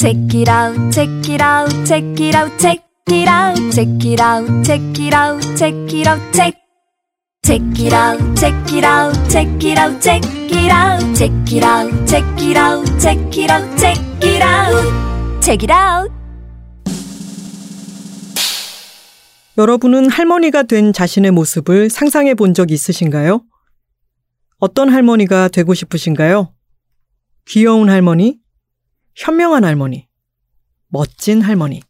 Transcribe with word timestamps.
Check 0.00 0.16
it 0.34 0.48
out, 0.48 0.90
check 0.90 1.28
it 1.28 1.42
out, 1.42 1.68
check 1.84 2.02
it 2.18 2.34
out, 2.34 2.50
check 2.58 2.80
it 3.08 3.28
out, 3.28 3.56
check 3.70 4.02
it 4.02 4.18
out, 4.18 4.64
check 4.64 4.80
it 4.98 5.12
out, 5.12 5.42
check 5.58 5.74
it 5.92 6.06
out, 6.06 6.20
check. 6.32 6.54
Check 7.44 7.60
it 7.78 7.92
out, 7.92 8.18
check 8.34 8.72
it 8.72 8.82
out, 8.82 9.12
check 9.28 9.62
it 9.62 9.76
out, 9.76 10.00
check 10.00 10.24
it 10.24 10.72
out, 10.72 11.14
check 11.14 11.52
it 11.52 11.62
out, 11.62 12.08
check 12.08 12.24
it 12.40 12.56
out, 12.56 12.98
check 12.98 13.36
it 13.36 13.50
out, 13.50 13.78
check 13.78 13.98
it 14.22 14.42
out, 14.42 15.42
check 15.42 15.62
it 15.64 15.70
out. 15.70 16.10
여러분은 19.58 20.08
할머니가 20.08 20.62
된 20.62 20.94
자신의 20.94 21.32
모습을 21.32 21.90
상상해 21.90 22.32
본 22.32 22.54
적 22.54 22.70
있으신가요? 22.70 23.42
어떤 24.60 24.88
할머니가 24.88 25.48
되고 25.48 25.74
싶으신가요? 25.74 26.54
귀여운 27.46 27.90
할머니? 27.90 28.39
현명한 29.16 29.64
할머니? 29.64 30.08
멋진 30.88 31.40
할머니? 31.42 31.82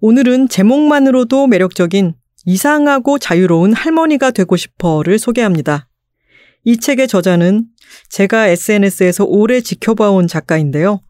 오늘은 0.00 0.48
제목만으로도 0.48 1.46
매력적인 1.46 2.14
이상하고 2.46 3.18
자유로운 3.18 3.72
할머니가 3.72 4.30
되고 4.30 4.56
싶어를 4.56 5.18
소개합니다. 5.18 5.88
이 6.64 6.78
책의 6.78 7.08
저자는 7.08 7.66
제가 8.08 8.48
SNS에서 8.48 9.24
오래 9.24 9.60
지켜봐온 9.60 10.26
작가인데요. 10.26 11.00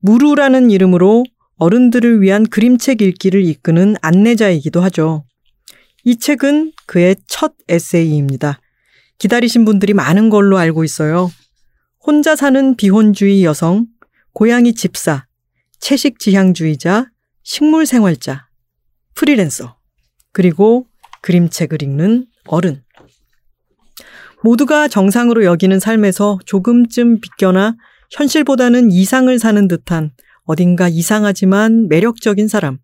무루라는 0.00 0.70
이름으로 0.70 1.24
어른들을 1.56 2.20
위한 2.20 2.44
그림책 2.46 3.02
읽기를 3.02 3.44
이끄는 3.44 3.96
안내자이기도 4.02 4.80
하죠. 4.82 5.24
이 6.04 6.18
책은 6.18 6.72
그의 6.86 7.16
첫 7.26 7.54
에세이입니다. 7.68 8.60
기다리신 9.18 9.64
분들이 9.64 9.94
많은 9.94 10.30
걸로 10.30 10.58
알고 10.58 10.82
있어요. 10.84 11.30
혼자 12.04 12.34
사는 12.34 12.74
비혼주의 12.74 13.44
여성, 13.44 13.86
고양이 14.32 14.74
집사, 14.74 15.26
채식 15.78 16.18
지향주의자, 16.18 17.10
식물 17.42 17.86
생활자, 17.86 18.48
프리랜서, 19.14 19.78
그리고 20.32 20.86
그림책을 21.20 21.82
읽는 21.82 22.26
어른. 22.46 22.82
모두가 24.42 24.88
정상으로 24.88 25.44
여기는 25.44 25.78
삶에서 25.78 26.38
조금쯤 26.46 27.20
비껴나 27.20 27.76
현실보다는 28.10 28.90
이상을 28.90 29.38
사는 29.38 29.68
듯한 29.68 30.12
어딘가 30.44 30.88
이상하지만 30.88 31.88
매력적인 31.88 32.48
사람. 32.48 32.78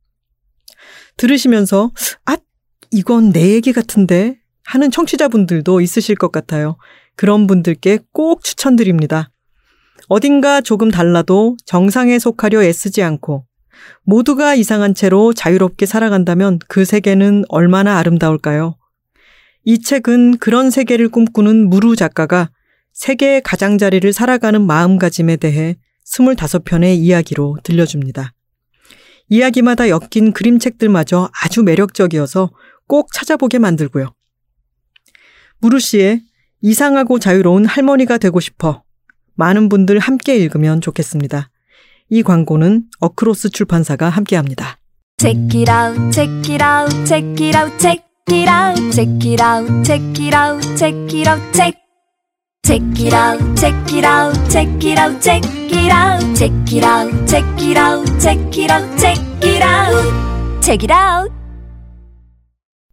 들으시면서, 1.16 1.90
아, 2.26 2.36
이건 2.90 3.32
내 3.32 3.52
얘기 3.54 3.72
같은데? 3.72 4.38
하는 4.64 4.90
청취자분들도 4.90 5.80
있으실 5.80 6.14
것 6.14 6.30
같아요. 6.30 6.76
그런 7.16 7.46
분들께 7.46 8.00
꼭 8.12 8.44
추천드립니다. 8.44 9.30
어딘가 10.08 10.60
조금 10.62 10.90
달라도 10.90 11.56
정상에 11.66 12.18
속하려 12.18 12.62
애쓰지 12.62 13.02
않고 13.02 13.44
모두가 14.04 14.54
이상한 14.54 14.94
채로 14.94 15.34
자유롭게 15.34 15.86
살아간다면 15.86 16.58
그 16.66 16.84
세계는 16.84 17.44
얼마나 17.48 17.98
아름다울까요? 17.98 18.76
이 19.64 19.82
책은 19.82 20.38
그런 20.38 20.70
세계를 20.70 21.10
꿈꾸는 21.10 21.68
무루 21.68 21.94
작가가 21.94 22.50
세계의 22.94 23.42
가장자리를 23.42 24.10
살아가는 24.12 24.66
마음가짐에 24.66 25.36
대해 25.36 25.76
25편의 26.06 26.96
이야기로 26.96 27.58
들려줍니다. 27.62 28.32
이야기마다 29.28 29.90
엮인 29.90 30.32
그림책들마저 30.32 31.30
아주 31.42 31.62
매력적이어서 31.62 32.50
꼭 32.86 33.12
찾아보게 33.12 33.58
만들고요. 33.58 34.14
무루 35.58 35.78
씨의 35.78 36.22
이상하고 36.62 37.18
자유로운 37.18 37.66
할머니가 37.66 38.16
되고 38.16 38.40
싶어 38.40 38.82
많은 39.38 39.68
분들 39.68 40.00
함께 40.00 40.36
읽으면 40.36 40.80
좋겠습니다. 40.80 41.48
이 42.10 42.22
광고는 42.22 42.86
어크로스 42.98 43.50
출판사가 43.50 44.08
함께합니다. 44.08 44.78
Check 45.18 45.60
it 45.60 45.70
out, 45.70 46.12
check 46.12 46.52
it 46.52 46.62
out, 46.62 47.06
check 47.06 47.46
it 47.46 47.56
out, 47.56 47.78
check 47.78 48.04
it 48.30 48.50
out, 48.50 48.90
check 48.92 49.08
it 49.24 49.42
out, 49.42 49.84
check 49.84 50.02
it 50.20 50.34
out, 50.34 50.76
check 50.76 51.14
it 51.14 51.28
out, 51.28 51.52
check. 51.52 51.78
Check 52.64 52.82
it 53.00 53.14
out, 53.14 53.38
check 53.56 53.94
it 53.94 54.04
out, 54.04 54.50
check 54.50 54.68
it 54.84 54.98
out, 54.98 55.22
check 55.22 55.44
it 55.72 55.90
out, 55.90 56.20
check 56.36 56.52
it 56.70 56.84
out, 56.84 57.26
check 57.26 57.62
it 57.62 57.78
out, 57.78 58.04
check 58.20 58.58
it 58.58 58.70
out, 58.70 58.98
check 58.98 59.18
it 59.42 59.62
out, 59.62 60.60
check 60.60 60.84
it 60.84 60.92
out. 60.92 61.32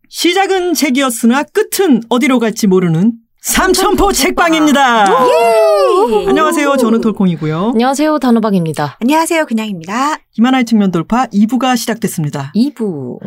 시작은 0.08 0.76
책이었으나 0.76 1.44
끝은 1.44 2.04
어디로 2.08 2.40
갈지 2.40 2.68
모르는 2.68 3.25
삼천포 3.46 4.12
책방입니다. 4.12 5.06
안녕하세요. 6.28 6.78
저는 6.78 7.00
돌콩이고요. 7.00 7.74
안녕하세요. 7.74 8.18
단호박입니다. 8.18 8.98
안녕하세요. 9.00 9.46
그냥입니다. 9.46 10.18
김하나의 10.32 10.66
측면 10.66 10.90
돌파 10.90 11.28
2부가 11.28 11.78
시작됐습니다. 11.78 12.52
2부. 12.56 13.20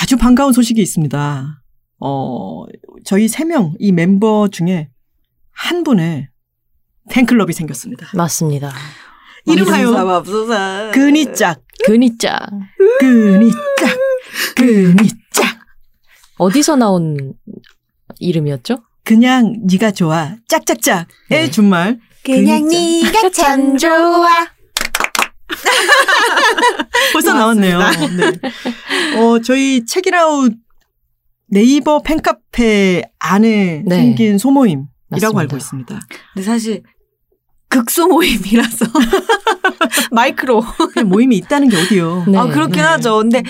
아주 0.00 0.16
반가운 0.16 0.54
소식이 0.54 0.80
있습니다. 0.80 1.62
어, 2.00 2.64
저희 3.04 3.26
3명, 3.26 3.74
이 3.78 3.92
멤버 3.92 4.48
중에 4.48 4.88
한 5.50 5.84
분의 5.84 6.30
팬클럽이 7.10 7.52
생겼습니다. 7.52 8.06
맞습니다. 8.14 8.72
이름하여. 9.44 10.22
근이짝, 10.94 11.60
근이짝. 11.84 12.48
근이짝, 12.98 13.58
근이짝. 14.56 15.58
어디서 16.38 16.76
나온 16.76 17.34
이름이었죠? 18.20 18.87
그냥 19.08 19.56
네가 19.62 19.92
좋아, 19.92 20.34
짝짝짝의 20.48 21.06
네. 21.30 21.50
준말. 21.50 21.98
그냥 22.22 22.68
네가 22.68 23.30
참 23.30 23.78
좋아. 23.78 24.28
벌써 27.14 27.32
나왔네요. 27.32 27.78
네. 27.78 29.16
어, 29.18 29.38
저희 29.40 29.86
책이라웃 29.86 30.52
네이버 31.46 32.02
팬카페 32.02 33.02
안에 33.18 33.82
네. 33.86 33.96
생긴 33.96 34.36
소모임이라고 34.36 34.88
맞습니다. 35.08 35.40
알고 35.40 35.56
있습니다. 35.56 36.00
근데 36.34 36.44
사실 36.46 36.82
극소 37.70 38.08
모임이라서 38.08 38.84
마이크로. 40.12 40.62
그냥 40.92 41.08
모임이 41.08 41.34
있다는 41.38 41.70
게 41.70 41.78
어디요? 41.78 42.26
네. 42.28 42.36
아 42.36 42.44
그렇긴 42.44 42.82
네. 42.82 42.82
하죠. 42.82 43.16
근데 43.20 43.42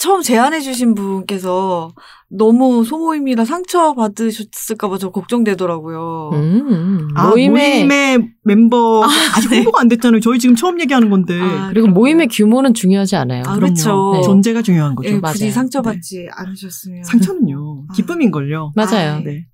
처음 0.00 0.22
제안해주신 0.22 0.94
분께서 0.94 1.92
너무 2.30 2.84
소모임이라 2.84 3.44
상처 3.44 3.92
받으셨을까봐 3.92 4.96
저 4.96 5.10
걱정되더라고요. 5.10 6.30
음, 6.32 7.08
아, 7.14 7.28
모임의, 7.28 7.80
모임의 7.80 8.30
멤버 8.42 9.04
아직 9.36 9.50
네. 9.50 9.56
홍보가 9.58 9.82
안 9.82 9.88
됐잖아요. 9.88 10.20
저희 10.20 10.38
지금 10.38 10.56
처음 10.56 10.80
얘기하는 10.80 11.10
건데 11.10 11.38
아, 11.38 11.68
그리고 11.68 11.84
그럼요. 11.88 12.00
모임의 12.00 12.28
규모는 12.28 12.72
중요하지 12.72 13.16
않아요. 13.16 13.42
아. 13.44 13.58
그쵸. 13.58 14.12
네. 14.14 14.22
존재가 14.22 14.62
중요한 14.62 14.94
거죠. 14.94 15.10
예, 15.10 15.18
맞아요. 15.18 15.34
굳이 15.34 15.50
상처받지 15.50 16.28
않으셨으면 16.32 17.04
상처는요 17.04 17.84
아. 17.90 17.92
기쁨인 17.92 18.30
걸요. 18.30 18.72
맞아요. 18.74 19.16
아, 19.16 19.20
네. 19.22 19.48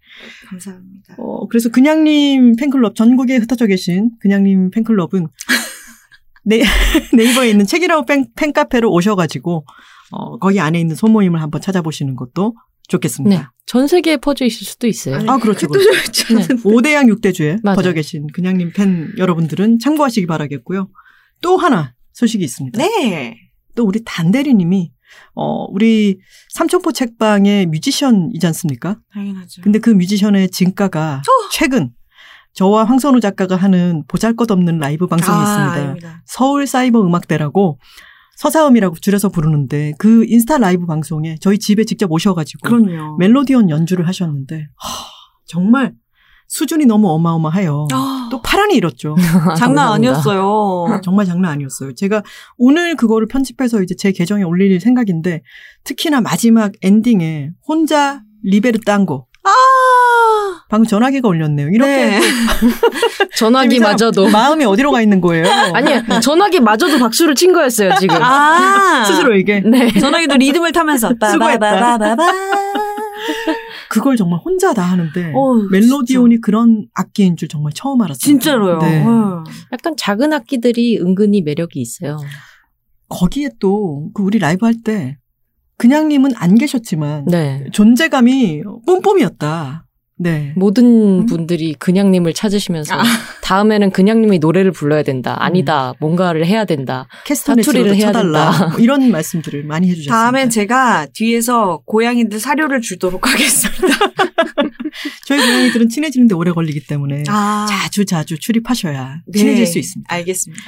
감사합니다. 0.48 1.16
어, 1.18 1.48
그래서 1.48 1.70
그냥님 1.70 2.54
팬클럽 2.54 2.94
전국에 2.94 3.38
흩어져 3.38 3.66
계신 3.66 4.12
그냥님 4.20 4.70
팬클럽은 4.70 5.26
네, 6.44 6.62
네이버에 7.12 7.50
있는 7.50 7.66
책이라고 7.66 8.06
팬, 8.06 8.28
팬카페로 8.36 8.88
오셔가지고 8.92 9.64
어, 10.11 10.39
거기 10.39 10.61
안에 10.61 10.78
있는 10.81 10.94
소모임을 10.94 11.41
한번 11.41 11.61
찾아보시는 11.61 12.17
것도 12.17 12.55
좋겠습니다. 12.89 13.37
네. 13.37 13.47
전 13.67 13.89
세계에 13.89 14.17
퍼져 14.17 14.44
있을 14.44 14.65
수도 14.67 14.87
있어요. 14.87 15.17
아, 15.28 15.39
그렇죠. 15.39 15.67
또 15.67 15.72
그렇죠. 15.72 16.34
네. 16.34 16.47
5대양 16.47 17.12
6대주에 17.12 17.61
맞아요. 17.62 17.77
퍼져 17.77 17.93
계신 17.93 18.27
그냥님 18.28 18.72
팬 18.72 19.12
여러분들은 19.19 19.81
참고하시기 19.81 20.27
바라겠고요. 20.27 20.89
또 21.43 21.56
하나 21.56 21.94
소식이 22.12 22.44
있습니다. 22.44 22.78
네. 22.78 23.37
또 23.75 23.84
우리 23.84 24.03
단대리님이 24.05 24.93
어, 25.34 25.65
우리 25.71 26.19
삼천포 26.50 26.93
책방의 26.93 27.67
뮤지션이지 27.67 28.47
않습니까? 28.47 28.99
당연하죠. 29.12 29.62
근데 29.62 29.78
그 29.78 29.91
뮤지션의 29.91 30.50
진가가 30.50 31.23
최근 31.53 31.91
저와 32.55 32.84
황선우 32.84 33.21
작가가 33.21 33.55
하는 33.56 34.03
보잘것없는 34.09 34.78
라이브 34.78 35.06
방송이 35.06 35.37
아, 35.37 35.43
있습니다. 35.43 35.73
아닙니다. 35.75 36.23
서울 36.25 36.67
사이버 36.67 37.03
음악대라고 37.03 37.79
서사음이라고 38.37 38.97
줄여서 38.97 39.31
부르는데 39.31 39.93
그 39.99 40.25
인스타 40.27 40.59
라이브 40.59 40.87
방송에 40.87 41.37
저희 41.41 41.59
집에 41.59 41.85
직접 41.85 42.11
오셔가지고 42.12 42.69
그럼요. 42.69 43.17
멜로디언 43.19 43.71
연주를 43.71 44.06
하셨는데 44.06 44.69
하, 44.77 44.88
정말 45.47 45.94
수준이 46.49 46.87
너무 46.87 47.09
어마어마해요. 47.11 47.88
아, 47.93 48.29
또 48.31 48.41
파란이 48.41 48.75
일었죠. 48.77 49.17
장난. 49.59 49.93
아니었어요. 49.93 51.00
정말 51.03 51.27
장난 51.27 51.53
아니었어요. 51.53 51.94
제가 51.94 52.23
오늘 52.56 52.94
그거를 52.94 53.27
편집해서 53.27 53.83
이제 53.83 53.94
제 53.97 54.12
계정에 54.12 54.44
올릴 54.44 54.79
생각인데 54.81 55.43
특히나 55.85 56.21
마지막 56.21 56.73
엔딩에 56.83 57.50
혼자 57.67 58.23
리베르 58.44 58.81
딴거 58.81 59.25
아, 59.25 59.25
방금 60.68 60.86
전화기가 60.86 61.28
올렸네요. 61.28 61.68
이렇게 61.68 62.06
네. 62.06 62.20
전화기마저도. 63.36 64.28
마음이 64.30 64.64
어디로 64.64 64.90
가 64.90 65.00
있는 65.00 65.20
거예요? 65.20 65.46
아니요. 65.72 66.02
전화기마저도 66.20 66.98
박수를 66.98 67.34
친 67.36 67.52
거였어요, 67.52 67.94
지금. 68.00 68.16
아, 68.20 69.04
스스로에게 69.06 69.60
네. 69.60 69.92
전화기도 69.98 70.36
리듬을 70.36 70.72
타면서 70.72 71.10
수고했다. 71.30 71.98
그걸 73.88 74.16
정말 74.16 74.40
혼자 74.44 74.74
다 74.74 74.82
하는데 74.82 75.32
어, 75.34 75.54
멜로디온이 75.70 76.40
그런 76.40 76.86
악기인 76.94 77.36
줄 77.36 77.48
정말 77.48 77.72
처음 77.72 78.02
알았어요. 78.02 78.18
진짜로요. 78.18 78.78
네. 78.78 79.04
어. 79.04 79.44
약간 79.72 79.94
작은 79.96 80.32
악기들이 80.32 80.98
은근히 81.00 81.42
매력이 81.42 81.80
있어요. 81.80 82.18
거기에 83.08 83.50
또 83.60 84.10
그 84.14 84.22
우리 84.22 84.38
라이브 84.38 84.66
할 84.66 84.74
때 84.84 85.16
그냥님은 85.78 86.32
안 86.36 86.56
계셨지만 86.56 87.26
네. 87.26 87.64
존재감이 87.72 88.62
뿜뿜이었다. 88.86 89.86
네. 90.18 90.52
모든 90.56 91.26
분들이 91.26 91.74
그냥님을 91.74 92.32
찾으시면서 92.32 92.94
아. 92.98 93.02
다음에는 93.42 93.90
그냥님이 93.90 94.38
노래를 94.38 94.72
불러야 94.72 95.02
된다. 95.02 95.36
아니다. 95.38 95.92
뭔가를 96.00 96.46
해야 96.46 96.64
된다. 96.64 97.06
사투리를 97.26 97.94
해야 97.96 98.06
쳐달라. 98.06 98.50
된다. 98.50 98.66
뭐 98.68 98.78
이런 98.80 99.10
말씀들을 99.10 99.64
많이 99.64 99.88
해주셨습니다. 99.88 100.14
다음엔 100.14 100.48
제가 100.50 101.06
뒤에서 101.12 101.82
고양이들 101.84 102.40
사료를 102.40 102.80
주도록 102.80 103.26
하겠습니다. 103.30 103.94
저희 105.26 105.38
고양이들은 105.38 105.90
친해지는데 105.90 106.34
오래 106.34 106.50
걸리기 106.52 106.86
때문에 106.86 107.24
아, 107.28 107.66
자주 107.68 108.06
자주 108.06 108.38
출입하셔야 108.38 109.20
네. 109.26 109.38
친해질 109.38 109.66
수 109.66 109.78
있습니다. 109.78 110.14
알겠습니다. 110.14 110.62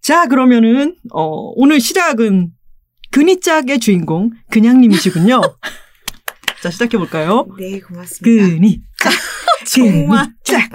자 0.00 0.26
그러면은 0.26 0.96
어, 1.12 1.26
오늘 1.56 1.80
시작은 1.80 2.50
근이짝의 3.10 3.80
주인공 3.80 4.30
그냥님이시군요. 4.50 5.42
자 6.62 6.70
시작해 6.70 6.96
볼까요? 6.96 7.46
네, 7.58 7.78
고맙습니다. 7.80 8.46
근이짝, 8.48 8.80
정말. 9.64 10.26
근이짝. 10.44 10.70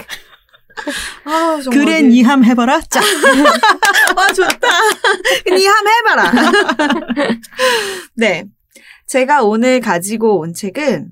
아, 1.25 1.59
정말. 1.63 1.86
그래 1.86 2.01
니함 2.01 2.44
해봐라. 2.45 2.81
짝. 2.89 3.03
아, 4.15 4.33
좋다. 4.33 4.68
니 5.56 5.65
한번 5.65 5.94
해봐라. 5.94 6.51
네. 8.15 8.45
제가 9.07 9.44
오늘 9.44 9.80
가지고 9.80 10.39
온 10.39 10.53
책은 10.53 11.09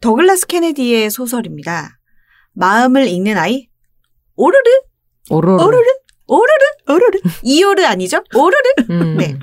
더글라스 0.00 0.46
케네디의 0.46 1.10
소설입니다. 1.10 1.98
마음을 2.54 3.06
읽는 3.06 3.38
아이? 3.38 3.68
오르르? 4.36 4.60
오로로. 5.30 5.62
오르르? 5.64 5.84
오르르? 6.26 6.64
어르르. 6.86 7.18
이오르 7.42 7.84
아니죠? 7.84 8.22
오르르? 8.34 8.60
음. 8.90 9.16
네. 9.16 9.38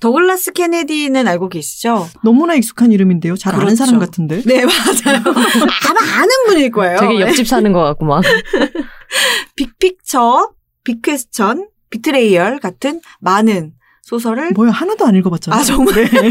더글라스 0.00 0.52
케네디는 0.52 1.26
알고 1.26 1.48
계시죠? 1.48 2.08
너무나 2.22 2.54
익숙한 2.54 2.92
이름인데요. 2.92 3.36
잘 3.36 3.54
아는 3.54 3.66
그렇죠. 3.66 3.84
사람 3.84 3.98
같은데. 3.98 4.42
네, 4.42 4.64
맞아요. 4.64 5.18
아마 5.88 6.20
아는 6.20 6.30
분일 6.46 6.70
거예요. 6.70 6.98
되게 6.98 7.20
옆집 7.20 7.46
사는 7.46 7.70
것 7.72 7.82
같고 7.82 8.04
막. 8.04 8.22
빅픽처, 9.56 10.50
빅퀘스천, 10.84 11.68
비트레이얼 11.90 12.58
같은 12.60 13.00
많은 13.20 13.72
소설을 14.02 14.52
뭐야 14.52 14.70
하나도 14.70 15.04
안 15.04 15.16
읽어봤잖아요. 15.16 15.60
아, 15.60 15.64
정말? 15.64 15.94
네. 15.94 16.30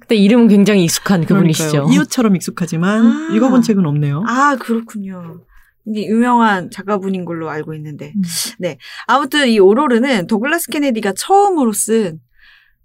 근데 0.00 0.16
이름은 0.16 0.48
굉장히 0.48 0.84
익숙한 0.84 1.24
그분이시죠. 1.24 1.70
그러니까요. 1.70 1.94
이웃처럼 1.94 2.36
익숙하지만 2.36 3.06
아. 3.06 3.34
읽어본 3.34 3.62
책은 3.62 3.86
없네요. 3.86 4.24
아, 4.26 4.56
그렇군요. 4.56 5.40
이게 5.86 6.06
유명한 6.06 6.70
작가분인 6.70 7.24
걸로 7.24 7.48
알고 7.48 7.74
있는데. 7.74 8.12
음. 8.16 8.22
네. 8.58 8.78
아무튼 9.06 9.48
이 9.48 9.58
오로르는 9.58 10.26
도글라스 10.26 10.70
케네디가 10.70 11.14
처음으로 11.16 11.72
쓴 11.72 12.20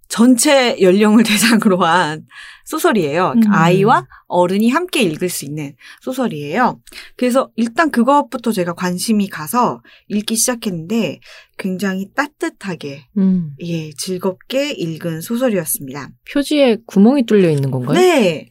전체 0.09 0.81
연령을 0.81 1.23
대상으로 1.23 1.77
한 1.77 2.25
소설이에요. 2.65 3.33
음. 3.37 3.41
아이와 3.51 4.07
어른이 4.27 4.69
함께 4.69 5.01
읽을 5.01 5.29
수 5.29 5.45
있는 5.45 5.73
소설이에요. 6.01 6.81
그래서 7.15 7.49
일단 7.55 7.89
그것부터 7.89 8.51
제가 8.51 8.73
관심이 8.73 9.29
가서 9.29 9.81
읽기 10.07 10.35
시작했는데 10.35 11.19
굉장히 11.57 12.11
따뜻하게, 12.13 13.07
음. 13.17 13.53
예, 13.61 13.91
즐겁게 13.91 14.71
읽은 14.71 15.21
소설이었습니다. 15.21 16.09
표지에 16.31 16.77
구멍이 16.85 17.25
뚫려 17.25 17.49
있는 17.49 17.71
건가요? 17.71 17.97
네. 17.97 18.49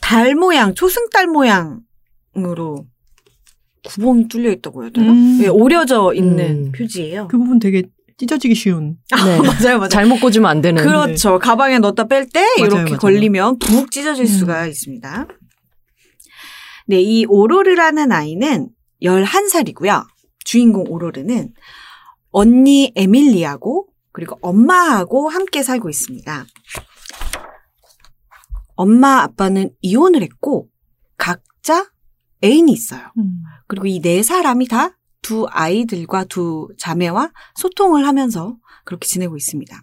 달 0.00 0.34
모양, 0.34 0.74
초승달 0.74 1.26
모양으로 1.26 2.86
구멍이 3.84 4.28
뚫려 4.28 4.50
있다고 4.50 4.82
해야 4.82 4.90
되나? 4.90 5.12
음. 5.12 5.40
예, 5.42 5.48
오려져 5.48 6.12
있는 6.14 6.66
음. 6.66 6.72
표지예요. 6.72 7.28
그 7.28 7.38
부분 7.38 7.58
되게 7.58 7.82
찢어지기 8.18 8.54
쉬운. 8.54 8.96
네. 9.24 9.38
맞아요, 9.38 9.76
맞아요. 9.78 9.88
잘못 9.88 10.20
꽂으면 10.20 10.46
안 10.46 10.62
되는. 10.62 10.82
그렇죠. 10.82 11.38
가방에 11.38 11.78
넣었다 11.78 12.04
뺄 12.08 12.26
때 12.28 12.42
이렇게 12.58 12.74
맞아요. 12.82 12.98
걸리면 12.98 13.58
푹 13.58 13.90
찢어질 13.90 14.24
음. 14.24 14.26
수가 14.26 14.66
있습니다. 14.66 15.26
네, 16.88 17.00
이 17.02 17.26
오로르라는 17.26 18.12
아이는 18.12 18.68
11살이고요. 19.02 20.06
주인공 20.44 20.84
오로르는 20.88 21.52
언니 22.30 22.92
에밀리하고 22.96 23.88
그리고 24.12 24.38
엄마하고 24.40 25.28
함께 25.28 25.62
살고 25.62 25.90
있습니다. 25.90 26.46
엄마 28.76 29.22
아빠는 29.22 29.70
이혼을 29.80 30.22
했고 30.22 30.68
각자 31.18 31.90
애인이 32.44 32.70
있어요. 32.72 33.00
그리고 33.66 33.86
이 33.86 34.00
네 34.00 34.22
사람이 34.22 34.68
다 34.68 34.96
두 35.26 35.48
아이들과 35.50 36.22
두 36.22 36.68
자매와 36.78 37.32
소통을 37.56 38.06
하면서 38.06 38.56
그렇게 38.84 39.08
지내고 39.08 39.36
있습니다. 39.36 39.82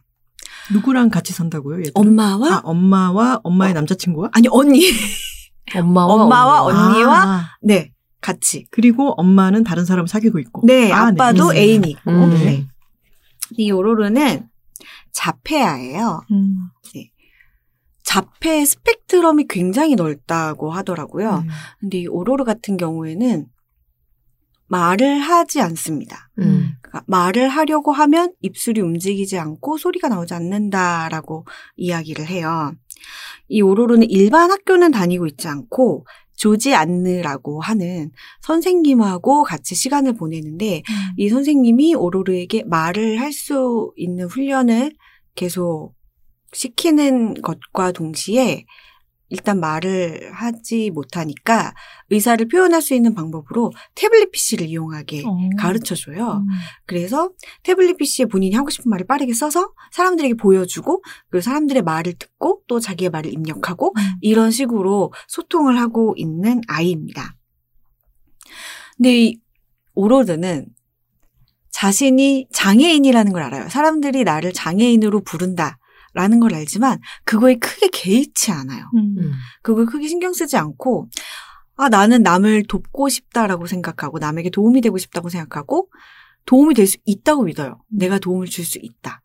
누구랑 0.71 1.09
같이 1.09 1.33
산다고요? 1.33 1.79
얘들은? 1.79 1.91
엄마와 1.95 2.47
아, 2.49 2.61
엄마와 2.63 3.41
엄마의 3.43 3.73
남자친구와? 3.73 4.29
아니 4.31 4.47
언니 4.49 4.85
엄마와, 5.75 6.13
엄마와 6.23 6.63
언니. 6.63 6.79
언니와 6.79 7.23
아, 7.23 7.57
네 7.61 7.91
같이 8.21 8.67
그리고 8.71 9.13
엄마는 9.17 9.65
다른 9.65 9.83
사람 9.83 10.07
사귀고 10.07 10.39
있고. 10.39 10.61
네 10.65 10.93
아, 10.93 11.07
아빠도 11.07 11.49
음. 11.49 11.55
애인이 11.57 11.89
있고 11.89 12.09
음. 12.09 12.29
네. 12.35 12.65
이 13.57 13.69
오로르는 13.69 14.47
자폐아예요. 15.11 16.21
음. 16.31 16.55
자폐 18.05 18.63
스펙트럼이 18.63 19.47
굉장히 19.49 19.95
넓다고 19.95 20.71
하더라고요. 20.71 21.41
네. 21.41 21.47
근데 21.81 21.97
이 21.99 22.07
오로르 22.07 22.45
같은 22.45 22.77
경우에는 22.77 23.47
말을 24.67 25.19
하지 25.19 25.61
않습니다. 25.61 26.29
음. 26.39 26.73
그러니까 26.81 27.03
말을 27.07 27.49
하려고 27.49 27.91
하면 27.91 28.33
입술이 28.41 28.81
움직이지 28.81 29.37
않고 29.37 29.77
소리가 29.77 30.07
나오지 30.09 30.33
않는다라고 30.33 31.45
이야기를 31.75 32.27
해요. 32.27 32.73
이 33.49 33.61
오로르는 33.61 34.09
일반 34.09 34.51
학교는 34.51 34.91
다니고 34.91 35.27
있지 35.27 35.47
않고 35.47 36.05
조지 36.35 36.73
안느라고 36.73 37.61
하는 37.61 38.11
선생님하고 38.41 39.43
같이 39.43 39.75
시간을 39.75 40.13
보내는데 40.13 40.81
이 41.17 41.29
선생님이 41.29 41.95
오로르에게 41.95 42.63
말을 42.65 43.19
할 43.19 43.31
수 43.31 43.91
있는 43.97 44.25
훈련을 44.25 44.93
계속 45.35 45.93
시키는 46.53 47.35
것과 47.41 47.91
동시에 47.91 48.65
일단 49.33 49.59
말을 49.59 50.31
하지 50.31 50.91
못하니까 50.91 51.73
의사를 52.11 52.47
표현할 52.47 52.83
수 52.83 52.93
있는 52.93 53.15
방법으로 53.15 53.71
태블릿 53.95 54.31
PC를 54.31 54.67
이용하게 54.67 55.23
어. 55.25 55.49
가르쳐 55.57 55.95
줘요. 55.95 56.43
음. 56.43 56.47
그래서 56.85 57.31
태블릿 57.63 57.97
PC에 57.97 58.27
본인이 58.27 58.55
하고 58.55 58.69
싶은 58.69 58.91
말을 58.91 59.07
빠르게 59.07 59.33
써서 59.33 59.73
사람들에게 59.91 60.35
보여주고 60.35 61.03
그 61.31 61.41
사람들의 61.41 61.81
말을 61.81 62.13
듣고 62.13 62.61
또 62.67 62.79
자기의 62.79 63.09
말을 63.09 63.33
입력하고 63.33 63.93
음. 63.97 64.01
이런 64.21 64.51
식으로 64.51 65.11
소통을 65.27 65.79
하고 65.79 66.13
있는 66.15 66.61
아이입니다. 66.67 67.35
근데 68.97 69.17
이 69.17 69.39
오로드는 69.95 70.67
자신이 71.71 72.49
장애인이라는 72.53 73.33
걸 73.33 73.41
알아요. 73.41 73.67
사람들이 73.67 74.25
나를 74.25 74.53
장애인으로 74.53 75.21
부른다 75.23 75.79
라는 76.13 76.39
걸 76.39 76.53
알지만 76.53 76.99
그거에 77.25 77.55
크게 77.55 77.87
개의치 77.89 78.51
않아요. 78.51 78.85
음. 78.95 79.15
음. 79.17 79.31
그걸 79.61 79.85
크게 79.85 80.07
신경 80.07 80.33
쓰지 80.33 80.57
않고 80.57 81.09
아 81.75 81.89
나는 81.89 82.21
남을 82.23 82.63
돕고 82.67 83.09
싶다라고 83.09 83.65
생각하고 83.65 84.19
남에게 84.19 84.49
도움이 84.51 84.81
되고 84.81 84.97
싶다고 84.97 85.29
생각하고 85.29 85.89
도움이 86.45 86.73
될 86.75 86.85
수 86.87 86.97
있다고 87.05 87.43
믿어요. 87.43 87.81
내가 87.89 88.19
도움을 88.19 88.47
줄 88.47 88.63
수 88.65 88.77
있다. 88.81 89.21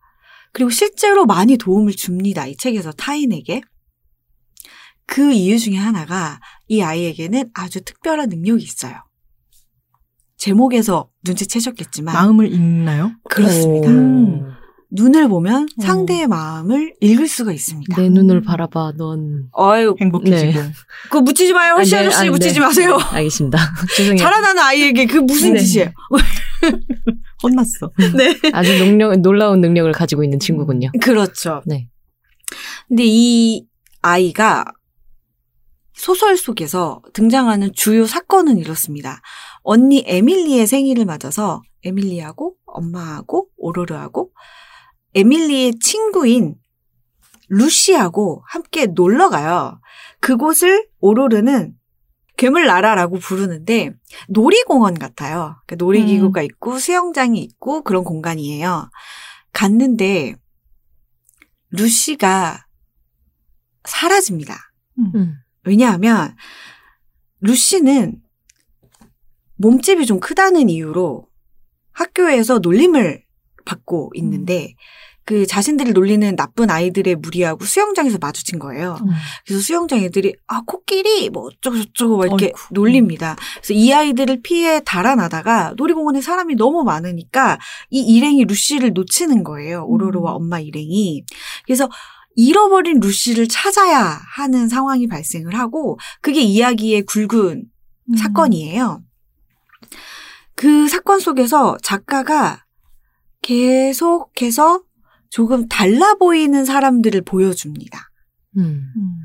그리고 0.52 0.71
실제로 0.71 1.26
많이 1.26 1.57
도움을 1.59 1.92
줍니다. 1.92 2.47
이 2.47 2.57
책에서 2.57 2.92
타인에게. 2.92 3.61
그 5.07 5.33
이유 5.33 5.59
중에 5.59 5.76
하나가 5.76 6.40
이 6.68 6.83
아이에게는 6.83 7.50
아주 7.54 7.83
특별한 7.83 8.28
능력이 8.28 8.62
있어요. 8.62 8.95
제목에서 10.37 11.11
눈치채셨겠지만 11.25 12.14
마음을 12.14 12.52
읽나요? 12.52 13.12
그렇습니다. 13.28 13.88
오. 13.90 14.58
눈을 14.90 15.28
보면 15.28 15.64
어. 15.64 15.83
상대의 15.83 16.26
마음을 16.26 16.95
읽을 17.00 17.28
수가 17.28 17.52
있습니다. 17.52 18.00
내 18.00 18.09
눈을 18.09 18.40
바라봐, 18.42 18.95
넌. 18.97 19.49
어유 19.59 19.97
행복해지고. 20.00 20.61
그거 21.04 21.21
묻히지 21.21 21.52
마요. 21.52 21.75
아, 21.75 21.78
허시 21.78 21.95
네, 21.95 22.07
아저씨 22.07 22.28
아, 22.28 22.30
묻히지 22.30 22.54
네. 22.54 22.61
마세요. 22.61 22.97
알겠습니다. 22.97 23.59
죄송해요. 23.97 24.18
자라나는 24.18 24.62
아이에게 24.62 25.07
그 25.07 25.18
무슨 25.18 25.52
네. 25.54 25.61
짓이에요? 25.61 25.92
혼났어. 27.42 27.90
네. 28.16 28.38
아주 28.52 28.78
능력, 28.78 29.14
놀라운 29.21 29.61
능력을 29.61 29.92
가지고 29.92 30.25
있는 30.25 30.38
친구군요. 30.38 30.90
그렇죠. 31.02 31.62
네. 31.66 31.88
근데 32.88 33.04
이 33.07 33.66
아이가 34.00 34.64
소설 35.92 36.37
속에서 36.37 37.02
등장하는 37.12 37.73
주요 37.75 38.07
사건은 38.07 38.57
이렇습니다. 38.57 39.21
언니 39.62 40.02
에밀리의 40.07 40.66
생일을 40.66 41.04
맞아서 41.04 41.61
에밀리하고 41.85 42.54
엄마하고 42.66 43.49
오로르하고 43.59 44.30
에밀리의 45.15 45.79
친구인 45.81 46.57
루시하고 47.49 48.43
함께 48.47 48.87
놀러 48.87 49.31
가요. 49.31 49.81
그곳을 50.21 50.88
오로르는 51.00 51.75
괴물 52.37 52.67
나라라고 52.67 53.19
부르는데 53.19 53.93
놀이공원 54.29 54.95
같아요. 54.95 55.57
그러니까 55.67 55.85
놀이기구가 55.85 56.43
있고 56.43 56.79
수영장이 56.79 57.41
있고 57.43 57.83
그런 57.83 58.05
공간이에요. 58.05 58.91
갔는데 59.53 60.37
루시가 61.71 62.67
사라집니다. 63.85 64.57
음. 64.99 65.35
왜냐하면 65.65 66.37
루시는 67.41 68.23
몸집이 69.57 70.07
좀 70.07 70.21
크다는 70.21 70.69
이유로 70.69 71.29
학교에서 71.93 72.61
놀림을 72.61 73.25
받고 73.69 74.13
있는데 74.15 74.75
그 75.29 75.47
자신들을 75.47 75.93
놀리는 75.93 76.37
나쁜 76.37 76.71
아이들의 76.71 77.17
무리하고 77.17 77.67
수영장에서 77.67 78.17
마주친 78.19 78.59
거예요. 78.59 78.97
음. 79.03 79.09
그래서 79.47 79.63
수영장 79.63 79.99
애들이 79.99 80.35
아 80.47 80.63
코끼리 80.67 81.29
뭐 81.29 81.49
어쩌고 81.49 81.77
저쩌고 81.77 82.17
막 82.17 82.25
이렇게 82.25 82.47
어이구. 82.47 82.59
놀립니다. 82.71 83.37
그래서 83.57 83.75
이 83.75 83.93
아이들을 83.93 84.41
피해 84.41 84.81
달아나다가 84.83 85.75
놀이공원에 85.77 86.23
사람이 86.23 86.55
너무 86.55 86.83
많으니까 86.83 87.59
이 87.91 88.01
일행이 88.01 88.47
루시를 88.47 88.95
놓치는 88.95 89.45
거예요. 89.45 89.85
오로로와 89.85 90.33
엄마 90.33 90.61
일행이. 90.61 91.25
그래서 91.67 91.91
잃어버린 92.35 92.99
루시를 93.01 93.49
찾아야 93.49 94.19
하는 94.35 94.69
상황이 94.69 95.09
발생을 95.09 95.55
하고 95.59 95.99
그게 96.23 96.41
이야기의 96.41 97.03
굵은 97.03 97.65
음. 98.11 98.17
사건이에요. 98.17 99.03
그 100.55 100.89
사건 100.89 101.21
속에서 101.21 101.77
작가가 101.83 102.65
계속해서 103.88 104.83
조금 105.30 105.68
달라 105.68 106.14
보이는 106.14 106.64
사람들을 106.64 107.23
보여줍니다. 107.23 107.99
음. 108.57 108.92
음. 108.97 109.18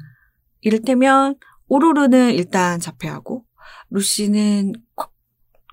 이를테면 0.61 1.35
오로르는 1.67 2.33
일단 2.33 2.79
자폐하고 2.79 3.45
루시는 3.89 4.73
과- 4.95 5.09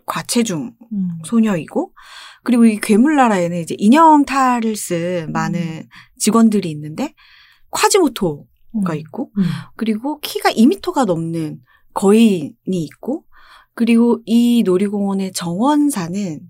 과체중 0.06 0.75
음. 0.92 1.09
소녀이고 1.25 1.94
그리고 2.42 2.64
이 2.64 2.78
괴물나라에는 2.80 3.59
이제 3.61 3.75
인형 3.78 4.25
탈을 4.25 4.75
쓴 4.76 5.30
많은 5.32 5.88
직원들이 6.18 6.70
있는데 6.70 7.14
콰지모토가 7.70 8.94
있고 8.97 9.30
음. 9.38 9.44
그리고 9.76 10.18
키가 10.20 10.50
2미터가 10.50 11.04
넘는 11.06 11.61
거인이 11.94 12.54
있고 12.66 13.25
그리고 13.75 14.20
이 14.26 14.62
놀이공원의 14.64 15.32
정원사는 15.32 16.40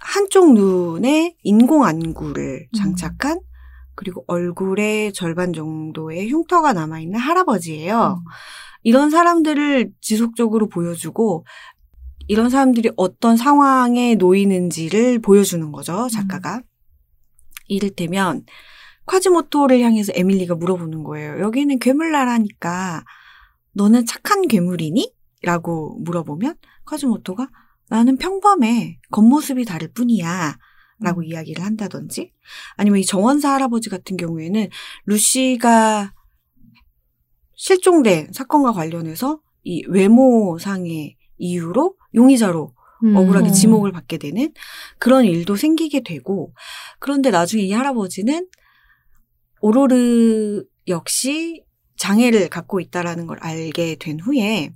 한쪽 0.00 0.54
눈에 0.54 1.36
인공 1.42 1.84
안구를 1.84 2.68
음. 2.72 2.76
장착한 2.76 3.40
그리고 3.94 4.24
얼굴에 4.26 5.12
절반 5.12 5.52
정도의 5.52 6.30
흉터가 6.30 6.72
남아있는 6.72 7.20
할아버지예요. 7.20 8.24
이런 8.82 9.10
사람들을 9.10 9.92
지속적으로 10.00 10.68
보여주고 10.68 11.44
이런 12.28 12.48
사람들이 12.48 12.90
어떤 12.96 13.36
상황에 13.36 14.14
놓이는지를 14.14 15.18
보여주는 15.18 15.70
거죠, 15.70 16.08
작가가. 16.10 16.62
이를테면 17.66 18.44
콰지모토를 19.04 19.80
향해서 19.80 20.12
에밀리가 20.14 20.54
물어보는 20.54 21.04
거예요. 21.04 21.40
여기는 21.40 21.78
괴물나라니까 21.78 23.04
너는 23.72 24.06
착한 24.06 24.48
괴물이니? 24.48 25.12
라고 25.42 25.98
물어보면 26.00 26.54
콰지모토가 26.84 27.48
나는 27.90 28.16
평범해. 28.16 29.00
겉모습이 29.10 29.64
다를 29.64 29.92
뿐이야. 29.92 30.56
라고 31.02 31.22
이야기를 31.22 31.64
한다든지 31.64 32.30
아니면 32.76 33.00
이 33.00 33.06
정원사 33.06 33.54
할아버지 33.54 33.88
같은 33.88 34.18
경우에는 34.18 34.68
루시가 35.06 36.12
실종된 37.54 38.32
사건과 38.34 38.72
관련해서 38.72 39.40
이 39.62 39.82
외모상의 39.88 41.16
이유로 41.38 41.94
용의자로 42.14 42.74
음. 43.04 43.16
억울하게 43.16 43.48
음. 43.48 43.52
지목을 43.52 43.92
받게 43.92 44.18
되는 44.18 44.52
그런 44.98 45.24
일도 45.24 45.56
생기게 45.56 46.00
되고 46.00 46.52
그런데 46.98 47.30
나중에 47.30 47.62
이 47.62 47.72
할아버지는 47.72 48.46
오로르 49.62 50.64
역시 50.88 51.64
장애를 51.96 52.50
갖고 52.50 52.80
있다라는 52.80 53.26
걸 53.26 53.38
알게 53.40 53.96
된 53.96 54.20
후에 54.20 54.70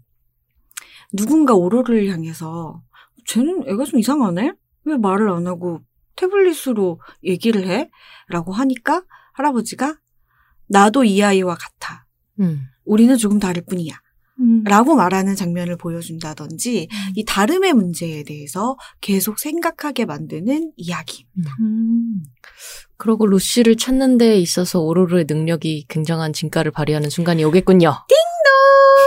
누군가 1.13 1.55
오로르를 1.55 2.09
향해서 2.09 2.83
쟤는 3.27 3.65
애가 3.67 3.85
좀 3.85 3.99
이상하네? 4.01 4.53
왜 4.85 4.97
말을 4.97 5.31
안 5.31 5.47
하고 5.47 5.81
태블릿으로 6.17 7.01
얘기를 7.25 7.67
해? 7.67 7.91
라고 8.29 8.53
하니까 8.53 9.03
할아버지가 9.33 9.97
나도 10.69 11.05
이 11.05 11.23
아이와 11.23 11.57
같아. 11.57 12.07
음. 12.41 12.67
우리는 12.85 13.17
조금 13.17 13.39
다를 13.39 13.63
뿐이야. 13.65 13.95
음. 14.41 14.65
라고 14.65 14.97
말하는 14.97 15.37
장면을 15.37 15.77
보여준다든지 15.77 16.89
이 17.15 17.25
다름의 17.25 17.73
문제에 17.73 18.25
대해서 18.25 18.77
계속 19.01 19.39
생각하게 19.39 20.07
만드는 20.07 20.73
이야기. 20.77 21.27
음. 21.61 22.25
그러고 22.97 23.27
루시를 23.27 23.77
찾는 23.77 24.19
데 24.19 24.39
있어서 24.39 24.81
오로르의 24.81 25.27
능력이 25.29 25.87
굉장한 25.89 26.33
진가를 26.33 26.73
발휘하는 26.73 27.11
순간이 27.11 27.45
오겠군요. 27.45 27.93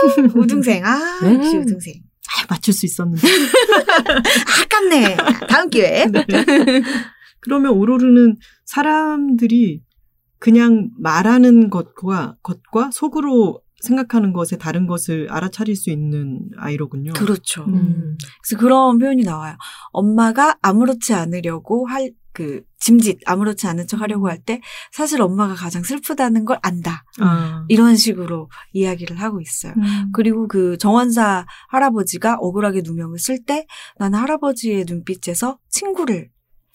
우등생. 0.34 0.84
아, 0.84 1.18
음. 1.22 1.34
역시 1.34 1.56
우등생. 1.56 2.07
아, 2.48 2.54
맞출 2.54 2.74
수 2.74 2.86
있었는데. 2.86 3.20
아깝네. 4.64 5.16
다음 5.48 5.70
기회에. 5.70 6.06
네. 6.10 6.22
그러면 7.40 7.72
오로르는 7.72 8.36
사람들이 8.64 9.82
그냥 10.38 10.90
말하는 10.98 11.70
것과 11.70 12.36
것과 12.42 12.90
속으로 12.92 13.60
생각하는 13.80 14.32
것에 14.32 14.56
다른 14.56 14.86
것을 14.86 15.28
알아차릴 15.30 15.76
수 15.76 15.90
있는 15.90 16.48
아이로군요. 16.56 17.12
그렇죠. 17.12 17.64
음. 17.64 18.16
그래서 18.42 18.60
그런 18.60 18.98
표현이 18.98 19.22
나와요. 19.22 19.56
엄마가 19.92 20.58
아무렇지 20.62 21.14
않으려고 21.14 21.86
할, 21.86 22.10
그, 22.32 22.62
짐짓, 22.78 23.20
아무렇지 23.26 23.66
않은 23.66 23.86
척 23.86 24.00
하려고 24.00 24.28
할 24.28 24.38
때, 24.38 24.60
사실 24.92 25.20
엄마가 25.20 25.54
가장 25.54 25.82
슬프다는 25.82 26.44
걸 26.44 26.58
안다. 26.62 27.04
아. 27.20 27.64
이런 27.68 27.96
식으로 27.96 28.48
이야기를 28.72 29.20
하고 29.20 29.40
있어요. 29.40 29.74
음. 29.76 30.10
그리고 30.12 30.46
그 30.46 30.78
정원사 30.78 31.46
할아버지가 31.68 32.36
억울하게 32.40 32.82
누명을 32.84 33.18
쓸 33.18 33.44
때, 33.44 33.66
나는 33.98 34.18
할아버지의 34.18 34.84
눈빛에서 34.86 35.58
친구를 35.68 36.30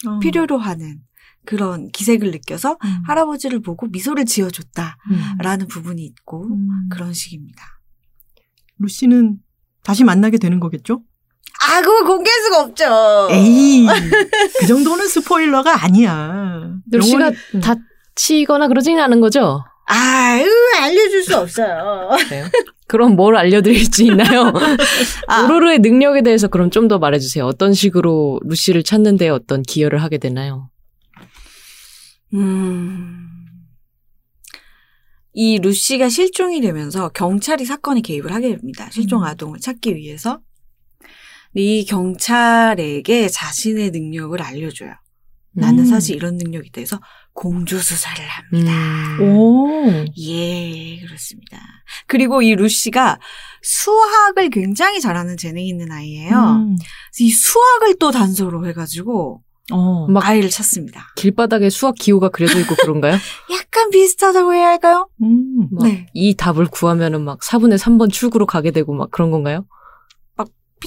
어. 0.07 0.19
필요로 0.19 0.57
하는 0.57 1.01
그런 1.45 1.89
기색을 1.89 2.31
느껴서 2.31 2.77
음. 2.83 3.03
할아버지를 3.05 3.62
보고 3.62 3.88
미소를 3.88 4.25
지어줬다라는 4.25 5.65
음. 5.65 5.67
부분이 5.69 6.03
있고, 6.03 6.45
음. 6.48 6.89
그런 6.89 7.13
식입니다. 7.13 7.63
루시는 8.79 9.38
다시 9.83 10.03
만나게 10.03 10.38
되는 10.38 10.60
거겠죠? 10.60 11.03
아, 11.70 11.82
그걸 11.82 12.03
공개할 12.05 12.41
수가 12.43 12.62
없죠. 12.62 13.27
에이, 13.32 13.86
그 14.60 14.67
정도는 14.67 15.08
스포일러가 15.08 15.84
아니야. 15.84 16.70
루시가 16.91 17.20
영원히- 17.32 17.38
음. 17.55 17.62
다치거나 17.62 18.67
그러진 18.67 19.00
않은 19.00 19.22
거죠? 19.22 19.63
아유, 19.86 20.46
알려줄 20.82 21.24
수 21.24 21.38
없어요. 21.38 22.10
그래요? 22.27 22.46
그럼 22.88 23.15
뭘 23.15 23.36
알려드릴 23.36 23.86
수 23.86 24.03
있나요? 24.03 24.51
아. 25.27 25.43
오로르의 25.43 25.79
능력에 25.79 26.22
대해서 26.22 26.48
그럼 26.48 26.70
좀 26.70 26.88
더 26.88 27.00
말해주세요. 27.00 27.46
어떤 27.46 27.74
식으로 27.74 28.39
루시를 28.43 28.84
찾는 28.84 29.17
데 29.17 29.29
어떤 29.29 29.62
기여를 29.63 30.01
하게 30.01 30.17
되나요? 30.20 30.70
음. 32.34 33.20
이 35.34 35.60
루시가 35.60 36.10
실종이 36.10 36.62
되면서 36.62 37.10
경찰이 37.10 37.65
사건에 37.65 38.01
개입을 38.01 38.32
하게 38.34 38.50
됩니다. 38.55 38.88
실종 38.91 39.22
음. 39.22 39.25
아동을 39.25 39.60
찾기 39.60 39.96
위해서. 39.96 40.39
이 41.55 41.86
경찰에게 41.86 43.29
자신의 43.29 43.91
능력을 43.91 44.41
알려줘요. 44.41 44.93
나는 45.55 45.79
음. 45.79 45.86
사실 45.86 46.15
이런 46.15 46.38
능력이 46.38 46.72
돼서 46.72 47.00
공조 47.33 47.77
수사를 47.77 48.25
합니다. 48.25 48.72
음. 49.19 49.22
오. 49.22 50.05
예, 50.17 51.00
그렇습니다. 51.05 51.60
그리고 52.07 52.41
이 52.41 52.55
루시가 52.55 53.19
수학을 53.62 54.50
굉장히 54.50 55.00
잘하는 55.00 55.38
재능이 55.38 55.67
있는 55.67 55.91
아이예요. 55.91 56.36
음. 56.36 56.75
이 57.19 57.29
수학을 57.29 57.98
또 58.00 58.12
단서로 58.12 58.67
해가지고 58.67 59.43
어. 59.72 60.07
막 60.07 60.25
아이를 60.25 60.50
찾습니다. 60.50 61.13
길바닥에 61.15 61.69
수학 61.69 61.95
기호가 61.95 62.29
그려져 62.29 62.60
있고 62.60 62.75
그런가요? 62.75 63.13
약간 63.53 63.89
비슷하다고 63.91 64.53
해야 64.53 64.67
할까요? 64.69 65.07
음. 65.22 65.69
막 65.72 65.86
네. 65.86 66.07
이 66.13 66.36
답을 66.36 66.67
구하면은 66.67 67.22
막 67.22 67.39
4분의 67.41 67.77
3번 67.77 68.12
출구로 68.12 68.45
가게 68.45 68.72
되고 68.72 68.93
막 68.93 69.12
그런 69.12 69.31
건가요? 69.31 69.65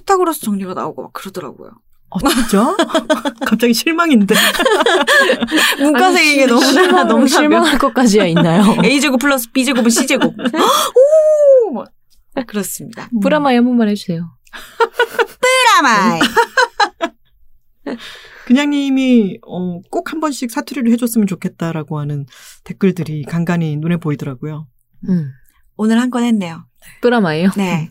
피타고라스 0.00 0.42
정리가 0.42 0.74
나오고 0.74 1.02
막 1.04 1.12
그러더라고요. 1.14 1.70
어, 2.10 2.18
진짜? 2.28 2.76
갑자기 3.46 3.72
실망인데. 3.72 4.34
문과생에게 5.80 6.46
너무나 6.46 6.70
실망, 6.70 7.08
너무 7.08 7.26
실망할 7.26 7.78
것까지야 7.78 8.26
있나요? 8.26 8.62
A제곱 8.84 9.20
플러스 9.20 9.50
B제곱은 9.52 9.88
C제곱. 9.90 10.34
오! 10.38 11.72
뭐. 11.72 11.84
그렇습니다. 12.46 13.08
뿌라마이 13.22 13.56
한 13.56 13.64
번만 13.64 13.88
해주세요. 13.88 14.30
프라마이. 15.40 16.20
그냥님이 18.44 19.38
어, 19.46 19.80
꼭 19.90 20.12
한 20.12 20.20
번씩 20.20 20.50
사투리를 20.50 20.92
해줬으면 20.92 21.26
좋겠다라고 21.26 21.98
하는 21.98 22.26
댓글들이 22.64 23.24
간간히 23.24 23.76
눈에 23.76 23.96
보이더라고요. 23.96 24.68
음. 25.08 25.30
오늘 25.76 25.98
한 26.00 26.10
건 26.10 26.22
했네요. 26.24 26.66
뿌라마예요. 27.00 27.50
네. 27.56 27.90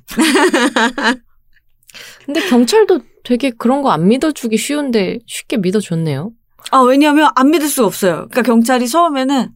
근데 2.26 2.42
경찰도 2.48 3.00
되게 3.24 3.50
그런 3.52 3.82
거 3.82 3.90
안 3.92 4.08
믿어주기 4.08 4.58
쉬운데 4.58 5.20
쉽게 5.28 5.58
믿어줬네요. 5.58 6.32
아, 6.72 6.80
왜냐면 6.80 7.30
안 7.36 7.52
믿을 7.52 7.68
수가 7.68 7.88
없어요. 7.88 8.14
그러니까 8.32 8.42
경찰이 8.44 8.88
처음에는 8.88 9.50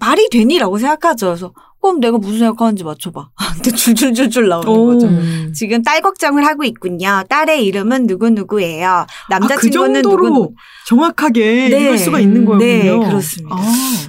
말이 0.00 0.28
되니라고 0.30 0.78
생각하죠. 0.78 1.26
그래서 1.26 1.52
그럼 1.80 2.00
내가 2.00 2.16
무슨 2.18 2.38
생각하는지 2.38 2.84
맞춰봐. 2.84 3.30
근데 3.54 3.70
줄줄줄줄 3.72 4.48
나오는 4.48 4.68
오. 4.68 4.86
거죠. 4.86 5.06
음. 5.08 5.52
지금 5.54 5.82
딸 5.82 6.00
걱정을 6.00 6.44
하고 6.46 6.64
있군요. 6.64 7.24
딸의 7.28 7.64
이름은 7.66 8.06
누구누구예요. 8.06 9.06
남자친구는 9.30 9.96
아, 9.96 10.02
그 10.02 10.08
누구누구. 10.08 10.54
정확하게 10.86 11.68
네. 11.70 11.80
읽을 11.80 11.98
수가 11.98 12.20
있는 12.20 12.44
거군요. 12.44 12.64
네, 12.64 12.82
그렇습니다. 12.84 13.56
아, 13.56 13.62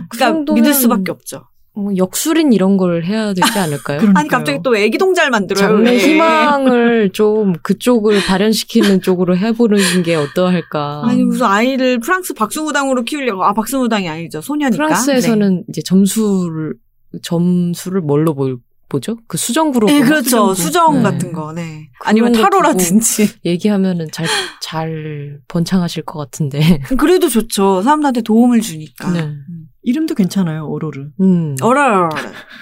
그 0.10 0.18
그러니까 0.18 0.40
정도면- 0.40 0.54
믿을 0.56 0.74
수밖에 0.74 1.12
없죠. 1.12 1.46
뭐 1.76 1.92
역술인 1.98 2.54
이런 2.54 2.78
걸 2.78 3.04
해야 3.04 3.34
되지 3.34 3.58
않을까요? 3.58 4.00
아니 4.16 4.30
갑자기 4.30 4.60
또 4.64 4.78
애기 4.78 4.98
동자를 4.98 5.32
만들어요. 5.32 5.68
장래 5.68 5.92
왜. 5.92 5.98
희망을 5.98 7.10
좀 7.14 7.54
그쪽을 7.64 8.24
발현시키는 8.26 9.02
쪽으로 9.02 9.36
해보는 9.36 10.04
게 10.04 10.16
어떠할까. 10.16 11.04
아니 11.06 11.24
무슨 11.24 11.46
아이를 11.48 12.00
프랑스 12.00 12.34
박수무당으로 12.34 13.04
키우려고 13.04 13.44
아 13.44 13.54
박수무당이 13.54 14.08
아니죠 14.08 14.42
소녀니까. 14.42 14.76
프랑스에서는 14.86 15.64
이제 15.70 15.82
점수를 15.84 16.76
점수를 17.24 18.02
뭘로 18.02 18.36
보, 18.36 18.58
보죠? 18.90 19.18
그 19.28 19.38
수정구로 19.38 19.88
네, 19.88 19.94
네 19.94 20.00
보나? 20.00 20.10
그렇죠 20.10 20.54
수정구. 20.54 20.56
수정 20.56 20.98
네. 20.98 21.02
같은 21.04 21.32
거. 21.34 21.54
네. 21.54 21.90
아니면 22.02 22.34
거 22.34 22.42
타로라든지. 22.42 23.28
얘기하면은 23.46 24.10
잘 24.12 24.28
잘 24.62 25.40
번창하실 25.50 26.04
것 26.04 26.18
같은데. 26.20 26.80
그래도 26.98 27.30
좋죠. 27.30 27.82
사람들한테 27.84 28.22
도움을 28.22 28.62
주니까. 28.62 29.12
네. 29.12 29.20
음. 29.20 29.63
이름도 29.84 30.16
괜찮아요. 30.16 30.68
오로르. 30.68 31.10
음. 31.22 31.56
어랄. 31.62 32.10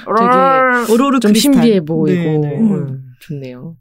어랄. 0.06 0.90
오로르 0.92 1.20
좀 1.20 1.30
크리스탈. 1.32 1.54
신비해 1.54 1.82
보이고 1.82 2.22
네, 2.22 2.38
네. 2.38 2.58
음, 2.60 3.04
좋네요. 3.20 3.76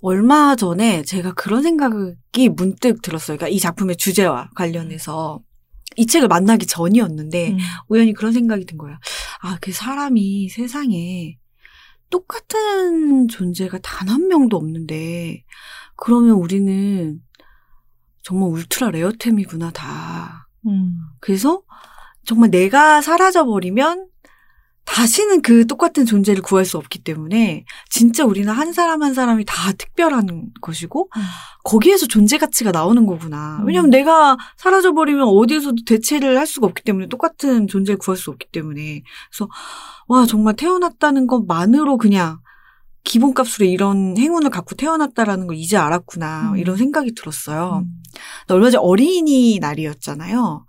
얼마 0.00 0.56
전에 0.56 1.02
제가 1.02 1.32
그런 1.34 1.62
생각이 1.62 2.48
문득 2.56 3.02
들었어요. 3.02 3.36
그러니까 3.36 3.48
이 3.54 3.58
작품의 3.58 3.96
주제와 3.96 4.50
관련해서 4.54 5.40
이 5.96 6.06
책을 6.06 6.28
만나기 6.28 6.66
전이었는데 6.66 7.50
음. 7.52 7.58
우연히 7.88 8.14
그런 8.14 8.32
생각이 8.32 8.64
든 8.64 8.78
거예요. 8.78 8.96
아, 9.42 9.58
그 9.60 9.70
사람이 9.72 10.48
세상에 10.48 11.36
똑같은 12.10 13.28
존재가 13.28 13.78
단 13.78 14.08
한 14.08 14.28
명도 14.28 14.56
없는데 14.56 15.44
그러면 15.96 16.32
우리는 16.32 17.20
정말 18.22 18.48
울트라 18.50 18.90
레어템이구나 18.90 19.70
다. 19.72 20.48
음. 20.66 20.96
그래서 21.20 21.62
정말 22.24 22.50
내가 22.50 23.00
사라져 23.00 23.44
버리면 23.44 24.06
다시는 24.84 25.42
그 25.42 25.66
똑같은 25.66 26.04
존재를 26.04 26.42
구할 26.42 26.64
수 26.64 26.76
없기 26.76 26.98
때문에 27.00 27.64
진짜 27.88 28.24
우리는 28.24 28.52
한 28.52 28.72
사람 28.72 29.02
한 29.02 29.14
사람이 29.14 29.44
다 29.46 29.72
특별한 29.72 30.50
것이고 30.60 31.08
음. 31.16 31.22
거기에서 31.64 32.06
존재 32.06 32.36
가치가 32.36 32.72
나오는 32.72 33.06
거구나. 33.06 33.58
음. 33.60 33.66
왜냐면 33.66 33.90
내가 33.90 34.36
사라져 34.56 34.92
버리면 34.92 35.22
어디에서도 35.22 35.76
대체를 35.86 36.36
할 36.36 36.46
수가 36.46 36.66
없기 36.66 36.82
때문에 36.82 37.08
똑같은 37.08 37.68
존재를 37.68 37.98
구할 37.98 38.18
수 38.18 38.30
없기 38.30 38.48
때문에 38.50 39.02
그래서 39.30 39.48
와 40.08 40.26
정말 40.26 40.56
태어났다는 40.56 41.26
것만으로 41.26 41.96
그냥 41.96 42.40
기본값으로 43.04 43.66
이런 43.66 44.16
행운을 44.16 44.50
갖고 44.50 44.74
태어났다라는 44.74 45.46
걸 45.46 45.56
이제 45.56 45.76
알았구나 45.76 46.52
음. 46.52 46.58
이런 46.58 46.76
생각이 46.76 47.14
들었어요. 47.14 47.84
음. 47.84 48.02
얼마 48.48 48.68
전 48.70 48.80
어린이 48.82 49.58
날이었잖아요. 49.60 50.66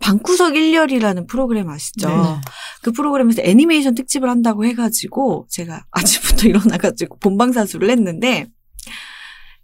방구석 0.00 0.54
1열이라는 0.54 1.28
프로그램 1.28 1.70
아시죠? 1.70 2.08
네. 2.08 2.40
그 2.82 2.92
프로그램에서 2.92 3.42
애니메이션 3.42 3.94
특집을 3.94 4.28
한다고 4.28 4.64
해가지고 4.64 5.46
제가 5.50 5.84
아침부터 5.92 6.48
일어나가지고 6.48 7.18
본방사수를 7.18 7.90
했는데 7.90 8.46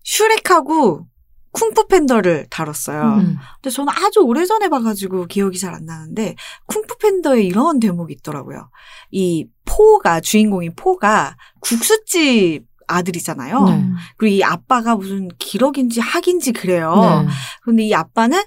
슈렉하고 0.04 1.06
쿵푸 1.52 1.88
팬더를 1.88 2.46
다뤘어요. 2.48 3.02
음. 3.18 3.36
근데 3.60 3.74
저는 3.74 3.92
아주 3.92 4.20
오래전에 4.20 4.68
봐가지고 4.68 5.26
기억이 5.26 5.58
잘 5.58 5.74
안 5.74 5.84
나는데 5.84 6.36
쿵푸 6.66 6.96
팬더에 6.98 7.42
이런 7.42 7.80
대목이 7.80 8.14
있더라고요. 8.14 8.70
이 9.10 9.46
포가 9.64 10.20
주인공인 10.20 10.74
포가 10.76 11.36
국수집 11.60 12.64
아들이잖아요. 12.86 13.64
네. 13.64 13.84
그리고 14.16 14.34
이 14.36 14.42
아빠가 14.44 14.94
무슨 14.96 15.28
기럭인지 15.38 16.00
학인지 16.00 16.52
그래요. 16.52 17.24
네. 17.26 17.32
근데 17.62 17.84
이 17.84 17.94
아빠는 17.94 18.40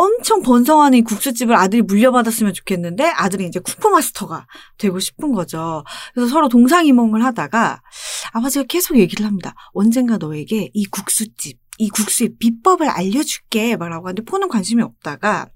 엄청 0.00 0.42
번성하는 0.42 0.98
이 0.98 1.02
국수집을 1.02 1.56
아들이 1.56 1.82
물려받았으면 1.82 2.54
좋겠는데 2.54 3.02
아들이 3.02 3.46
이제 3.46 3.58
쿠프 3.58 3.88
마스터가 3.88 4.46
되고 4.78 5.00
싶은 5.00 5.32
거죠. 5.32 5.82
그래서 6.14 6.30
서로 6.30 6.48
동상이몽을 6.48 7.24
하다가 7.24 7.82
아버지가 8.30 8.66
계속 8.68 8.96
얘기를 8.96 9.26
합니다. 9.26 9.56
언젠가 9.72 10.16
너에게 10.16 10.70
이 10.72 10.86
국수집, 10.86 11.58
이 11.78 11.88
국수의 11.88 12.36
비법을 12.38 12.88
알려줄게. 12.88 13.76
막라고 13.76 14.06
하는데 14.06 14.22
포는 14.22 14.46
관심이 14.46 14.84
없다가 14.84 15.48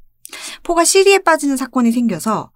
포가 0.65 0.85
시리에 0.85 1.21
빠지는 1.21 1.57
사건이 1.57 1.93
생겨서 1.93 2.51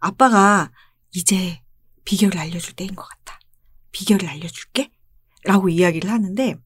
아빠가 0.00 0.72
이제 1.14 1.60
비결을 2.04 2.36
알려줄 2.36 2.74
때인 2.74 2.96
것 2.96 3.06
같다. 3.08 3.38
비결을 3.92 4.28
알려줄게. 4.28 4.90
라고 5.44 5.68
이야기를 5.68 6.10
하는데 6.10 6.56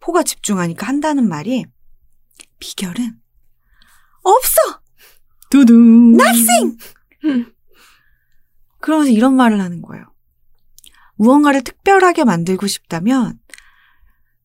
포가 0.00 0.24
집중하니까 0.24 0.84
한다는 0.84 1.28
말이 1.28 1.64
비결은 2.58 3.20
없어! 4.30 4.80
두둥. 5.50 6.14
nothing! 6.14 6.78
그러면서 8.80 9.10
이런 9.10 9.34
말을 9.34 9.60
하는 9.60 9.82
거예요. 9.82 10.04
무언가를 11.16 11.62
특별하게 11.64 12.24
만들고 12.24 12.66
싶다면 12.66 13.38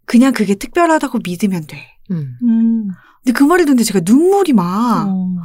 그냥 0.06 0.34
그게 0.34 0.56
특별하다고 0.56 1.20
믿으면 1.24 1.68
돼. 1.68 1.98
음. 2.12 2.38
음. 2.44 2.88
근데 3.24 3.38
그 3.38 3.44
말을 3.44 3.66
듣는데 3.66 3.84
제가 3.84 4.02
눈물이 4.04 4.54
막 4.54 5.06
어. 5.08 5.36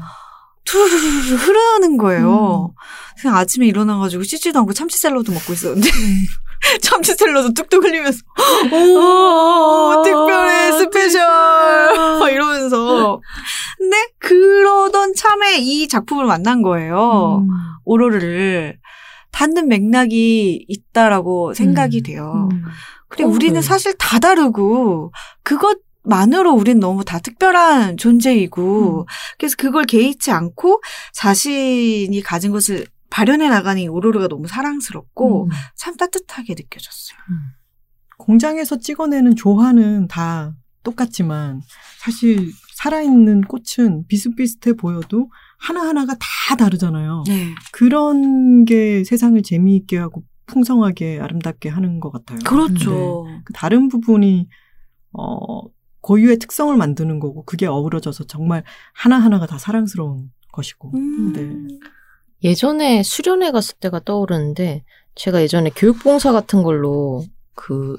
투르르르 0.64 1.37
흐르는 1.37 1.96
거예요. 1.99 2.72
음. 2.72 3.20
그냥 3.20 3.37
아침에 3.37 3.66
일어나가지고 3.66 4.22
씻지도 4.22 4.59
않고 4.61 4.72
참치 4.72 4.99
샐러드 4.99 5.31
먹고 5.31 5.53
있었는데 5.53 5.88
참치 6.83 7.14
샐러드 7.14 7.53
뚝뚝 7.55 7.85
흘리면서 7.85 8.18
오 8.72 10.03
특별해 10.03 10.72
special 10.73 11.23
막 12.18 12.31
이러면서 12.31 13.20
근데 13.87 13.96
그러던 14.18 15.14
참에 15.14 15.59
이 15.59 15.87
작품을 15.87 16.27
만난 16.27 16.61
거예요. 16.61 17.44
음. 17.44 17.49
오로르를 17.85 18.79
닿는 19.31 19.68
맥락이 19.68 20.64
있다라고 20.66 21.55
생각이 21.55 21.99
음. 21.99 22.03
돼요. 22.03 22.49
음. 22.51 22.64
근데 23.09 23.22
어, 23.22 23.29
우리는 23.29 23.55
네. 23.55 23.62
사실 23.62 23.94
다 23.96 24.18
다르고 24.18 25.12
그것만으로 25.44 26.53
우린 26.53 26.81
너무 26.81 27.05
다 27.05 27.20
특별한 27.20 27.96
존재이고 27.96 29.03
음. 29.03 29.07
그래서 29.38 29.55
그걸 29.57 29.85
개의치 29.85 30.33
않고 30.33 30.83
자신이 31.12 32.20
가진 32.22 32.51
것을 32.51 32.87
발현해 33.11 33.49
나가는 33.49 33.81
이 33.81 33.87
오로르가 33.87 34.27
너무 34.27 34.49
사랑스럽고 34.49 35.44
음. 35.44 35.51
참 35.77 35.96
따뜻하게 35.96 36.55
느껴졌어요. 36.55 37.18
공장에서 38.18 38.81
찍어내는 38.81 39.37
조화는 39.37 40.09
다 40.09 40.55
똑같지만 40.83 41.61
사실 42.01 42.51
살아있는 42.77 43.43
꽃은 43.43 44.07
비슷비슷해 44.07 44.75
보여도 44.75 45.31
하나하나가 45.59 46.15
다 46.15 46.57
다르잖아요. 46.57 47.25
네. 47.27 47.55
그런 47.73 48.67
게 48.67 49.03
세상을 49.03 49.41
재미있게 49.43 49.97
하고 49.97 50.23
풍성하게 50.45 51.19
아름답게 51.21 51.71
하는 51.71 52.01
것 52.01 52.12
같아요. 52.12 52.39
그렇죠. 52.45 53.25
네. 53.27 53.41
그 53.45 53.53
다른 53.55 53.89
부분이 53.89 54.49
어 55.12 55.62
고유의 56.03 56.39
특성을 56.39 56.77
만드는 56.77 57.19
거고 57.19 57.45
그게 57.45 57.67
어우러져서 57.67 58.25
정말 58.25 58.62
하나하나가 58.93 59.47
다 59.47 59.57
사랑스러운 59.57 60.31
것이고. 60.53 60.93
음. 60.95 61.33
네. 61.33 61.79
예전에 62.45 63.03
수련회 63.03 63.53
갔을 63.53 63.77
때가 63.81 64.01
떠오르는데 64.05 64.85
제가 65.15 65.41
예전에 65.41 65.71
교육봉사 65.75 66.33
같은 66.33 66.62
걸로 66.62 67.25
그 67.55 67.97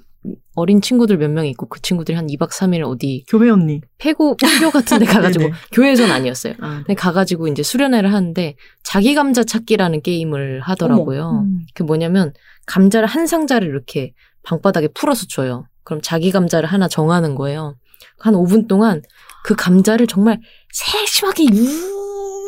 어린 0.57 0.81
친구들 0.81 1.17
몇 1.17 1.29
명 1.29 1.45
있고 1.45 1.67
그 1.67 1.79
친구들이 1.81 2.15
한 2.15 2.25
2박 2.27 2.49
3일 2.49 2.83
어디 2.83 3.23
교회 3.27 3.49
언니. 3.49 3.79
폐고 3.99 4.35
폐교 4.37 4.71
같은 4.71 4.97
데 4.99 5.05
가가지고 5.05 5.45
네네. 5.45 5.55
교회에선 5.71 6.09
아니었어요. 6.11 6.53
아, 6.61 6.77
근데 6.77 6.95
가가지고 6.95 7.47
이제 7.47 7.61
수련회를 7.61 8.11
하는데 8.11 8.55
자기 8.83 9.13
감자 9.13 9.43
찾기라는 9.43 10.01
게임을 10.01 10.61
하더라고요. 10.61 11.43
음. 11.45 11.59
그게 11.75 11.83
뭐냐면 11.85 12.33
감자를 12.65 13.07
한 13.07 13.27
상자를 13.27 13.67
이렇게 13.67 14.13
방바닥에 14.43 14.89
풀어서 14.95 15.27
줘요. 15.27 15.67
그럼 15.83 16.01
자기 16.01 16.31
감자를 16.31 16.67
하나 16.67 16.87
정하는 16.87 17.35
거예요. 17.35 17.75
한 18.19 18.33
5분 18.33 18.67
동안 18.67 19.01
그 19.43 19.55
감자를 19.55 20.07
정말 20.07 20.39
세심하게 20.73 21.43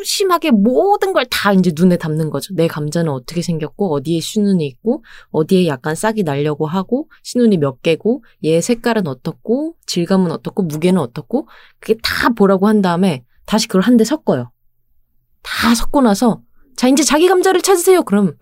세심하게 0.03 0.51
모든 0.51 1.13
걸 1.13 1.25
다 1.29 1.53
이제 1.53 1.71
눈에 1.75 1.97
담는 1.97 2.29
거죠. 2.29 2.53
내 2.55 2.67
감자는 2.67 3.11
어떻게 3.11 3.41
생겼고 3.41 3.93
어디에 3.93 4.19
신눈이 4.19 4.65
있고 4.65 5.03
어디에 5.31 5.67
약간 5.67 5.95
싹이 5.95 6.23
나려고 6.23 6.65
하고 6.67 7.09
신눈이 7.23 7.57
몇 7.57 7.81
개고 7.81 8.23
얘 8.43 8.61
색깔은 8.61 9.07
어떻고 9.07 9.75
질감은 9.85 10.31
어떻고 10.31 10.63
무게는 10.63 10.99
어떻고 11.01 11.47
그게 11.79 11.95
다 12.01 12.29
보라고 12.29 12.67
한 12.67 12.81
다음에 12.81 13.23
다시 13.45 13.67
그걸 13.67 13.81
한 13.81 13.97
대 13.97 14.03
섞어요. 14.05 14.51
다 15.43 15.75
섞고 15.75 16.01
나서 16.01 16.41
자 16.77 16.87
이제 16.87 17.03
자기 17.03 17.27
감자를 17.27 17.61
찾으세요. 17.61 18.03
그럼 18.03 18.33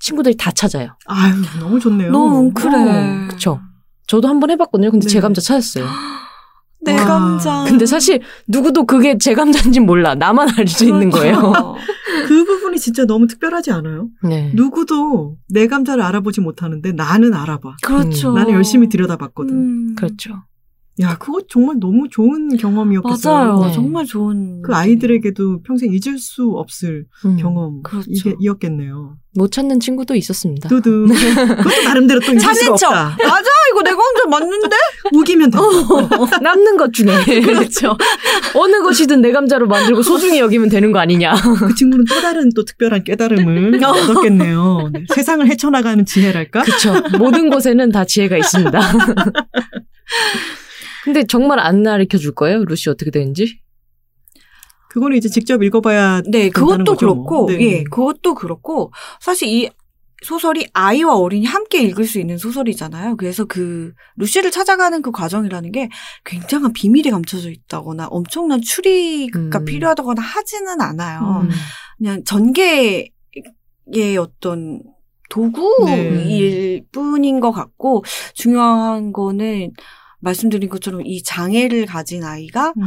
친구들이 0.00 0.36
다 0.36 0.50
찾아요. 0.52 0.96
아유, 1.06 1.32
너무 1.58 1.80
좋네요. 1.80 2.10
너무 2.10 2.42
뭉클해. 2.42 3.24
어. 3.24 3.28
그쵸. 3.28 3.60
저도 4.06 4.28
한번 4.28 4.50
해봤거든요. 4.50 4.90
근데 4.90 5.06
네. 5.06 5.12
제 5.12 5.20
감자 5.20 5.40
찾았어요. 5.40 5.84
내 6.86 6.94
와. 6.94 7.04
감자. 7.04 7.64
근데 7.68 7.84
사실 7.86 8.20
누구도 8.46 8.84
그게 8.86 9.18
제 9.18 9.34
감자인지 9.34 9.80
몰라. 9.80 10.14
나만 10.14 10.48
알 10.56 10.66
수 10.68 10.84
있는 10.84 11.10
거예요. 11.10 11.38
그렇죠. 11.40 11.76
그 12.26 12.44
부분이 12.44 12.78
진짜 12.78 13.04
너무 13.04 13.26
특별하지 13.26 13.70
않아요? 13.72 14.08
네. 14.22 14.50
누구도 14.54 15.36
내 15.48 15.66
감자를 15.66 16.02
알아보지 16.02 16.40
못하는데 16.40 16.92
나는 16.92 17.34
알아봐. 17.34 17.76
그렇죠. 17.82 18.32
나는 18.32 18.52
열심히 18.54 18.88
들여다봤거든. 18.88 19.54
음. 19.54 19.94
그렇죠. 19.96 20.42
야, 21.00 21.18
그거 21.18 21.40
정말 21.48 21.76
너무 21.78 22.08
좋은 22.10 22.56
경험이었겠어요. 22.56 23.34
맞아요. 23.34 23.64
네. 23.66 23.72
정말 23.74 24.06
좋은. 24.06 24.62
그 24.62 24.74
아이들에게도 24.74 25.62
평생 25.62 25.90
잊을 25.92 26.18
수 26.18 26.52
없을 26.56 27.04
음. 27.26 27.36
경험 27.36 27.82
그렇죠. 27.82 28.08
못 29.36 29.52
찾는 29.52 29.80
친구도 29.80 30.14
있었습니다. 30.14 30.70
두두. 30.70 31.04
그것도 31.12 31.82
나름대로 31.84 32.20
또 32.20 32.32
잊을 32.32 32.40
척. 32.40 32.72
없다. 32.72 33.16
맞아, 33.18 33.50
이거 33.70 33.82
내 33.82 33.90
감자 33.90 34.26
맞는데? 34.30 34.76
우기면 35.12 35.50
돼. 35.50 35.58
남는 36.40 36.78
것 36.78 36.94
중에 36.94 37.12
그렇죠. 37.44 37.98
어느 38.54 38.82
것이든 38.82 39.20
내 39.20 39.32
감자로 39.32 39.66
만들고 39.66 40.02
소중히 40.02 40.38
여기면 40.38 40.70
되는 40.70 40.92
거 40.92 40.98
아니냐. 40.98 41.34
그 41.58 41.74
친구는 41.74 42.06
또 42.08 42.14
다른 42.22 42.48
또 42.56 42.64
특별한 42.64 43.04
깨달음을 43.04 43.74
얻었겠네요. 43.84 44.88
네. 44.94 45.04
세상을 45.14 45.46
헤쳐나가는 45.46 46.06
지혜랄까? 46.06 46.62
그렇죠. 46.62 46.94
모든 47.18 47.50
곳에는 47.50 47.92
다 47.92 48.06
지혜가 48.06 48.38
있습니다. 48.38 48.80
근데 51.06 51.24
정말 51.24 51.60
안 51.60 51.84
가르쳐 51.84 52.18
줄 52.18 52.34
거예요? 52.34 52.64
루시 52.64 52.90
어떻게 52.90 53.12
되는지? 53.12 53.60
그거는 54.90 55.16
이제 55.16 55.28
직접 55.28 55.62
읽어봐야 55.62 56.22
네, 56.28 56.48
그것도 56.48 56.84
거죠, 56.84 57.14
뭐. 57.14 57.24
그렇고, 57.24 57.46
네. 57.46 57.60
예, 57.60 57.84
그것도 57.84 58.34
그렇고, 58.34 58.92
사실 59.20 59.46
이 59.46 59.70
소설이 60.24 60.66
아이와 60.72 61.14
어린이 61.14 61.46
함께 61.46 61.80
읽을 61.82 62.06
수 62.06 62.18
있는 62.18 62.38
소설이잖아요. 62.38 63.14
그래서 63.18 63.44
그, 63.44 63.92
루시를 64.16 64.50
찾아가는 64.50 65.00
그 65.00 65.12
과정이라는 65.12 65.70
게 65.70 65.88
굉장한 66.24 66.72
비밀이 66.72 67.10
감춰져 67.10 67.50
있다거나 67.50 68.08
엄청난 68.08 68.60
추리가 68.60 69.60
음. 69.60 69.64
필요하다거나 69.64 70.20
하지는 70.20 70.80
않아요. 70.80 71.44
음. 71.44 71.50
그냥 71.98 72.24
전개의 72.24 73.12
어떤 74.18 74.82
도구일 75.30 76.82
뿐인 76.90 77.38
것 77.38 77.52
같고, 77.52 78.02
중요한 78.34 79.12
거는 79.12 79.70
말씀드린 80.18 80.68
것처럼 80.68 81.02
이 81.04 81.22
장애를 81.22 81.86
가진 81.86 82.24
아이가 82.24 82.72
음. 82.76 82.82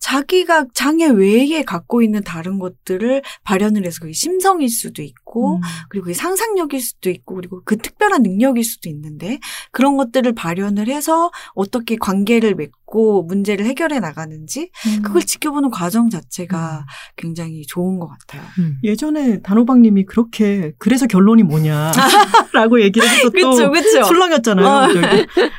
자기가 0.00 0.66
장애 0.74 1.06
외에 1.06 1.62
갖고 1.62 2.02
있는 2.02 2.22
다른 2.24 2.58
것들을 2.58 3.22
발현을 3.44 3.84
해서 3.84 3.98
그게 4.00 4.12
심성일 4.12 4.68
수도 4.68 5.02
있고, 5.02 5.56
음. 5.56 5.60
그리고 5.88 6.04
그게 6.04 6.14
상상력일 6.14 6.80
수도 6.80 7.10
있고, 7.10 7.36
그리고 7.36 7.62
그 7.64 7.76
특별한 7.76 8.22
능력일 8.22 8.64
수도 8.64 8.88
있는데, 8.88 9.38
그런 9.70 9.96
것들을 9.96 10.32
발현을 10.34 10.88
해서 10.88 11.30
어떻게 11.54 11.96
관계를 11.96 12.54
맺고 12.54 13.24
문제를 13.24 13.66
해결해 13.66 14.00
나가는지, 14.00 14.70
음. 14.86 15.02
그걸 15.02 15.22
지켜보는 15.22 15.70
과정 15.70 16.08
자체가 16.08 16.86
굉장히 17.16 17.66
좋은 17.66 17.98
것 17.98 18.08
같아요. 18.08 18.42
예전에 18.82 19.40
단호박님이 19.42 20.06
그렇게 20.06 20.72
그래서 20.78 21.06
결론이 21.06 21.42
뭐냐라고 21.42 22.80
얘기를 22.80 23.06
해서 23.06 23.30
또 23.30 23.70
그쵸. 23.70 24.04
술렁였잖아요. 24.04 24.66
어. 24.66 24.88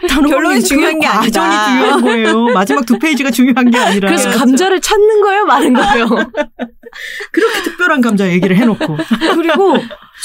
결론이 0.07 0.61
중요한 0.61 0.99
게 0.99 1.07
과정이 1.07 1.47
아니다. 1.47 1.67
중요한 1.67 2.01
거예요. 2.01 2.45
마지막 2.53 2.85
두 2.85 2.97
페이지가 2.97 3.31
중요한 3.31 3.69
게 3.69 3.77
아니라 3.77 4.09
그래서 4.09 4.30
감자를 4.31 4.81
찾는 4.81 5.21
거예요? 5.21 5.45
마는 5.45 5.73
거예요? 5.73 6.07
그렇게 7.31 7.63
특별한 7.63 8.01
감자 8.01 8.29
얘기를 8.29 8.55
해놓고 8.57 8.97
그리고 9.35 9.75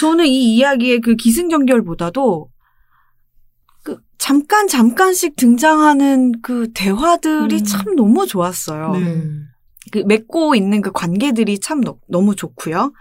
저는 0.01 0.27
이 0.27 0.57
이야기의 0.57 1.01
그 1.01 1.15
기승전결보다도 1.15 2.49
그 3.85 3.99
잠깐 4.19 4.67
잠깐씩 4.67 5.37
등장하는 5.37 6.41
그 6.43 6.73
대화들이 6.75 7.57
음. 7.57 7.65
참 7.65 7.97
너무 7.97 8.27
좋았어요. 8.27 8.93
네. 8.93 8.99
음. 8.99 9.47
그 9.93 9.99
맺고 9.99 10.55
있는 10.57 10.83
그 10.83 10.91
관계들이 10.91 11.61
참 11.61 11.81
너, 11.81 11.97
너무 12.09 12.35
좋고요. 12.35 12.93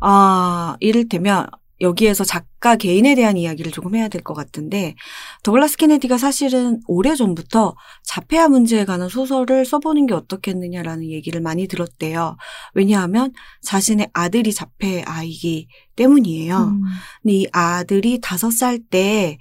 아, 0.00 0.76
이를테면 0.80 1.46
여기에서 1.82 2.24
작가 2.24 2.76
개인에 2.76 3.14
대한 3.14 3.36
이야기를 3.36 3.72
조금 3.72 3.94
해야 3.94 4.08
될 4.08 4.22
것 4.22 4.34
같은데 4.34 4.94
더글라스 5.42 5.76
케네디가 5.76 6.16
사실은 6.16 6.80
오래전부터 6.86 7.74
자폐아 8.04 8.48
문제에 8.48 8.84
관한 8.84 9.08
소설을 9.08 9.64
써보는 9.66 10.06
게 10.06 10.14
어떻겠느냐라는 10.14 11.10
얘기를 11.10 11.40
많이 11.40 11.66
들었대요. 11.66 12.36
왜냐하면 12.74 13.32
자신의 13.62 14.10
아들이 14.12 14.52
자폐아이기 14.54 15.68
때문이에요. 15.96 16.56
음. 16.56 16.82
근데 17.22 17.34
이 17.34 17.46
아들이 17.52 18.20
다섯 18.22 18.50
살 18.52 18.78
때 18.78 19.38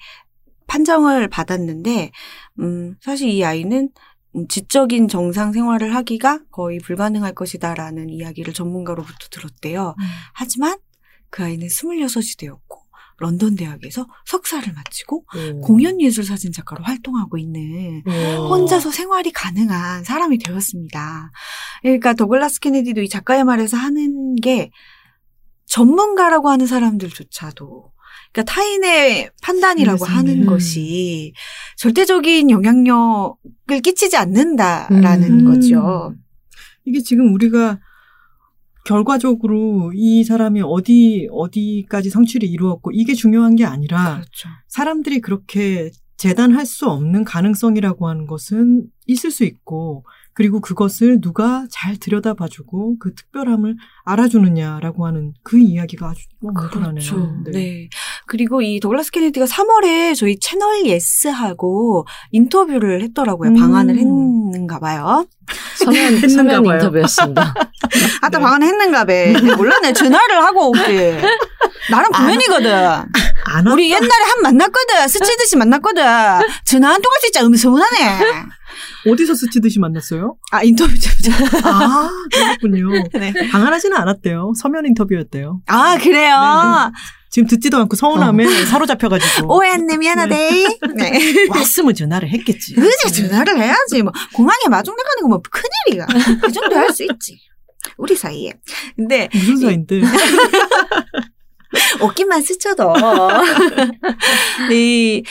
판정을 0.68 1.28
받았는데, 1.28 2.12
음, 2.60 2.96
사실 3.02 3.30
이 3.30 3.44
아이는 3.44 3.90
음, 4.36 4.48
지적인 4.48 5.10
정상 5.10 5.52
생활을 5.52 5.94
하기가 5.96 6.40
거의 6.52 6.80
불가능할 6.80 7.34
것이다라는 7.34 8.10
이야기를 8.10 8.54
전문가로부터 8.54 9.28
들었대요. 9.30 9.96
음. 10.00 10.06
하지만 10.34 10.78
그 11.32 11.44
아이는 11.44 11.68
26이 11.68 12.38
되었고, 12.38 12.82
런던 13.22 13.56
대학에서 13.56 14.08
석사를 14.26 14.74
마치고 14.74 15.26
음. 15.36 15.62
공연예술 15.62 16.24
사진 16.26 16.52
작가로 16.52 16.84
활동하고 16.84 17.38
있는 17.38 18.02
음. 18.08 18.38
혼자서 18.50 18.90
생활이 18.92 19.32
가능한 19.32 20.04
사람이 20.04 20.40
되었습니다. 20.40 21.32
그러니까 21.84 22.14
더글라스 22.16 22.60
케네디도 22.60 23.02
이 23.02 23.10
작가의 23.10 23.44
말에서 23.44 23.78
하는 23.78 24.36
게 24.36 24.72
전문가라고 25.68 26.50
하는 26.50 26.66
사람들조차도 26.66 27.92
그러니까 28.34 28.54
타인의 28.54 29.30
판단이라고 29.44 30.00
맞습니다. 30.00 30.18
하는 30.18 30.42
음. 30.44 30.46
것이 30.48 31.34
절대적인 31.78 32.50
영향력을 32.50 33.82
끼치지 33.84 34.18
않는다라는 34.18 35.42
음. 35.42 35.46
거죠. 35.46 36.16
이게 36.86 37.02
지금 37.02 37.34
우리가 37.34 37.80
결과적으로 38.86 39.92
이 39.94 40.24
사람이 40.24 40.62
어디 40.64 41.28
어디까지 41.32 42.10
성취를 42.10 42.48
이루었고 42.50 42.92
이게 42.94 43.14
중요한 43.14 43.56
게 43.56 43.66
아니라 43.66 44.16
그렇죠. 44.16 44.50
사람들이 44.68 45.22
그렇게 45.22 45.92
재단할 46.18 46.68
수 46.68 46.88
없는 46.88 47.24
가능성이라고 47.24 48.08
하는 48.08 48.28
것은 48.28 48.86
있을 49.08 49.32
수 49.32 49.44
있고 49.44 50.06
그리고 50.34 50.62
그것을 50.62 51.20
누가 51.20 51.66
잘 51.72 51.98
들여다봐주고 51.98 53.00
그 53.00 53.14
특별함을 53.16 53.76
알아주느냐라고 54.06 55.06
하는 55.06 55.34
그 55.44 55.60
이야기가 55.60 56.12
아주 56.12 56.28
뭉클하네요. 56.40 56.94
그렇죠. 56.94 57.42
네. 57.52 57.90
그리고 58.32 58.62
이 58.62 58.80
더글라스 58.80 59.12
케네디가 59.12 59.46
3월에 59.46 60.16
저희 60.16 60.40
채널 60.40 60.86
예스하고 60.86 62.08
인터뷰를 62.32 63.02
했더라고요. 63.02 63.50
음. 63.50 63.56
방한을 63.56 63.98
했는가 63.98 64.80
봐요. 64.80 65.28
서면, 65.76 66.30
서면. 66.30 66.64
인터뷰였습니다. 66.80 67.54
아따 68.22 68.38
네. 68.38 68.42
방한을 68.42 68.68
했는가 68.68 69.04
봐. 69.04 69.12
몰랐네. 69.58 69.92
전화를 69.92 70.42
하고 70.46 70.70
올게. 70.70 71.22
나랑. 71.90 72.10
안 73.48 73.68
와? 73.68 73.74
우리 73.74 73.92
옛날에 73.92 74.24
한 74.34 74.42
만났거든. 74.44 75.10
스치듯이 75.10 75.58
만났거든. 75.58 76.02
전화 76.64 76.94
한 76.94 77.02
통화 77.02 77.16
진짜 77.22 77.46
음소문하네. 77.46 78.20
어디서 79.12 79.34
스치듯이 79.36 79.80
만났어요? 79.80 80.38
아 80.52 80.64
인터뷰 80.64 80.98
좀. 80.98 81.12
아, 81.66 82.10
그렇군요. 82.32 83.04
네. 83.14 83.34
방한하지는 83.52 83.98
않았대요. 83.98 84.54
서면 84.56 84.86
인터뷰였대요. 84.86 85.64
아 85.68 85.98
그래요. 85.98 86.92
지금 87.32 87.48
듣지도 87.48 87.78
않고 87.78 87.96
서운함에 87.96 88.66
사로잡혀가지고. 88.66 89.56
오해했네 89.56 89.98
미안하대. 89.98 90.78
네. 90.96 91.48
왔으면 91.50 91.96
전화를 91.96 92.30
했겠지. 92.30 92.76
그지 92.76 93.30
전화를 93.30 93.58
해야지. 93.58 94.04
뭐 94.04 94.12
공항에 94.34 94.60
마중 94.70 94.94
나가는 94.96 95.22
거 95.24 95.28
뭐 95.30 95.42
큰일이가. 95.50 96.08
그 96.42 96.52
정도 96.52 96.76
할 96.76 96.92
수 96.92 97.04
있지. 97.04 97.40
우리 97.98 98.16
사이에. 98.16 98.52
근데 98.98 99.30
무슨 99.34 99.58
사이인데. 99.58 100.02
어깨만 102.02 102.42
스쳐도. 102.42 102.94
이 104.72 105.24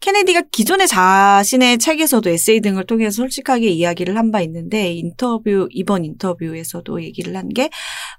케네디가 0.00 0.42
기존의 0.52 0.86
자신의 0.88 1.78
책에서도 1.78 2.28
에세이 2.30 2.60
등을 2.60 2.84
통해서 2.86 3.16
솔직하게 3.16 3.68
이야기를 3.70 4.16
한 4.16 4.30
바 4.30 4.40
있는데 4.42 4.92
인터뷰 4.92 5.68
이번 5.72 6.04
인터뷰에서도 6.04 7.02
얘기를 7.02 7.34
한 7.36 7.48
게 7.48 7.70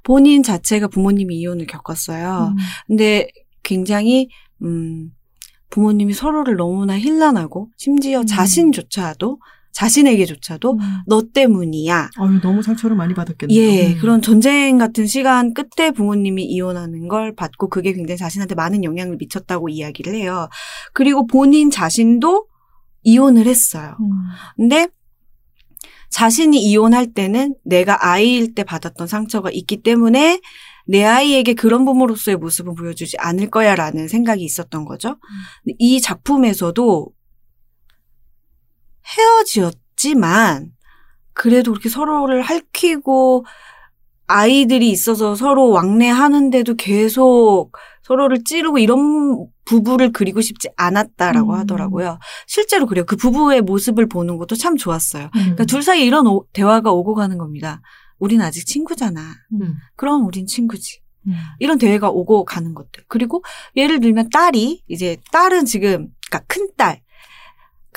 본인 0.03 0.41
자체가 0.43 0.87
부모님이 0.87 1.35
이혼을 1.37 1.67
겪었어요. 1.67 2.53
근데 2.87 3.27
굉장히 3.63 4.29
음 4.63 5.11
부모님이 5.69 6.13
서로를 6.13 6.55
너무나 6.55 6.97
힐난하고 6.97 7.69
심지어 7.77 8.21
음. 8.21 8.25
자신조차도 8.25 9.39
자신에게조차도 9.77 10.73
음. 10.73 10.79
너 11.05 11.21
때문이야. 11.31 12.09
아유, 12.17 12.41
너무 12.41 12.63
상처를 12.63 12.95
많이 12.95 13.13
받았겠네요. 13.13 13.61
예, 13.61 13.93
음. 13.93 13.97
그런 13.99 14.23
전쟁 14.23 14.79
같은 14.79 15.05
시간 15.05 15.53
끝에 15.53 15.91
부모님이 15.91 16.45
이혼하는 16.45 17.07
걸 17.07 17.35
받고 17.35 17.69
그게 17.69 17.93
굉장히 17.93 18.17
자신한테 18.17 18.55
많은 18.55 18.83
영향을 18.83 19.17
미쳤다고 19.17 19.69
이야기를 19.69 20.15
해요. 20.15 20.49
그리고 20.93 21.27
본인 21.27 21.69
자신도 21.69 22.47
이혼을 23.03 23.45
했어요. 23.45 23.95
음. 23.99 24.11
근데 24.55 24.87
자신이 26.09 26.57
이혼할 26.57 27.13
때는 27.13 27.53
내가 27.63 27.97
아이일 28.03 28.55
때 28.55 28.63
받았던 28.63 29.05
상처가 29.05 29.51
있기 29.51 29.83
때문에 29.83 30.41
내 30.87 31.03
아이에게 31.03 31.53
그런 31.53 31.85
부모로서의 31.85 32.37
모습은 32.37 32.73
보여주지 32.73 33.17
않을 33.19 33.51
거야라는 33.51 34.07
생각이 34.07 34.43
있었던 34.43 34.85
거죠. 34.85 35.17
근데 35.63 35.75
이 35.77 36.01
작품에서도 36.01 37.11
헤어지었지만 39.07 40.71
그래도 41.33 41.71
그렇게 41.71 41.89
서로를 41.89 42.41
핥히고 42.41 43.45
아이들이 44.27 44.89
있어서 44.89 45.35
서로 45.35 45.69
왕래하는데도 45.69 46.75
계속 46.75 47.71
서로를 48.03 48.43
찌르고 48.43 48.77
이런 48.79 49.47
부부를 49.65 50.11
그리고 50.11 50.41
싶지 50.41 50.69
않았다라고 50.75 51.53
음. 51.53 51.57
하더라고요. 51.59 52.19
실제로 52.45 52.85
그래요. 52.85 53.05
그 53.05 53.15
부부의 53.15 53.61
모습을 53.61 54.07
보는 54.07 54.37
것도 54.37 54.55
참 54.55 54.75
좋았어요. 54.77 55.25
음. 55.25 55.29
그러니까 55.41 55.65
둘 55.65 55.81
사이에 55.83 56.05
이런 56.05 56.25
오- 56.27 56.45
대화가 56.53 56.91
오고 56.91 57.15
가는 57.15 57.37
겁니다. 57.37 57.81
우린 58.19 58.41
아직 58.41 58.65
친구잖아. 58.65 59.21
음. 59.61 59.75
그럼 59.95 60.25
우린 60.25 60.45
친구지. 60.47 60.99
음. 61.27 61.33
이런 61.59 61.77
대회가 61.77 62.09
오고 62.09 62.45
가는 62.45 62.73
것들. 62.73 63.03
그리고 63.07 63.43
예를 63.75 63.99
들면 63.99 64.29
딸이 64.31 64.83
이제 64.87 65.17
딸은 65.31 65.65
지금 65.65 66.07
그러니까 66.29 66.39
큰 66.47 66.67
딸 66.77 67.01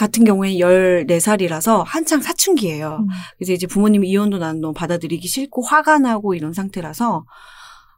같은 0.01 0.25
경우에 0.25 0.55
14살이라서 0.55 1.85
한창 1.87 2.23
사춘기예요. 2.23 3.01
음. 3.03 3.09
그래서 3.37 3.53
이제 3.53 3.67
부모님이 3.67 4.09
이혼도 4.09 4.39
나는 4.39 4.63
너무 4.63 4.73
받아들이기 4.73 5.29
싫고 5.29 5.63
화가 5.63 5.99
나고 5.99 6.35
이런 6.35 6.55
상태라서 6.55 7.27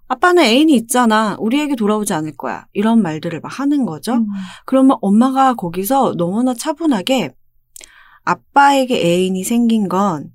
아빠는 0.09 0.43
애인이 0.43 0.75
있잖아. 0.75 1.37
우리에게 1.39 1.77
돌아오지 1.77 2.13
않을 2.13 2.37
거야. 2.37 2.67
이런 2.73 3.03
말들을 3.03 3.39
막 3.39 3.61
하는 3.61 3.87
거죠. 3.87 4.15
음. 4.15 4.27
그러면 4.67 4.97
엄마가 5.01 5.55
거기서 5.55 6.15
너무나 6.19 6.55
차분하게 6.55 7.35
아빠에게 8.25 8.97
애인이 8.97 9.45
생긴 9.45 9.89
건 9.89 10.33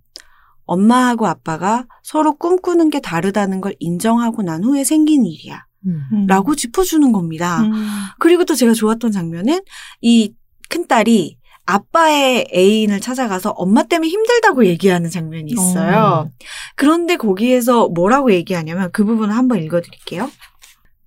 엄마하고 0.63 1.27
아빠가 1.27 1.85
서로 2.01 2.37
꿈꾸는 2.37 2.89
게 2.89 3.01
다르다는 3.01 3.59
걸 3.59 3.75
인정하고 3.79 4.41
난 4.41 4.63
후에 4.63 4.85
생긴 4.85 5.25
일이야. 5.25 5.65
음. 5.85 6.01
음. 6.13 6.27
라고 6.27 6.55
짚어주는 6.55 7.11
겁니다. 7.11 7.59
음. 7.59 7.73
그리고 8.19 8.45
또 8.45 8.55
제가 8.55 8.71
좋았던 8.71 9.11
장면은 9.11 9.59
이 9.99 10.33
큰딸이 10.69 11.36
아빠의 11.67 12.47
애인을 12.53 13.01
찾아가서 13.01 13.51
엄마 13.51 13.83
때문에 13.83 14.07
힘들다고 14.09 14.65
얘기하는 14.65 15.09
장면이 15.09 15.51
있어요. 15.51 15.97
어. 15.97 16.31
그런데 16.75 17.17
거기에서 17.17 17.89
뭐라고 17.89 18.31
얘기하냐면 18.31 18.89
그 18.93 19.03
부분을 19.03 19.35
한번 19.35 19.61
읽어드릴게요. 19.61 20.31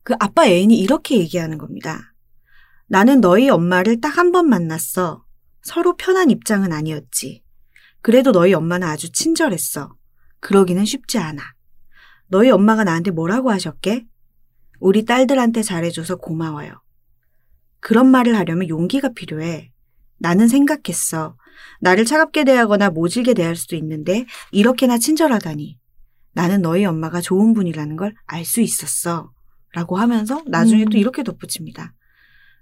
그 0.03 0.15
아빠 0.21 0.47
애인이 0.47 0.79
이렇게 0.79 1.19
얘기하는 1.19 1.57
겁니다. 1.59 2.13
나는 2.89 3.21
너희 3.23 3.49
엄마를 3.49 4.01
딱 4.01 4.19
한 4.19 4.33
번 4.33 4.49
만났어. 4.49 5.25
서로 5.63 5.97
편한 5.97 6.31
입장은 6.31 6.73
아니었지. 6.73 7.43
그래도 8.03 8.31
너희 8.33 8.53
엄마는 8.53 8.87
아주 8.87 9.11
친절했어. 9.13 9.95
그러기는 10.41 10.85
쉽지 10.85 11.19
않아. 11.19 11.43
너희 12.29 12.51
엄마가 12.51 12.85
나한테 12.85 13.11
뭐라고 13.13 13.51
하셨게? 13.51 14.05
우리 14.79 15.05
딸들한테 15.05 15.63
잘해줘서 15.63 16.17
고마워요. 16.17 16.73
그런 17.81 18.07
말을 18.11 18.37
하려면 18.37 18.69
용기가 18.69 19.11
필요해. 19.15 19.71
나는 20.21 20.47
생각했어. 20.49 21.37
나를 21.81 22.05
차갑게 22.05 22.45
대하거나 22.45 22.91
모질게 22.91 23.35
대할 23.35 23.57
수도 23.57 23.75
있는데 23.77 24.27
이렇게나 24.53 24.99
친절하다니. 24.99 25.79
나는 26.33 26.63
너희 26.63 26.85
엄마가 26.85 27.21
좋은 27.21 27.55
분이라는 27.55 27.97
걸 27.97 28.15
알 28.27 28.45
수 28.45 28.61
있었어. 28.61 29.33
라고 29.73 29.97
하면서 29.97 30.43
나중에 30.47 30.85
음. 30.85 30.89
또 30.91 30.99
이렇게 30.99 31.23
덧붙입니다. 31.23 31.95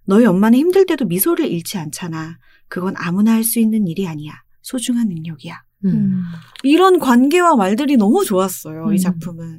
너희 0.05 0.25
엄마는 0.25 0.59
힘들 0.59 0.87
때도 0.87 1.05
미소를 1.07 1.47
잃지 1.47 1.79
않잖아. 1.79 2.39
그건 2.69 2.95
아무나 2.97 3.33
할 3.33 3.45
수 3.45 3.59
있는 3.61 3.87
일이 3.87 4.07
아니야. 4.07 4.33
소중한 4.63 5.09
능력이야. 5.09 5.55
음. 5.85 5.91
음. 5.91 6.23
이런 6.63 6.99
관계와 6.99 7.57
말들이 7.57 7.97
너무 7.97 8.25
좋았어요. 8.25 8.87
음. 8.87 8.95
이 8.95 8.99
작품은. 8.99 9.59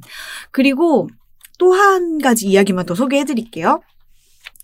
그리고 0.50 1.08
또 1.58 1.72
한 1.72 2.18
가지 2.18 2.48
이야기만 2.48 2.86
더 2.86 2.94
소개해 2.94 3.24
드릴게요. 3.24 3.82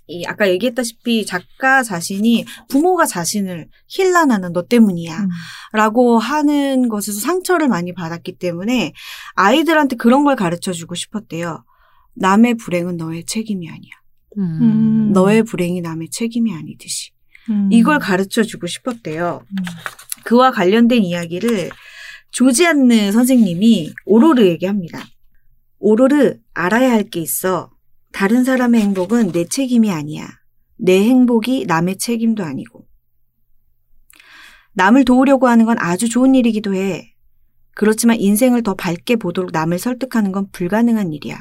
이 0.08 0.24
아까 0.26 0.48
얘기했다시피 0.48 1.26
작가 1.26 1.82
자신이 1.82 2.44
부모가 2.68 3.06
자신을 3.06 3.68
힐난하는 3.88 4.52
너 4.52 4.62
때문이야. 4.66 5.18
음. 5.18 5.28
라고 5.72 6.18
하는 6.18 6.88
것에서 6.88 7.18
상처를 7.20 7.68
많이 7.68 7.92
받았기 7.92 8.38
때문에 8.38 8.92
아이들한테 9.34 9.96
그런 9.96 10.24
걸 10.24 10.36
가르쳐 10.36 10.72
주고 10.72 10.94
싶었대요. 10.94 11.64
남의 12.14 12.54
불행은 12.54 12.96
너의 12.96 13.24
책임이 13.24 13.68
아니야. 13.68 13.92
음. 14.38 14.58
음. 14.62 15.12
너의 15.12 15.42
불행이 15.42 15.80
남의 15.80 16.10
책임이 16.10 16.52
아니듯이. 16.54 17.10
음. 17.50 17.68
이걸 17.72 17.98
가르쳐 17.98 18.42
주고 18.42 18.66
싶었대요. 18.66 19.42
음. 19.50 19.56
그와 20.24 20.50
관련된 20.52 21.02
이야기를 21.02 21.70
조지안느 22.30 23.12
선생님이 23.12 23.92
오로르에게 24.04 24.66
합니다. 24.66 25.04
오로르, 25.78 26.38
알아야 26.54 26.90
할 26.92 27.08
게 27.08 27.20
있어. 27.20 27.70
다른 28.16 28.44
사람의 28.44 28.80
행복은 28.80 29.32
내 29.32 29.44
책임이 29.44 29.92
아니야. 29.92 30.26
내 30.76 31.04
행복이 31.04 31.66
남의 31.66 31.98
책임도 31.98 32.44
아니고. 32.44 32.88
남을 34.72 35.04
도우려고 35.04 35.48
하는 35.48 35.66
건 35.66 35.76
아주 35.78 36.08
좋은 36.08 36.34
일이기도 36.34 36.74
해. 36.74 37.14
그렇지만 37.74 38.18
인생을 38.18 38.62
더 38.62 38.72
밝게 38.72 39.16
보도록 39.16 39.50
남을 39.52 39.78
설득하는 39.78 40.32
건 40.32 40.48
불가능한 40.50 41.12
일이야. 41.12 41.38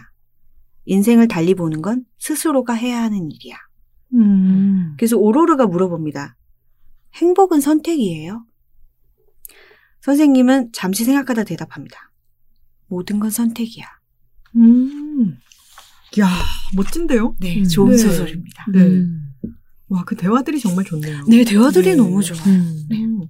인생을 0.83 1.29
달리 1.29 1.53
보는 1.55 1.81
건 1.81 2.03
스스로가 2.19 2.73
해야 2.73 3.03
하는 3.03 3.31
일이야. 3.31 3.55
음. 4.15 4.95
그래서 4.97 5.15
오로르가 5.15 5.67
물어봅니다. 5.67 6.35
행복은 7.13 7.61
선택이에요? 7.61 8.45
선생님은 10.01 10.73
잠시 10.73 11.05
생각하다 11.05 11.45
대답합니다. 11.45 12.11
모든 12.87 13.21
건 13.21 13.29
선택이야. 13.29 13.85
음. 14.57 15.37
야, 16.19 16.29
멋진데요? 16.75 17.35
네, 17.39 17.59
음. 17.59 17.67
좋은 17.67 17.91
네. 17.91 17.97
소설입니다. 17.97 18.65
네. 18.73 18.79
음. 18.79 19.21
와, 19.89 20.03
그 20.05 20.15
대화들이 20.15 20.59
정말 20.59 20.85
좋네요. 20.85 21.25
네, 21.27 21.43
대화들이 21.43 21.91
네. 21.91 21.95
너무 21.95 22.21
좋아요. 22.23 22.41
음. 22.47 22.87
음. 22.91 23.21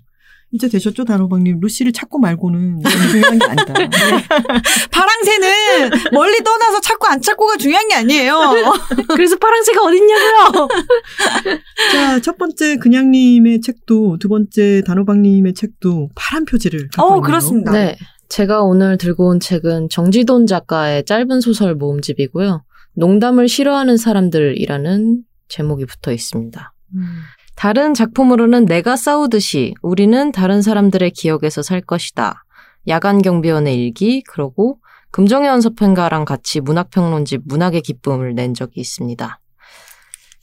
이제 0.51 0.69
되셨죠, 0.69 1.03
단호박님? 1.03 1.59
루시를 1.59 1.91
찾고 1.91 2.19
말고는 2.19 2.81
중요한 3.11 3.39
게 3.39 3.45
아니다. 3.45 3.73
파랑새는 4.89 5.89
멀리 6.13 6.37
떠나서 6.43 6.79
찾고 6.79 7.07
안 7.07 7.21
찾고가 7.21 7.57
중요한 7.57 7.89
게 7.89 7.95
아니에요. 7.95 8.39
그래서 9.15 9.35
파랑새가 9.35 9.83
어딨냐고요? 9.83 10.67
자, 11.91 12.19
첫 12.21 12.37
번째 12.37 12.77
그냥님의 12.77 13.59
책도 13.61 14.19
두 14.19 14.29
번째 14.29 14.81
단호박님의 14.85 15.55
책도 15.55 16.11
파란 16.15 16.45
표지를 16.45 16.87
갖고 16.87 17.03
어, 17.03 17.07
있네요. 17.15 17.21
그렇습니다. 17.21 17.71
네. 17.73 17.97
제가 18.29 18.61
오늘 18.63 18.97
들고 18.97 19.27
온 19.27 19.39
책은 19.41 19.89
정지돈 19.89 20.47
작가의 20.47 21.03
짧은 21.05 21.41
소설 21.41 21.75
모음집이고요. 21.75 22.63
농담을 22.95 23.47
싫어하는 23.47 23.97
사람들이라는 23.97 25.23
제목이 25.47 25.85
붙어 25.85 26.11
있습니다. 26.11 26.73
음. 26.95 27.01
다른 27.55 27.93
작품으로는 27.93 28.65
내가 28.65 28.95
싸우듯이 28.95 29.73
우리는 29.81 30.31
다른 30.31 30.61
사람들의 30.61 31.11
기억에서 31.11 31.61
살 31.61 31.81
것이다. 31.81 32.43
야간 32.87 33.21
경비원의 33.21 33.77
일기, 33.77 34.21
그리고 34.23 34.79
금정의 35.11 35.47
연서평가랑 35.47 36.25
같이 36.25 36.59
문학평론집 36.59 37.43
문학의 37.45 37.81
기쁨을 37.81 38.35
낸 38.35 38.53
적이 38.53 38.81
있습니다. 38.81 39.39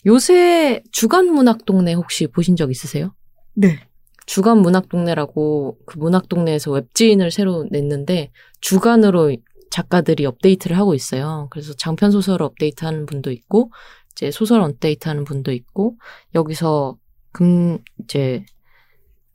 요새 0.07 0.83
주간 0.91 1.27
문학 1.27 1.65
동네 1.67 1.93
혹시 1.93 2.27
보신 2.27 2.57
적 2.57 2.71
있으세요? 2.71 3.15
네. 3.55 3.79
주간 4.27 4.59
문학 4.59 4.89
동네라고 4.89 5.79
그 5.85 5.99
문학 5.99 6.29
동네에서 6.29 6.71
웹진을 6.71 7.31
새로 7.31 7.67
냈는데 7.71 8.31
주간으로 8.61 9.37
작가들이 9.73 10.27
업데이트를 10.27 10.77
하고 10.77 10.95
있어요. 10.95 11.49
그래서 11.51 11.73
장편 11.73 12.11
소설을 12.13 12.45
업데이트하는 12.45 13.07
분도 13.07 13.33
있고 13.33 13.73
이제 14.13 14.31
소설 14.31 14.61
업데이트하는 14.61 15.25
분도 15.25 15.51
있고 15.53 15.97
여기서 16.35 16.97
금 17.33 17.79
이제 18.05 18.45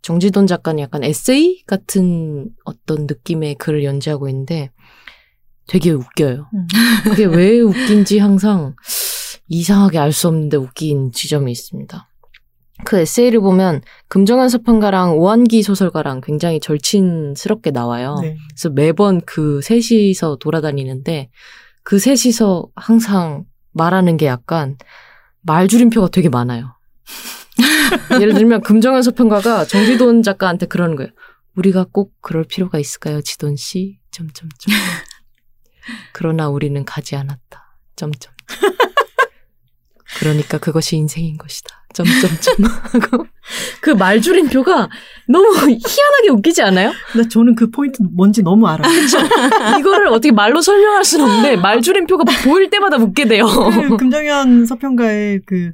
정지돈 0.03 0.45
작가는 0.47 0.79
약간 0.79 1.03
에세이 1.03 1.63
같은 1.65 2.51
어떤 2.63 3.07
느낌의 3.07 3.55
글을 3.55 3.83
연재하고 3.83 4.29
있는데 4.29 4.71
되게 5.67 5.89
웃겨요. 5.91 6.49
음. 6.53 6.67
그게 7.03 7.25
왜 7.25 7.59
웃긴지 7.59 8.19
항상 8.19 8.75
이상하게 9.49 9.97
알 9.97 10.11
수 10.11 10.27
없는데 10.27 10.57
웃긴 10.57 11.11
지점이 11.11 11.51
있습니다. 11.51 12.07
그 12.85 12.99
에세이를 12.99 13.39
보면 13.39 13.81
금정현 14.07 14.49
서평가랑 14.49 15.17
오한기 15.17 15.63
소설가랑 15.63 16.21
굉장히 16.21 16.59
절친스럽게 16.59 17.71
나와요. 17.71 18.17
네. 18.21 18.37
그래서 18.49 18.69
매번 18.69 19.21
그 19.21 19.61
셋이서 19.61 20.37
돌아다니는데 20.37 21.29
그 21.83 21.99
셋이서 21.99 22.67
항상 22.75 23.45
말하는 23.71 24.17
게 24.17 24.25
약간 24.25 24.77
말줄임표가 25.41 26.09
되게 26.09 26.29
많아요. 26.29 26.75
예를 28.21 28.33
들면 28.33 28.61
금정현 28.61 29.01
서평가가 29.01 29.65
정지돈 29.65 30.23
작가한테 30.23 30.65
그러는 30.65 30.95
거예요. 30.95 31.11
우리가 31.55 31.85
꼭 31.91 32.13
그럴 32.21 32.43
필요가 32.43 32.77
있을까요, 32.77 33.21
지돈 33.21 33.55
씨? 33.55 33.99
점점점. 34.11 34.73
그러나 36.13 36.49
우리는 36.49 36.83
가지 36.85 37.15
않았다. 37.15 37.79
점점. 37.95 38.36
그러니까 40.19 40.57
그것이 40.57 40.97
인생인 40.97 41.37
것이다. 41.37 41.83
점점점. 41.93 42.65
하고 42.91 43.25
그 43.81 43.89
말줄임표가 43.91 44.89
너무 45.27 45.47
희한하게 45.55 46.29
웃기지 46.31 46.61
않아요? 46.61 46.91
나 47.15 47.27
저는 47.27 47.55
그 47.55 47.69
포인트 47.71 48.01
뭔지 48.01 48.43
너무 48.43 48.67
알아요. 48.67 48.91
이거를 49.79 50.07
어떻게 50.07 50.31
말로 50.31 50.61
설명할 50.61 51.03
수는 51.03 51.25
없는데 51.25 51.55
말줄임표가 51.57 52.25
보일 52.43 52.69
때마다 52.69 52.97
웃게 52.97 53.25
돼요. 53.25 53.45
그 53.47 53.97
금정현 53.97 54.65
서평가의 54.65 55.41
그 55.45 55.71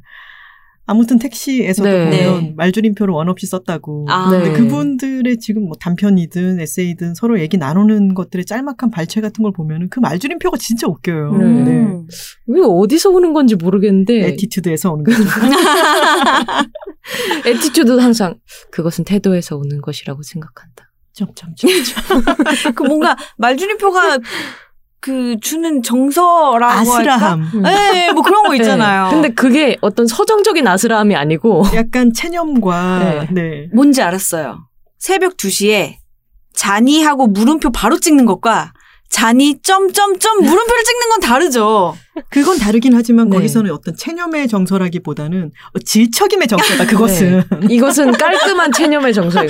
아무튼 0.86 1.18
택시에서도 1.18 1.90
네. 1.90 2.26
보면 2.26 2.56
말줄임표를 2.58 3.14
원 3.14 3.30
없이 3.30 3.48
썼다고. 3.48 4.06
아. 4.10 4.30
네. 4.32 4.40
근데 4.40 4.60
그분들의 4.60 5.40
지금 5.40 5.66
뭐 5.66 5.74
단편이든 5.80 6.60
에세이든 6.60 7.16
서로 7.16 7.40
얘기 7.40 7.58
나누는 7.58 8.14
것들의 8.14 8.46
짤막한 8.46 8.92
발췌 8.92 9.22
같은 9.22 9.44
걸 9.44 9.54
보면은 9.54 9.88
그 9.90 10.00
말줄임표가 10.00 10.58
진짜 10.58 10.88
웃겨요. 10.88 11.32
음. 11.32 11.68
음. 11.68 12.08
왜 12.48 12.62
어디서 12.62 13.12
오는 13.12 13.34
건지 13.34 13.56
모르겠는데 13.56 14.28
attitude에서 14.30 14.92
오는 14.92 15.06
거죠. 15.06 15.24
attitude도 17.46 18.02
항상 18.02 18.36
그것은 18.72 19.06
태도에서 19.06 19.56
오는 19.56 19.82
것이라고 19.82 20.22
생각한다. 20.24 20.92
점점점. 21.14 21.70
그 22.76 22.84
뭔가 22.84 23.16
말줄임표가 23.38 24.20
그 25.04 25.36
주는 25.42 25.84
정서라고 25.84 26.94
할까? 26.94 27.16
아스라함. 27.16 27.62
네, 27.62 28.14
뭐 28.14 28.24
그런 28.24 28.44
거 28.44 28.56
있잖아요. 28.56 29.08
네. 29.08 29.12
근데 29.12 29.30
그게 29.34 29.78
어떤 29.82 30.08
서정적인 30.08 30.66
아스라함이 30.66 31.14
아니고 31.14 31.66
약간 31.76 32.14
체념과 32.14 33.00
네. 33.00 33.28
네. 33.32 33.70
뭔지 33.74 34.02
알았어요. 34.02 34.66
새벽 34.98 35.36
2시에 35.36 35.96
자니 36.54 36.91
하고 36.91 37.28
물음표 37.28 37.72
바로 37.74 38.00
찍는 38.00 38.26
것과 38.26 38.72
잔이 39.10 39.62
점점점 39.62 40.38
물음표를 40.38 40.84
찍는 40.86 41.10
건 41.10 41.20
다르죠. 41.20 41.96
그건 42.30 42.58
다르긴 42.60 42.94
하지만 42.96 43.30
네. 43.30 43.38
거기서는 43.38 43.72
어떤 43.72 43.96
체념의 43.96 44.48
정서라기보다는 44.48 45.52
어, 45.74 45.80
질척임의 45.80 46.48
정서다. 46.48 46.86
그것은. 46.86 47.44
이것은 47.70 48.12
깔끔한 48.12 48.72
체념의 48.72 49.14
정서예요. 49.14 49.50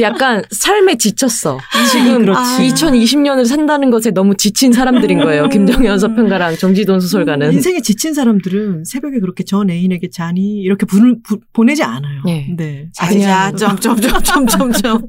약간 0.00 0.42
삶에 0.50 0.96
지쳤어. 0.96 1.58
지금 1.90 2.20
그렇지. 2.20 2.68
2020년을 2.74 3.46
산다는 3.46 3.90
것에 3.90 4.10
너무 4.10 4.34
지친 4.36 4.72
사람들인 4.72 5.20
거예요. 5.20 5.48
김정현 5.48 5.98
서평가랑 5.98 6.56
정지돈 6.56 7.00
소설가는. 7.00 7.52
인생에 7.52 7.80
지친 7.80 8.12
사람들은 8.14 8.84
새벽에 8.84 9.18
그렇게 9.20 9.44
전 9.44 9.70
애인에게 9.70 10.10
잔이 10.10 10.60
이렇게 10.60 10.84
분을 10.86 11.16
부- 11.22 11.40
보내지 11.52 11.82
않아요. 11.82 12.22
네. 12.26 12.54
네. 12.56 12.88
자자 12.94 13.52
점점점점점점. 13.52 15.02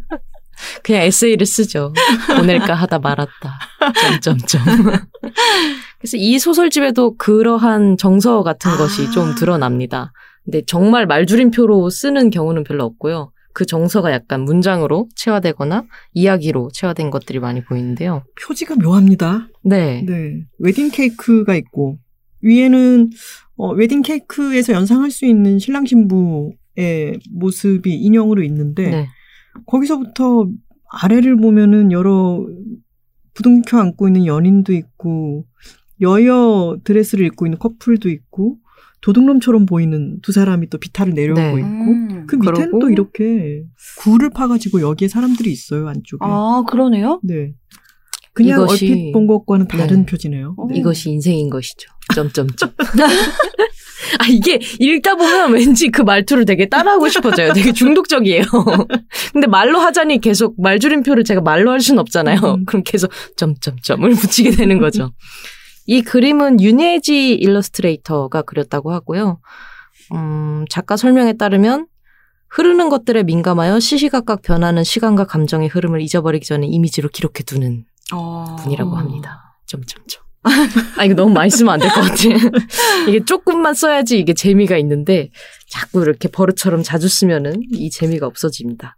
그냥 0.83 1.03
에세이를 1.03 1.45
쓰죠. 1.45 1.93
보낼까 2.35 2.73
하다 2.73 2.99
말았다. 2.99 3.59
점점점. 4.21 4.61
그래서 5.99 6.17
이 6.17 6.39
소설집에도 6.39 7.15
그러한 7.17 7.97
정서 7.97 8.43
같은 8.43 8.71
아. 8.71 8.77
것이 8.77 9.11
좀 9.11 9.35
드러납니다. 9.35 10.11
근데 10.43 10.61
정말 10.65 11.05
말줄임표로 11.05 11.89
쓰는 11.89 12.29
경우는 12.29 12.63
별로 12.63 12.85
없고요. 12.85 13.31
그 13.53 13.65
정서가 13.65 14.11
약간 14.11 14.41
문장으로 14.41 15.07
체화되거나 15.15 15.83
이야기로 16.13 16.69
체화된 16.73 17.09
것들이 17.09 17.39
많이 17.39 17.63
보이는데요. 17.63 18.23
표지가 18.41 18.75
묘합니다. 18.75 19.49
네. 19.63 20.03
네. 20.07 20.45
웨딩 20.59 20.89
케이크가 20.91 21.55
있고 21.55 21.97
위에는 22.41 23.09
어, 23.57 23.73
웨딩 23.73 24.01
케이크에서 24.01 24.73
연상할 24.73 25.11
수 25.11 25.25
있는 25.25 25.59
신랑 25.59 25.85
신부의 25.85 27.19
모습이 27.31 27.93
인형으로 27.93 28.41
있는데 28.43 28.89
네. 28.89 29.07
거기서부터 29.67 30.47
아래를 30.89 31.37
보면은 31.37 31.91
여러 31.91 32.45
부둥켜 33.33 33.79
안고 33.79 34.07
있는 34.07 34.25
연인도 34.25 34.73
있고 34.73 35.45
여여 36.01 36.77
드레스를 36.83 37.25
입고 37.27 37.45
있는 37.45 37.57
커플도 37.59 38.09
있고 38.09 38.57
도둑놈처럼 39.01 39.65
보이는 39.65 40.19
두 40.21 40.31
사람이 40.31 40.69
또 40.69 40.77
비탈을 40.77 41.13
내려오고 41.13 41.41
네. 41.41 41.61
있고 41.61 41.91
음. 41.91 42.27
그 42.27 42.35
밑에는 42.35 42.79
또 42.79 42.89
이렇게 42.89 43.63
굴을 43.99 44.29
파가지고 44.31 44.81
여기에 44.81 45.07
사람들이 45.07 45.51
있어요 45.51 45.87
안쪽에. 45.87 46.19
아 46.21 46.63
그러네요. 46.69 47.19
네. 47.23 47.53
그냥 48.33 48.61
이것이- 48.61 48.69
얼핏 48.89 49.11
본 49.11 49.27
것과는 49.27 49.67
다른 49.67 50.01
네. 50.01 50.05
표지네요. 50.05 50.55
어. 50.57 50.67
네. 50.67 50.77
이것이 50.79 51.09
인생인 51.11 51.49
것이죠. 51.49 51.89
점점점. 52.13 52.71
아 54.19 54.25
이게 54.29 54.59
읽다 54.79 55.15
보면 55.15 55.53
왠지 55.53 55.89
그 55.89 56.01
말투를 56.01 56.45
되게 56.45 56.67
따라하고 56.67 57.09
싶어져요. 57.09 57.53
되게 57.53 57.71
중독적이에요. 57.71 58.43
근데 59.33 59.47
말로 59.47 59.79
하자니 59.79 60.19
계속 60.21 60.55
말줄임표를 60.61 61.23
제가 61.23 61.41
말로 61.41 61.71
할 61.71 61.81
수는 61.81 61.99
없잖아요. 61.99 62.39
음. 62.43 62.65
그럼 62.65 62.83
계속 62.83 63.11
점점점을 63.37 64.09
붙이게 64.15 64.51
되는 64.51 64.79
거죠. 64.79 65.11
이 65.87 66.01
그림은 66.01 66.61
윤예지 66.61 67.33
일러스트레이터가 67.33 68.43
그렸다고 68.43 68.91
하고요. 68.91 69.39
음, 70.13 70.65
작가 70.69 70.97
설명에 70.97 71.33
따르면 71.33 71.87
흐르는 72.49 72.89
것들에 72.89 73.23
민감하여 73.23 73.79
시시각각 73.79 74.41
변하는 74.41 74.83
시간과 74.83 75.25
감정의 75.25 75.69
흐름을 75.69 76.01
잊어버리기 76.01 76.45
전에 76.45 76.67
이미지로 76.67 77.09
기록해 77.09 77.43
두는 77.45 77.85
어. 78.13 78.57
분이라고 78.59 78.95
합니다. 78.95 79.55
점점점. 79.65 80.30
아 80.97 81.03
이거 81.05 81.13
너무 81.15 81.33
많이 81.33 81.49
쓰면 81.49 81.73
안 81.73 81.79
될 81.79 81.89
것 81.89 82.01
같아. 82.01 82.15
이게 83.07 83.23
조금만 83.23 83.73
써야지 83.73 84.17
이게 84.19 84.33
재미가 84.33 84.77
있는데 84.77 85.29
자꾸 85.69 86.01
이렇게 86.01 86.27
버릇처럼 86.29 86.83
자주 86.83 87.07
쓰면은 87.07 87.61
이 87.73 87.89
재미가 87.89 88.25
없어집니다. 88.27 88.97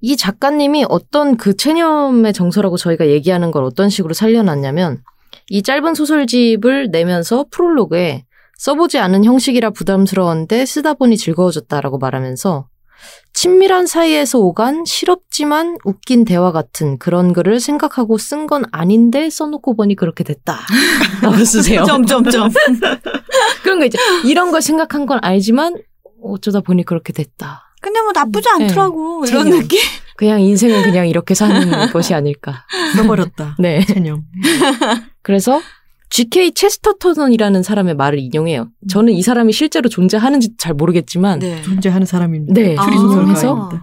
이 0.00 0.16
작가님이 0.16 0.84
어떤 0.88 1.36
그 1.36 1.56
체념의 1.56 2.32
정서라고 2.34 2.76
저희가 2.76 3.08
얘기하는 3.08 3.50
걸 3.50 3.64
어떤 3.64 3.88
식으로 3.88 4.12
살려놨냐면 4.14 5.02
이 5.48 5.62
짧은 5.62 5.94
소설집을 5.94 6.90
내면서 6.90 7.46
프롤로그에 7.50 8.24
써보지 8.58 8.98
않은 8.98 9.24
형식이라 9.24 9.70
부담스러웠는데 9.70 10.64
쓰다 10.66 10.94
보니 10.94 11.16
즐거워졌다라고 11.16 11.98
말하면서 11.98 12.68
친밀한 13.34 13.86
사이에서 13.86 14.38
오간 14.38 14.84
실없지만 14.86 15.76
웃긴 15.84 16.24
대화 16.24 16.52
같은 16.52 16.98
그런 16.98 17.32
글을 17.32 17.58
생각하고 17.60 18.16
쓴 18.16 18.46
건 18.46 18.64
아닌데 18.72 19.28
써놓고 19.28 19.74
보니 19.76 19.96
그렇게 19.96 20.22
됐다. 20.22 20.60
라고 21.22 21.44
쓰세요. 21.44 21.84
점점점. 21.84 22.50
그런 23.64 23.78
거 23.80 23.84
이제 23.86 23.98
이런 24.24 24.50
걸 24.52 24.62
생각한 24.62 25.06
건 25.06 25.18
알지만 25.22 25.76
어쩌다 26.22 26.60
보니 26.60 26.84
그렇게 26.84 27.12
됐다. 27.12 27.74
근데 27.80 28.00
뭐 28.00 28.12
나쁘지 28.12 28.48
않더라고 28.48 29.24
이런 29.26 29.44
체념. 29.44 29.60
느낌. 29.60 29.80
그냥 30.16 30.40
인생은 30.40 30.82
그냥 30.84 31.08
이렇게 31.08 31.34
사는 31.34 31.90
것이 31.90 32.14
아닐까. 32.14 32.64
써버렸다. 32.96 33.56
네. 33.58 33.84
체념. 33.84 34.22
그래서 35.22 35.60
G.K. 36.14 36.52
체스터턴이라는 36.52 37.64
사람의 37.64 37.96
말을 37.96 38.20
인용해요. 38.20 38.68
저는 38.88 39.12
이 39.14 39.20
사람이 39.20 39.52
실제로 39.52 39.88
존재하는지 39.88 40.50
잘 40.58 40.72
모르겠지만 40.72 41.40
네. 41.40 41.60
존재하는 41.62 42.06
사람입니다. 42.06 42.54
네. 42.54 42.76
추리 42.76 42.94
아. 42.94 42.98
소설가입니다. 43.00 43.82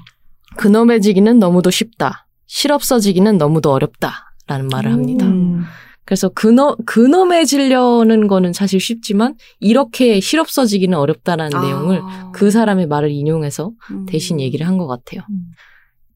근엄해지기는 0.55 1.39
너무도 1.39 1.71
쉽다. 1.71 2.27
실없어지기는 2.47 3.37
너무도 3.37 3.73
어렵다. 3.73 4.33
라는 4.47 4.69
말을 4.69 4.93
합니다. 4.93 5.25
음. 5.25 5.65
그래서 6.05 6.29
근엄, 6.29 6.77
근엄해지려는 6.85 8.27
거는 8.29 8.53
사실 8.53 8.79
쉽지만 8.79 9.35
이렇게 9.59 10.21
실없어지기는 10.21 10.97
어렵다라는 10.97 11.57
아. 11.57 11.61
내용을 11.61 12.01
그 12.31 12.49
사람의 12.49 12.87
말을 12.87 13.11
인용해서 13.11 13.73
음. 13.91 14.05
대신 14.05 14.39
얘기를 14.39 14.65
한 14.65 14.77
것 14.77 14.87
같아요. 14.87 15.21
음. 15.29 15.51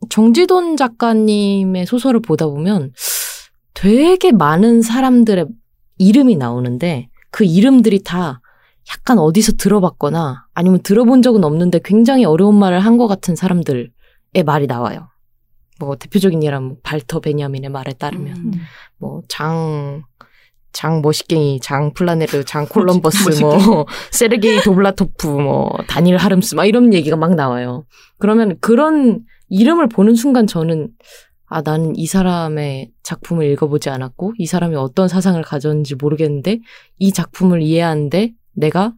정지돈 0.09 0.77
작가님의 0.77 1.85
소설을 1.85 2.21
보다 2.21 2.45
보면 2.45 2.93
되게 3.73 4.31
많은 4.31 4.81
사람들의 4.81 5.47
이름이 5.97 6.35
나오는데 6.35 7.09
그 7.31 7.43
이름들이 7.43 8.03
다 8.03 8.41
약간 8.93 9.17
어디서 9.19 9.53
들어봤거나 9.53 10.45
아니면 10.53 10.81
들어본 10.83 11.21
적은 11.21 11.43
없는데 11.43 11.79
굉장히 11.83 12.25
어려운 12.25 12.55
말을 12.57 12.79
한 12.79 12.97
것 12.97 13.07
같은 13.07 13.35
사람들의 13.35 13.89
말이 14.45 14.67
나와요. 14.67 15.09
뭐 15.79 15.95
대표적인 15.97 16.43
예라면 16.43 16.67
뭐 16.69 16.77
발터 16.83 17.19
베냐민의 17.19 17.69
말에 17.69 17.93
따르면 17.93 18.37
음. 18.37 18.51
뭐 18.97 19.21
장, 19.27 20.03
장 20.71 21.01
머시갱이, 21.01 21.59
장 21.61 21.93
플라네르, 21.93 22.45
장 22.45 22.65
콜럼버스. 22.67 23.41
뭐 23.41 23.85
세르게이 24.11 24.61
도블라토프, 24.61 25.27
뭐 25.27 25.69
다니엘 25.87 26.17
하름스, 26.17 26.55
막 26.55 26.65
이런 26.65 26.93
얘기가 26.93 27.17
막 27.17 27.35
나와요. 27.35 27.85
그러면 28.19 28.57
그런 28.61 29.21
이름을 29.49 29.89
보는 29.89 30.15
순간 30.15 30.47
저는 30.47 30.89
아 31.47 31.61
나는 31.61 31.95
이 31.95 32.07
사람의 32.07 32.91
작품을 33.03 33.45
읽어보지 33.51 33.89
않았고 33.89 34.33
이 34.37 34.45
사람이 34.45 34.75
어떤 34.75 35.07
사상을 35.07 35.41
가졌는지 35.43 35.95
모르겠는데 35.95 36.59
이 36.97 37.11
작품을 37.11 37.61
이해하는데 37.61 38.33
내가 38.53 38.93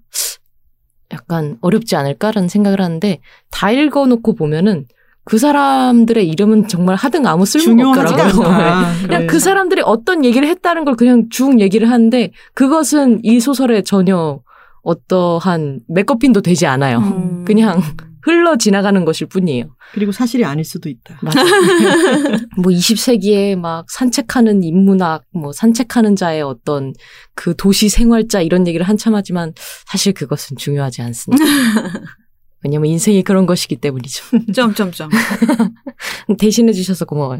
약간 1.11 1.57
어렵지 1.61 1.95
않을까라는 1.95 2.49
생각을 2.49 2.81
하는데 2.81 3.19
다 3.49 3.71
읽어놓고 3.71 4.35
보면은 4.35 4.85
그 5.23 5.37
사람들의 5.37 6.25
이름은 6.25 6.69
정말 6.69 6.95
하등 6.95 7.27
아무 7.27 7.45
쓸모가 7.45 8.01
없더라고요. 8.01 8.47
않다. 8.47 8.93
그냥 9.07 9.21
네. 9.21 9.27
그 9.27 9.39
사람들이 9.39 9.81
어떤 9.83 10.23
얘기를 10.23 10.47
했다는 10.47 10.85
걸 10.85 10.95
그냥 10.95 11.27
쭉 11.29 11.59
얘기를 11.59 11.89
하는데 11.89 12.31
그것은 12.53 13.19
이 13.23 13.41
소설에 13.41 13.81
전혀 13.81 14.39
어떠한 14.83 15.81
메커핀도 15.89 16.41
되지 16.41 16.65
않아요. 16.65 16.99
음. 16.99 17.43
그냥 17.45 17.81
흘러 18.27 18.57
지나가는 18.57 19.05
것일 19.05 19.27
뿐이에요. 19.27 19.75
그리고 19.93 20.11
사실이 20.11 20.43
아닐 20.43 20.65
수도 20.65 20.89
있다. 20.89 21.19
맞아. 21.21 21.41
뭐 22.61 22.71
20세기에 22.71 23.55
막 23.55 23.89
산책하는 23.89 24.63
인문학, 24.63 25.23
뭐 25.33 25.53
산책하는 25.53 26.15
자의 26.15 26.41
어떤 26.41 26.93
그 27.35 27.55
도시 27.55 27.89
생활자 27.89 28.41
이런 28.41 28.67
얘기를 28.67 28.87
한참 28.87 29.15
하지만 29.15 29.53
사실 29.85 30.13
그것은 30.13 30.57
중요하지 30.57 31.01
않습니다. 31.01 31.43
왜냐면 32.63 32.89
인생이 32.89 33.23
그런 33.23 33.45
것이기 33.45 33.77
때문이죠. 33.77 34.23
점점점. 34.53 35.09
대신해 36.37 36.73
주셔서 36.73 37.05
고마워요. 37.05 37.39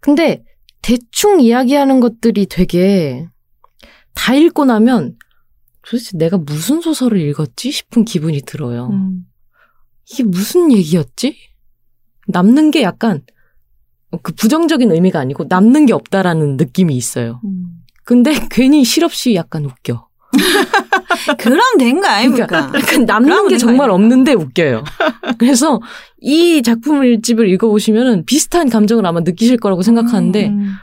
근데 0.00 0.42
대충 0.82 1.40
이야기하는 1.40 2.00
것들이 2.00 2.46
되게 2.46 3.26
다 4.14 4.34
읽고 4.34 4.64
나면 4.64 5.16
도대체 5.84 6.16
내가 6.16 6.38
무슨 6.38 6.80
소설을 6.80 7.20
읽었지 7.20 7.70
싶은 7.72 8.04
기분이 8.04 8.42
들어요. 8.42 8.88
음. 8.92 9.24
이게 10.10 10.22
무슨 10.24 10.72
얘기였지? 10.72 11.36
남는 12.28 12.70
게 12.70 12.82
약간 12.82 13.22
그 14.22 14.32
부정적인 14.32 14.92
의미가 14.92 15.18
아니고 15.18 15.46
남는 15.48 15.86
게 15.86 15.92
없다라는 15.92 16.56
느낌이 16.56 16.94
있어요. 16.96 17.40
음. 17.44 17.78
근데 18.04 18.32
괜히 18.50 18.84
실없이 18.84 19.34
약간 19.34 19.64
웃겨. 19.64 20.08
그럼 21.38 21.60
된 21.78 22.00
거 22.00 22.08
아닙니까? 22.08 22.68
그러니까 22.70 22.98
남는 22.98 23.44
게된 23.44 23.58
정말? 23.58 23.90
없는데 23.90 24.32
웃겨요. 24.34 24.82
그래서 25.38 25.80
이 26.20 26.62
작품을 26.62 27.06
일집을 27.06 27.48
읽어보시면은 27.50 28.24
비슷한 28.24 28.68
감정을 28.70 29.04
아마 29.06 29.20
느끼실 29.20 29.58
거라고 29.58 29.82
생각하는데 29.82 30.48
음. 30.48 30.74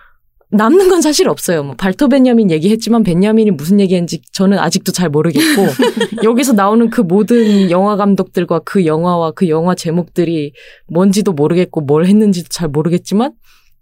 남는 0.51 0.89
건 0.89 1.01
사실 1.01 1.29
없어요. 1.29 1.63
뭐 1.63 1.75
발토 1.75 2.09
벤야민 2.09 2.49
얘기했지만 2.49 3.03
벤야민이 3.03 3.51
무슨 3.51 3.79
얘기했는지 3.79 4.21
저는 4.31 4.57
아직도 4.57 4.91
잘 4.91 5.09
모르겠고 5.09 5.65
여기서 6.23 6.53
나오는 6.53 6.89
그 6.89 7.01
모든 7.01 7.69
영화 7.69 7.95
감독들과 7.95 8.59
그 8.65 8.85
영화와 8.85 9.31
그 9.31 9.47
영화 9.47 9.75
제목들이 9.75 10.53
뭔지도 10.87 11.33
모르겠고 11.33 11.81
뭘 11.81 12.05
했는지도 12.05 12.47
잘 12.49 12.67
모르겠지만 12.67 13.33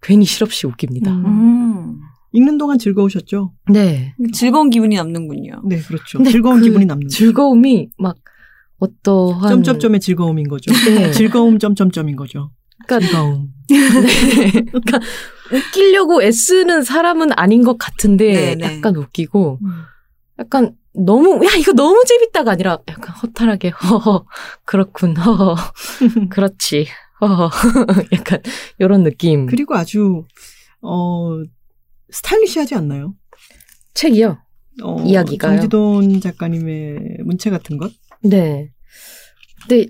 괜히 0.01 0.25
실없이 0.25 0.67
웃깁니다. 0.67 1.11
음. 1.11 1.25
음. 1.25 1.97
읽는 2.33 2.57
동안 2.57 2.77
즐거우셨죠? 2.77 3.53
네. 3.71 4.13
즐거운 4.33 4.69
기분이 4.69 4.95
남는군요. 4.95 5.61
네, 5.65 5.79
그렇죠. 5.79 6.21
즐거운 6.23 6.57
그 6.59 6.65
기분이 6.65 6.85
남는. 6.85 7.07
즐거움이 7.07 7.89
막 7.97 8.17
어떠한 8.79 9.49
점점점의 9.49 10.01
즐거움인 10.01 10.47
거죠. 10.49 10.71
네. 10.85 11.11
즐거움 11.11 11.57
점점점인 11.57 12.15
거죠. 12.15 12.51
그러니까 12.85 13.07
즐거움. 13.07 13.47
네. 13.69 14.51
그러니까 14.51 14.99
웃기려고 15.51 16.21
애쓰는 16.23 16.83
사람은 16.83 17.31
아닌 17.37 17.63
것 17.63 17.77
같은데 17.77 18.55
네네. 18.55 18.77
약간 18.77 18.95
웃기고 18.95 19.59
약간 20.39 20.75
너무 20.93 21.45
야 21.45 21.49
이거 21.57 21.73
너무 21.73 22.03
재밌다가 22.05 22.51
아니라 22.51 22.79
약간 22.87 23.15
허탈하게 23.15 23.69
허허 23.69 24.25
그렇군 24.65 25.15
허허 25.15 25.55
그렇지 26.29 26.87
허허 27.21 27.49
약간 28.13 28.41
이런 28.79 29.03
느낌 29.03 29.45
그리고 29.45 29.75
아주 29.75 30.25
어 30.81 31.41
스타일리시하지 32.09 32.75
않나요? 32.75 33.13
책이요 33.93 34.37
어, 34.83 35.03
이야기가요? 35.03 35.57
정지돈 35.57 36.21
작가님의 36.21 37.17
문체 37.25 37.49
같은 37.49 37.77
것? 37.77 37.91
네 38.21 38.71
근데 39.67 39.87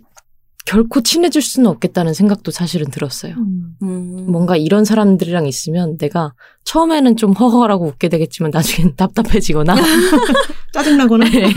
결코 0.67 0.99
친해질 0.99 1.41
수는 1.41 1.69
없겠다는 1.69 2.13
생각도 2.13 2.51
사실은 2.51 2.91
들었어요 2.91 3.35
음. 3.81 4.25
뭔가 4.29 4.57
이런 4.57 4.83
사람들이랑 4.83 5.47
있으면 5.47 5.97
내가 5.97 6.33
처음에는 6.65 7.15
좀 7.15 7.31
허허라고 7.31 7.85
웃게 7.85 8.09
되겠지만 8.09 8.51
나중엔 8.51 8.95
답답해지거나 8.97 9.75
짜증나거나 10.73 11.25
네. 11.31 11.53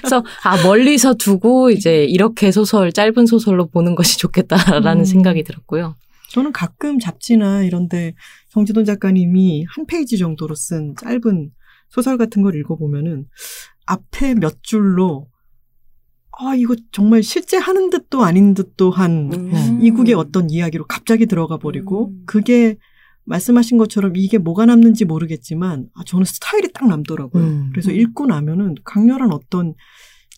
그래서 0.00 0.24
아 0.42 0.60
멀리서 0.64 1.14
두고 1.14 1.70
이제 1.70 2.04
이렇게 2.04 2.50
소설 2.50 2.92
짧은 2.92 3.26
소설로 3.26 3.68
보는 3.68 3.94
것이 3.94 4.18
좋겠다라는 4.18 5.02
음. 5.02 5.04
생각이 5.04 5.44
들었고요. 5.44 5.94
저는 6.30 6.52
가끔 6.52 6.98
잡지나 6.98 7.62
이런데 7.62 8.14
정지돈 8.50 8.84
작가님이 8.84 9.64
한 9.68 9.86
페이지 9.86 10.18
정도로 10.18 10.56
쓴 10.56 10.94
짧은 11.00 11.50
소설 11.90 12.18
같은 12.18 12.42
걸 12.42 12.56
읽어보면은 12.56 13.26
앞에 13.86 14.34
몇 14.34 14.62
줄로 14.62 15.28
아 16.38 16.54
이거 16.54 16.74
정말 16.92 17.22
실제 17.22 17.56
하는 17.56 17.90
듯도 17.90 18.24
아닌 18.24 18.54
듯도 18.54 18.90
한 18.90 19.30
음. 19.32 19.78
이국의 19.82 20.14
어떤 20.14 20.50
이야기로 20.50 20.86
갑자기 20.86 21.26
들어가 21.26 21.58
버리고 21.58 22.08
음. 22.08 22.22
그게 22.26 22.76
말씀하신 23.24 23.78
것처럼 23.78 24.16
이게 24.16 24.38
뭐가 24.38 24.66
남는지 24.66 25.04
모르겠지만 25.04 25.88
아, 25.94 26.02
저는 26.04 26.24
스타일이 26.24 26.72
딱 26.72 26.88
남더라고요. 26.88 27.42
음. 27.42 27.68
그래서 27.70 27.90
음. 27.90 27.96
읽고 27.96 28.26
나면은 28.26 28.74
강렬한 28.84 29.32
어떤 29.32 29.74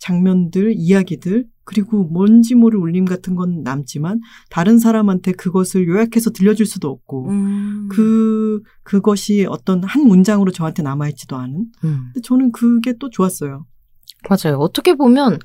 장면들, 0.00 0.74
이야기들 0.76 1.46
그리고 1.64 2.04
뭔지 2.04 2.54
모를 2.54 2.78
울림 2.78 3.06
같은 3.06 3.34
건 3.34 3.62
남지만 3.62 4.20
다른 4.50 4.78
사람한테 4.78 5.32
그것을 5.32 5.88
요약해서 5.88 6.30
들려줄 6.30 6.66
수도 6.66 6.90
없고 6.90 7.30
음. 7.30 7.88
그 7.90 8.60
그것이 8.82 9.46
어떤 9.48 9.82
한 9.82 10.06
문장으로 10.06 10.50
저한테 10.50 10.82
남아 10.82 11.08
있지도 11.10 11.36
않은. 11.36 11.66
음. 11.84 12.00
근데 12.12 12.20
저는 12.22 12.52
그게 12.52 12.94
또 12.98 13.08
좋았어요. 13.08 13.64
맞아요. 14.28 14.58
어떻게 14.58 14.94
보면 14.94 15.38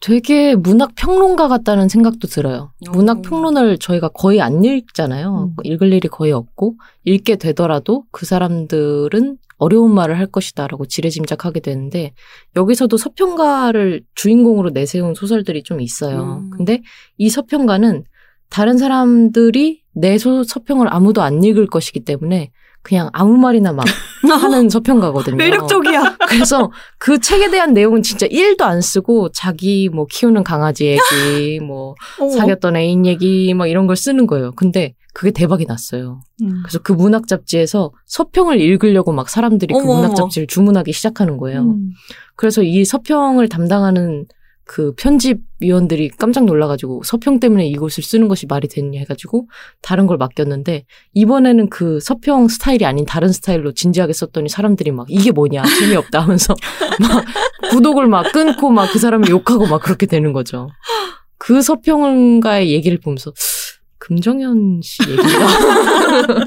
되게 0.00 0.56
문학 0.56 0.96
평론가 0.96 1.46
같다는 1.46 1.88
생각도 1.88 2.26
들어요. 2.26 2.72
오. 2.88 2.92
문학 2.92 3.22
평론을 3.22 3.78
저희가 3.78 4.08
거의 4.08 4.40
안 4.40 4.64
읽잖아요. 4.64 5.52
음. 5.56 5.62
읽을 5.62 5.92
일이 5.92 6.08
거의 6.08 6.32
없고 6.32 6.74
읽게 7.04 7.36
되더라도 7.36 8.04
그 8.10 8.26
사람들은 8.26 9.38
어려운 9.58 9.94
말을 9.94 10.18
할 10.18 10.26
것이다라고 10.26 10.86
지레짐작하게 10.86 11.60
되는데 11.60 12.14
여기서도 12.56 12.96
서평가를 12.96 14.02
주인공으로 14.16 14.70
내세운 14.70 15.14
소설들이 15.14 15.62
좀 15.62 15.80
있어요. 15.80 16.42
음. 16.42 16.50
근데 16.50 16.82
이 17.16 17.30
서평가는 17.30 18.04
다른 18.50 18.78
사람들이 18.78 19.82
내 19.92 20.18
소, 20.18 20.42
서평을 20.42 20.92
아무도 20.92 21.22
안 21.22 21.44
읽을 21.44 21.68
것이기 21.68 22.00
때문에 22.00 22.50
그냥 22.82 23.10
아무 23.12 23.36
말이나 23.36 23.72
막 23.72 23.86
하는 24.22 24.68
서평가거든요. 24.68 25.36
매력적이야. 25.36 26.16
그래서 26.28 26.70
그 26.98 27.20
책에 27.20 27.50
대한 27.50 27.72
내용은 27.72 28.02
진짜 28.02 28.26
1도 28.26 28.62
안 28.62 28.80
쓰고 28.80 29.30
자기 29.30 29.88
뭐 29.88 30.06
키우는 30.10 30.44
강아지 30.44 30.86
얘기, 30.86 31.60
뭐 31.64 31.94
사귀었던 32.18 32.76
애인 32.76 33.06
얘기 33.06 33.54
막 33.54 33.66
이런 33.66 33.86
걸 33.86 33.96
쓰는 33.96 34.26
거예요. 34.26 34.52
근데 34.52 34.94
그게 35.14 35.30
대박이 35.30 35.66
났어요. 35.66 36.20
음. 36.42 36.62
그래서 36.64 36.78
그 36.78 36.92
문학 36.92 37.28
잡지에서 37.28 37.92
서평을 38.06 38.60
읽으려고 38.60 39.12
막 39.12 39.28
사람들이 39.28 39.74
그 39.74 39.80
어머, 39.80 39.94
문학 39.94 40.06
어머. 40.08 40.14
잡지를 40.14 40.46
주문하기 40.46 40.92
시작하는 40.92 41.36
거예요. 41.36 41.62
음. 41.62 41.90
그래서 42.34 42.62
이 42.62 42.84
서평을 42.84 43.48
담당하는 43.48 44.26
그 44.64 44.94
편집위원들이 44.94 46.10
깜짝 46.10 46.44
놀라가지고 46.44 47.02
서평 47.04 47.40
때문에 47.40 47.66
이곳을 47.66 48.04
쓰는 48.04 48.28
것이 48.28 48.46
말이 48.46 48.68
되느냐 48.68 49.00
해가지고 49.00 49.48
다른 49.80 50.06
걸 50.06 50.16
맡겼는데 50.16 50.84
이번에는 51.14 51.68
그 51.70 51.98
서평 52.00 52.46
스타일이 52.48 52.86
아닌 52.86 53.04
다른 53.04 53.32
스타일로 53.32 53.72
진지하게 53.72 54.12
썼더니 54.12 54.48
사람들이 54.48 54.92
막 54.92 55.06
이게 55.08 55.32
뭐냐 55.32 55.64
재미없다 55.80 56.20
하면서 56.20 56.54
막 57.02 57.24
구독을 57.70 58.06
막 58.06 58.30
끊고 58.32 58.70
막 58.70 58.92
그 58.92 58.98
사람을 58.98 59.30
욕하고 59.30 59.66
막 59.66 59.82
그렇게 59.82 60.04
되는 60.04 60.34
거죠. 60.34 60.68
그 61.38 61.62
서평가의 61.62 62.70
얘기를 62.70 62.98
보면서 63.00 63.32
금정현 63.98 64.80
씨 64.82 65.02
얘기가 65.08 65.24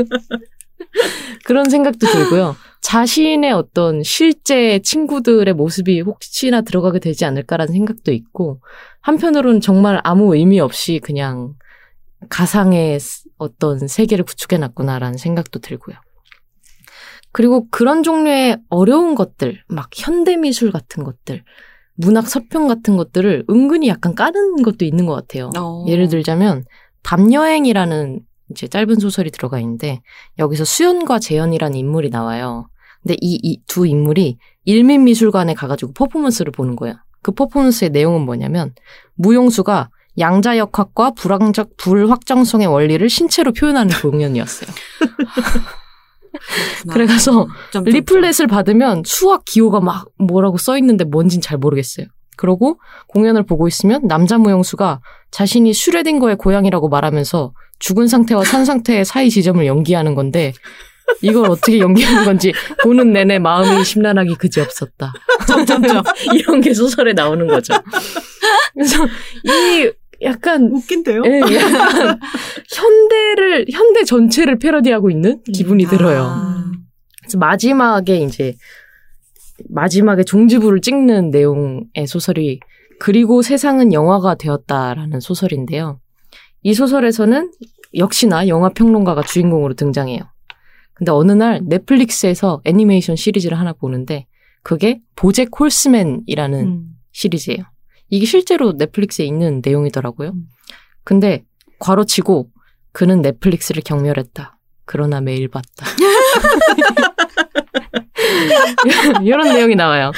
그런 1.43 1.67
생각도 1.69 2.05
들고요. 2.05 2.55
자신의 2.85 3.51
어떤 3.51 4.03
실제 4.03 4.77
친구들의 4.77 5.51
모습이 5.55 6.01
혹시나 6.01 6.61
들어가게 6.61 6.99
되지 6.99 7.25
않을까라는 7.25 7.73
생각도 7.73 8.11
있고, 8.11 8.61
한편으로는 9.01 9.59
정말 9.59 9.99
아무 10.03 10.35
의미 10.35 10.59
없이 10.59 10.99
그냥 11.01 11.55
가상의 12.29 12.99
어떤 13.39 13.87
세계를 13.87 14.23
구축해 14.23 14.59
놨구나라는 14.59 15.17
생각도 15.17 15.61
들고요. 15.61 15.95
그리고 17.31 17.67
그런 17.71 18.03
종류의 18.03 18.59
어려운 18.69 19.15
것들, 19.15 19.63
막 19.67 19.89
현대 19.95 20.37
미술 20.37 20.71
같은 20.71 21.03
것들, 21.03 21.43
문학 21.95 22.27
서평 22.27 22.67
같은 22.67 22.97
것들을 22.97 23.45
은근히 23.49 23.87
약간 23.87 24.13
까는 24.13 24.61
것도 24.61 24.85
있는 24.85 25.07
것 25.07 25.15
같아요. 25.15 25.49
어. 25.57 25.85
예를 25.87 26.07
들자면, 26.07 26.65
밤여행이라는 27.01 28.19
이제 28.51 28.67
짧은 28.67 28.99
소설이 28.99 29.31
들어가 29.31 29.59
있는데, 29.59 30.01
여기서 30.37 30.65
수연과 30.65 31.17
재현이라는 31.17 31.75
인물이 31.75 32.11
나와요. 32.11 32.67
근데 33.05 33.17
이 33.21 33.59
두 33.67 33.85
인물이 33.85 34.37
일민미술관에 34.65 35.53
가가지고 35.53 35.93
퍼포먼스를 35.93 36.51
보는 36.51 36.75
거야. 36.75 37.03
그 37.21 37.31
퍼포먼스의 37.31 37.91
내용은 37.91 38.21
뭐냐면, 38.21 38.73
무용수가 39.15 39.89
양자역학과 40.17 41.11
불확정, 41.11 41.65
불확정성의 41.77 42.67
원리를 42.67 43.07
신체로 43.09 43.51
표현하는 43.51 43.95
공연이었어요. 44.01 44.69
그래가서. 46.91 47.47
리플렛을 47.83 48.47
받으면 48.47 49.03
수학 49.05 49.45
기호가 49.45 49.79
막 49.81 50.07
뭐라고 50.17 50.57
써 50.57 50.77
있는데 50.77 51.03
뭔진 51.03 51.41
잘 51.41 51.57
모르겠어요. 51.57 52.07
그러고 52.37 52.79
공연을 53.07 53.43
보고 53.45 53.67
있으면 53.67 54.07
남자 54.07 54.37
무용수가 54.37 54.99
자신이 55.31 55.73
슈레딩거의 55.73 56.35
고양이라고 56.37 56.89
말하면서 56.89 57.53
죽은 57.79 58.07
상태와 58.07 58.43
산 58.43 58.65
상태의 58.65 59.05
사이 59.05 59.29
지점을 59.29 59.65
연기하는 59.65 60.15
건데 60.15 60.53
이걸 61.21 61.49
어떻게 61.49 61.79
연기하는 61.79 62.25
건지 62.25 62.53
보는 62.83 63.13
내내 63.13 63.39
마음이 63.39 63.83
심란하기 63.83 64.35
그지없었다. 64.35 65.13
점점점. 65.47 66.03
이런 66.33 66.61
게 66.61 66.73
소설에 66.73 67.13
나오는 67.13 67.47
거죠. 67.47 67.73
그래서 68.73 69.05
이 69.43 69.91
약간 70.21 70.69
웃긴데요? 70.71 71.23
예, 71.25 71.39
약간 71.39 72.19
현대를 72.73 73.65
현대 73.71 74.03
전체를 74.03 74.59
패러디하고 74.59 75.09
있는 75.09 75.41
기분이 75.53 75.85
들어요. 75.85 76.23
아. 76.23 76.71
그래서 77.21 77.37
마지막에 77.37 78.17
이제 78.17 78.55
마지막에 79.69 80.23
종지부를 80.23 80.81
찍는 80.81 81.31
내용의 81.31 82.07
소설이 82.07 82.59
그리고 82.99 83.41
세상은 83.41 83.93
영화가 83.93 84.35
되었다라는 84.35 85.19
소설인데요. 85.19 85.99
이 86.61 86.73
소설에서는 86.73 87.51
역시나 87.95 88.47
영화 88.47 88.69
평론가가 88.69 89.23
주인공으로 89.23 89.73
등장해요. 89.75 90.21
근데 90.95 91.11
어느 91.11 91.33
날 91.33 91.61
넷플릭스에서 91.65 92.61
애니메이션 92.63 93.15
시리즈를 93.15 93.59
하나 93.59 93.73
보는데 93.73 94.25
그게 94.63 95.01
보잭 95.15 95.49
홀스맨이라는 95.59 96.59
음. 96.59 96.85
시리즈예요. 97.11 97.59
이게 98.09 98.25
실제로 98.25 98.73
넷플릭스에 98.73 99.25
있는 99.25 99.61
내용이더라고요. 99.63 100.29
음. 100.29 100.47
근데 101.03 101.43
괄호치고 101.79 102.49
그는 102.91 103.21
넷플릭스를 103.21 103.83
경멸했다. 103.85 104.57
그러나 104.85 105.21
매일 105.21 105.49
봤다. 105.49 105.85
이런 109.23 109.53
내용이 109.53 109.75
나와요. 109.75 110.11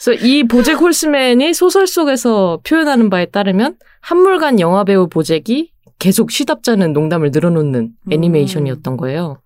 그래서 0.00 0.24
이 0.24 0.44
보잭 0.44 0.80
홀스맨이 0.80 1.52
소설 1.54 1.86
속에서 1.86 2.60
표현하는 2.64 3.10
바에 3.10 3.26
따르면 3.26 3.76
한물간 4.00 4.60
영화배우 4.60 5.08
보잭이 5.08 5.70
계속 5.98 6.30
시답잖은 6.30 6.92
농담을 6.92 7.30
늘어놓는 7.32 7.90
애니메이션이었던 8.10 8.96
거예요. 8.96 9.38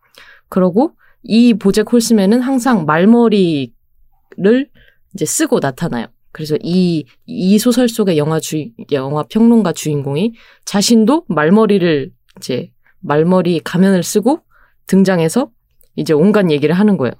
그러고 0.51 0.93
이 1.23 1.55
보잭 1.55 1.91
홀스맨은 1.91 2.43
항상 2.43 2.85
말머리를 2.85 3.71
이제 5.15 5.25
쓰고 5.25 5.61
나타나요. 5.61 6.07
그래서 6.33 6.57
이, 6.63 7.07
이 7.27 7.59
소설 7.59 7.89
속의 7.89 8.19
영화 8.19 8.39
주, 8.39 8.67
영화 8.93 9.23
평론가 9.25 9.73
주인공이 9.73 10.35
자신도 10.65 11.25
말머리를 11.29 12.13
이제 12.37 12.71
말머리 13.01 13.61
가면을 13.61 14.03
쓰고 14.03 14.41
등장해서 14.87 15.51
이제 15.97 16.13
온갖 16.13 16.51
얘기를 16.51 16.75
하는 16.75 16.97
거예요. 16.97 17.13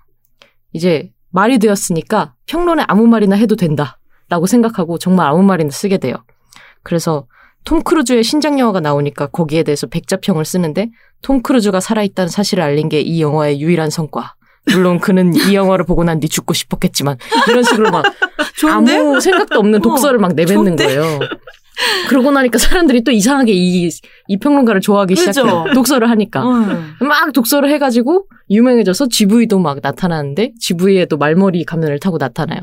이제 0.73 1.13
말이 1.31 1.59
되었으니까 1.59 2.35
평론에 2.47 2.85
아무 2.87 3.07
말이나 3.07 3.37
해도 3.37 3.57
된다. 3.57 3.99
라고 4.29 4.47
생각하고 4.47 4.99
정말 4.99 5.27
아무 5.27 5.43
말이나 5.43 5.71
쓰게 5.71 5.99
돼요. 5.99 6.15
그래서 6.83 7.27
톰 7.65 7.83
크루즈의 7.83 8.23
신작 8.23 8.59
영화가 8.59 8.81
나오니까 8.81 9.27
거기에 9.27 9.65
대해서 9.65 9.87
백자평을 9.89 10.45
쓰는데 10.45 10.91
톰 11.23 11.43
크루즈가 11.43 11.81
살아있다는 11.81 12.29
사실을 12.29 12.63
알린 12.63 12.89
게 12.89 13.01
이 13.01 13.21
영화의 13.23 13.61
유일한 13.61 13.91
성과. 13.91 14.35
물론 14.73 15.01
그는 15.01 15.35
이 15.35 15.55
영화를 15.55 15.85
보고 15.87 16.05
난 16.05 16.21
뒤 16.21 16.29
죽고 16.29 16.53
싶었겠지만 16.55 17.17
이런 17.49 17.63
식으로 17.63 17.91
막 17.91 18.05
좋은데? 18.57 18.97
아무 18.97 19.21
생각도 19.21 19.59
없는 19.59 19.81
독서를 19.81 20.19
막 20.19 20.35
내뱉는 20.35 20.77
좋은데? 20.77 20.85
거예요. 20.85 21.19
그러고 22.09 22.31
나니까 22.31 22.59
사람들이 22.59 23.03
또 23.05 23.11
이상하게 23.11 23.53
이, 23.55 23.89
이 24.29 24.37
평론가를 24.39 24.83
좋아하기? 24.83 25.17
시작해요. 25.17 25.65
독서를 25.73 26.11
하니까. 26.11 26.43
응. 26.47 27.07
막 27.09 27.33
독서를 27.33 27.71
해가지고 27.71 28.27
유명해져서 28.51 29.09
GV도 29.09 29.59
막 29.59 29.79
나타나는데 29.83 30.53
GV에도 30.61 31.17
말머리 31.17 31.65
가면을 31.65 31.99
타고 31.99 32.19
나타나요. 32.19 32.61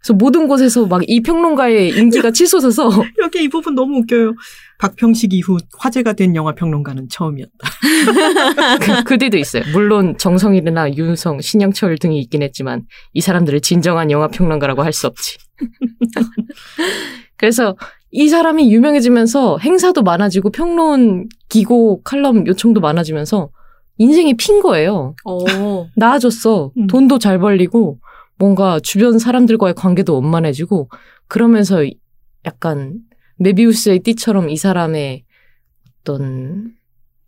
그래서 0.00 0.14
모든 0.14 0.46
곳에서 0.46 0.86
막 0.86 1.02
이 1.08 1.20
평론가의 1.20 1.90
인기가 1.98 2.30
치솟아서 2.30 2.90
여기 3.22 3.42
이 3.42 3.48
부분 3.48 3.74
너무 3.74 3.98
웃겨요. 3.98 4.34
박평식 4.80 5.34
이후 5.34 5.58
화제가 5.78 6.14
된 6.14 6.34
영화 6.34 6.54
평론가는 6.54 7.08
처음이었다. 7.10 7.52
그, 8.80 9.04
그 9.04 9.18
뒤도 9.18 9.36
있어요. 9.36 9.62
물론 9.72 10.16
정성일이나 10.16 10.94
윤성, 10.94 11.42
신영철 11.42 11.98
등이 11.98 12.18
있긴 12.20 12.42
했지만 12.42 12.84
이 13.12 13.20
사람들을 13.20 13.60
진정한 13.60 14.10
영화 14.10 14.28
평론가라고 14.28 14.82
할 14.82 14.92
수 14.92 15.06
없지. 15.06 15.36
그래서 17.36 17.76
이 18.10 18.28
사람이 18.28 18.72
유명해지면서 18.72 19.58
행사도 19.58 20.02
많아지고 20.02 20.50
평론 20.50 21.28
기고 21.48 22.02
칼럼 22.02 22.46
요청도 22.46 22.80
많아지면서 22.80 23.50
인생이 23.98 24.34
핀 24.36 24.60
거예요. 24.62 25.14
어. 25.24 25.86
나아졌어. 25.94 26.72
음. 26.76 26.86
돈도 26.86 27.18
잘 27.18 27.38
벌리고 27.38 27.98
뭔가 28.38 28.80
주변 28.82 29.18
사람들과의 29.18 29.74
관계도 29.74 30.14
원만해지고 30.14 30.88
그러면서 31.28 31.84
약간 32.46 32.98
메비우스의 33.40 34.00
띠처럼 34.00 34.50
이 34.50 34.56
사람의 34.56 35.24
어떤 36.00 36.72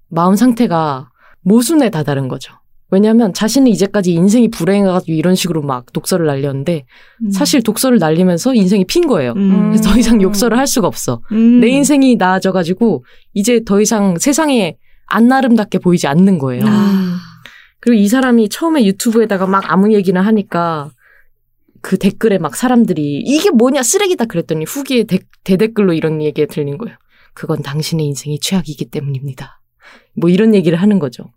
마음 0.09 0.37
상태가 0.37 1.11
모순에 1.41 1.91
다다른 1.91 2.29
거죠. 2.29 2.55
왜냐하면 2.91 3.33
자신은 3.33 3.69
이제까지 3.69 4.13
인생이 4.13 4.51
불행해가지고 4.51 5.13
이런 5.13 5.35
식으로 5.35 5.63
막 5.63 5.91
독서를 5.95 6.27
날렸는데 6.27 6.85
사실 7.33 7.63
독서를 7.63 7.99
날리면서 7.99 8.55
인생이 8.55 8.85
핀 8.85 9.07
거예요. 9.07 9.33
음. 9.35 9.71
그래서 9.71 9.91
더 9.91 9.99
이상 9.99 10.21
욕설을 10.21 10.59
할 10.59 10.67
수가 10.67 10.89
없어. 10.89 11.23
음. 11.33 11.61
내 11.61 11.69
인생이 11.69 12.17
나아져가지고 12.17 13.07
이제 13.33 13.65
더 13.65 13.81
이상 13.81 14.19
세상에 14.19 14.77
안 15.07 15.33
아름답게 15.33 15.79
보이지 15.79 16.07
않는 16.07 16.39
거예요. 16.39 16.65
아. 16.67 17.19
그리고 17.81 17.99
이 17.99 18.09
사람이 18.09 18.51
처음에 18.51 18.85
유튜브에다가 18.85 19.47
막 19.47 19.65
아무 19.73 19.93
얘기나 19.95 20.21
하니까 20.21 20.91
그 21.83 21.99
댓글에 21.99 22.39
막 22.39 22.57
사람들이 22.57 23.23
이게 23.27 23.51
뭐냐 23.51 23.83
쓰레기다 23.83 24.27
그랬더니 24.27 24.65
후기에 24.65 25.05
대, 25.05 25.19
대댓글로 25.45 25.93
이런 25.93 26.23
얘기가 26.23 26.53
들린 26.53 26.79
거예요. 26.79 26.97
그건 27.35 27.63
당신의 27.63 28.07
인생이 28.07 28.39
최악이기 28.41 28.87
때문입니다. 28.87 29.61
뭐 30.15 30.31
이런 30.31 30.55
얘기를 30.55 30.81
하는 30.81 30.99
거죠. 30.99 31.33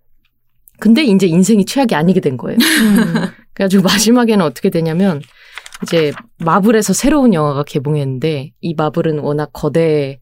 근데 0.79 1.03
이제 1.03 1.25
인생이 1.25 1.65
최악이 1.65 1.95
아니게 1.95 2.19
된 2.19 2.37
거예요. 2.37 2.57
그래가지고 3.53 3.83
마지막에는 3.83 4.45
어떻게 4.45 4.69
되냐면 4.69 5.21
이제 5.83 6.11
마블에서 6.39 6.93
새로운 6.93 7.33
영화가 7.33 7.63
개봉했는데 7.63 8.51
이 8.61 8.73
마블은 8.75 9.19
워낙 9.19 9.49
거대 9.51 10.19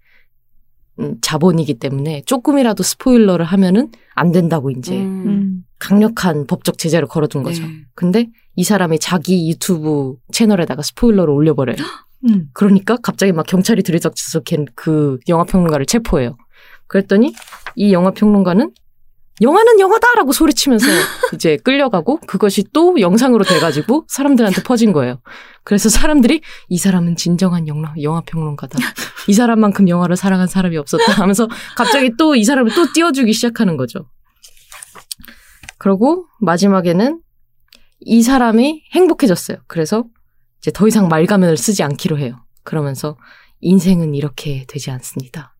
음, 0.99 1.15
자본이기 1.21 1.79
때문에 1.79 2.21
조금이라도 2.25 2.83
스포일러를 2.83 3.45
하면은 3.45 3.91
안 4.13 4.31
된다고 4.31 4.69
이제 4.69 4.95
음. 4.95 5.23
음. 5.25 5.63
강력한 5.79 6.45
법적 6.45 6.77
제재를 6.77 7.07
걸어둔 7.07 7.43
거죠. 7.43 7.63
네. 7.63 7.69
근데 7.95 8.29
이 8.55 8.63
사람이 8.63 8.99
자기 8.99 9.49
유튜브 9.49 10.15
채널에다가 10.31 10.81
스포일러를 10.81 11.33
올려버려요. 11.33 11.77
음. 12.29 12.49
그러니까 12.53 12.97
갑자기 13.01 13.31
막 13.31 13.45
경찰이 13.45 13.83
들이닥쳐서 13.83 14.41
걔그 14.41 15.19
영화평론가를 15.27 15.85
체포해요. 15.85 16.37
그랬더니 16.87 17.33
이 17.75 17.91
영화평론가는 17.91 18.71
영화는 19.41 19.79
영화다라고 19.79 20.31
소리치면서 20.31 20.85
이제 21.33 21.57
끌려가고 21.63 22.19
그것이 22.27 22.65
또 22.71 22.99
영상으로 23.01 23.43
돼가지고 23.43 24.05
사람들한테 24.07 24.61
퍼진 24.61 24.93
거예요. 24.93 25.19
그래서 25.63 25.89
사람들이 25.89 26.41
이 26.69 26.77
사람은 26.77 27.15
진정한 27.15 27.67
영화, 27.67 27.93
영화평론가다. 27.99 28.77
이 29.27 29.33
사람만큼 29.33 29.89
영화를 29.89 30.15
사랑한 30.15 30.47
사람이 30.47 30.77
없었다 30.77 31.13
하면서 31.13 31.47
갑자기 31.75 32.11
또 32.15 32.35
이 32.35 32.43
사람을 32.43 32.73
또 32.75 32.85
띄워주기 32.93 33.33
시작하는 33.33 33.75
거죠. 33.75 34.05
그리고 35.79 36.27
마지막에는 36.39 37.19
이 38.05 38.21
사람이 38.21 38.83
행복해졌어요. 38.91 39.57
그래서 39.67 40.05
이제 40.59 40.71
더 40.71 40.87
이상 40.87 41.07
말가면을 41.07 41.57
쓰지 41.57 41.83
않기로 41.83 42.17
해요. 42.17 42.45
그러면서 42.63 43.17
인생은 43.61 44.15
이렇게 44.15 44.65
되지 44.67 44.91
않습니다. 44.91 45.53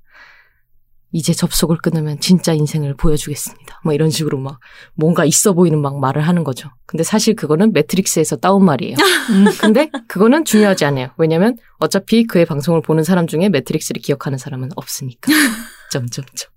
이제 1.14 1.32
접속을 1.32 1.78
끊으면 1.78 2.20
진짜 2.20 2.54
인생을 2.54 2.96
보여주겠습니다. 2.96 3.82
뭐 3.84 3.94
이런 3.94 4.10
식으로 4.10 4.40
막 4.40 4.60
뭔가 4.96 5.26
있어 5.26 5.54
보이는 5.54 5.80
막 5.80 6.00
말을 6.00 6.24
하는 6.24 6.44
거죠. 6.44 6.70
근데 6.88 7.04
사실 7.04 7.36
그거는 7.36 7.72
매트릭스에서 7.72 8.38
따온 8.38 8.66
말이에요. 8.66 8.96
음. 9.30 9.46
근데 9.62 9.90
그거는 10.08 10.44
중요하지 10.44 10.86
않아요. 10.86 11.12
왜냐면 11.18 11.58
어차피 11.80 12.26
그의 12.26 12.46
방송을 12.46 12.82
보는 12.82 13.04
사람 13.04 13.28
중에 13.28 13.50
매트릭스를 13.50 14.02
기억하는 14.02 14.40
사람은 14.40 14.70
없으니까. 14.76 15.32
점점점. 15.92 16.53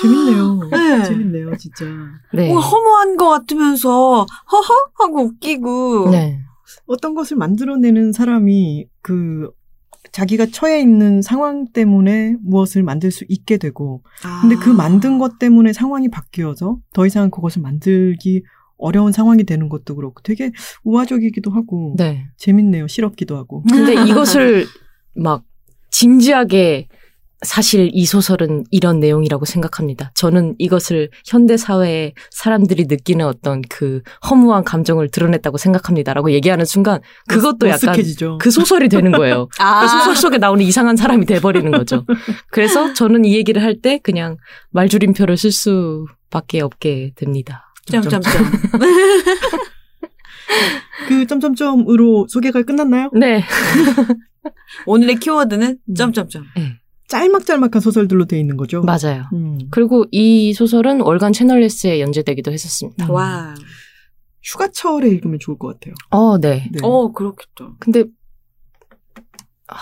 재밌네요. 0.00 0.60
네. 0.70 1.02
재밌네요, 1.04 1.56
진짜. 1.56 1.84
네. 2.32 2.48
뭔가 2.48 2.66
허무한 2.66 3.16
것 3.16 3.28
같으면서 3.28 4.26
허허 4.52 4.74
하고 4.94 5.22
웃기고 5.24 6.10
네. 6.10 6.40
어떤 6.86 7.14
것을 7.14 7.36
만들어내는 7.36 8.12
사람이 8.12 8.86
그 9.02 9.50
자기가 10.12 10.46
처해 10.46 10.80
있는 10.80 11.22
상황 11.22 11.66
때문에 11.72 12.36
무엇을 12.40 12.82
만들 12.82 13.10
수 13.10 13.24
있게 13.28 13.56
되고, 13.56 14.02
근데 14.40 14.56
그 14.56 14.70
아. 14.70 14.74
만든 14.74 15.18
것 15.18 15.38
때문에 15.38 15.72
상황이 15.72 16.08
바뀌어서 16.08 16.78
더 16.92 17.06
이상 17.06 17.30
그것을 17.30 17.62
만들기 17.62 18.44
어려운 18.76 19.12
상황이 19.12 19.44
되는 19.44 19.68
것도 19.68 19.96
그렇고 19.96 20.20
되게 20.22 20.52
우화적이기도 20.84 21.50
하고 21.50 21.94
네. 21.96 22.26
재밌네요. 22.36 22.86
실없기도 22.86 23.36
하고. 23.36 23.62
근데 23.62 23.94
이것을 23.94 24.66
막 25.14 25.44
진지하게 25.90 26.88
사실 27.44 27.90
이 27.92 28.06
소설은 28.06 28.64
이런 28.70 29.00
내용이라고 29.00 29.44
생각합니다. 29.44 30.10
저는 30.14 30.54
이것을 30.58 31.10
현대 31.26 31.56
사회의 31.56 32.14
사람들이 32.30 32.86
느끼는 32.88 33.26
어떤 33.26 33.62
그 33.68 34.02
허무한 34.28 34.64
감정을 34.64 35.10
드러냈다고 35.10 35.58
생각합니다라고 35.58 36.32
얘기하는 36.32 36.64
순간 36.64 37.00
그것도 37.28 37.68
약간 37.68 37.94
머쓱해지죠. 37.94 38.38
그 38.38 38.50
소설이 38.50 38.88
되는 38.88 39.12
거예요. 39.12 39.48
아. 39.60 39.82
그 39.82 39.88
소설 39.88 40.16
속에 40.16 40.38
나오는 40.38 40.64
이상한 40.64 40.96
사람이 40.96 41.26
돼 41.26 41.40
버리는 41.40 41.70
거죠. 41.70 42.04
그래서 42.50 42.92
저는 42.94 43.24
이 43.24 43.34
얘기를 43.34 43.62
할 43.62 43.74
때 43.84 43.98
그냥 43.98 44.38
말줄임표를 44.70 45.36
쓸 45.36 45.50
수밖에 45.52 46.62
없게 46.62 47.12
됩니다. 47.16 47.74
점점점. 47.86 48.32
그 51.08 51.26
점점점으로 51.26 52.26
소개가 52.28 52.62
끝났나요? 52.62 53.10
네. 53.12 53.44
오늘의 54.86 55.16
키워드는 55.16 55.78
음. 55.86 55.94
점점점. 55.94 56.44
짤막짤막한 57.14 57.80
소설들로 57.80 58.24
돼 58.24 58.40
있는 58.40 58.56
거죠. 58.56 58.82
맞아요. 58.82 59.26
음. 59.32 59.58
그리고 59.70 60.04
이 60.10 60.52
소설은 60.52 61.00
월간 61.00 61.32
채널리스에 61.32 62.00
연재되기도 62.00 62.50
했었습니다. 62.50 63.06
음. 63.06 63.10
와. 63.10 63.54
휴가철에 64.42 65.08
읽으면 65.08 65.38
좋을 65.38 65.56
것 65.56 65.68
같아요. 65.68 65.94
어, 66.10 66.38
네. 66.38 66.68
네. 66.72 66.80
어, 66.82 67.12
그렇겠다. 67.12 67.76
근데 67.78 68.02
아, 69.68 69.76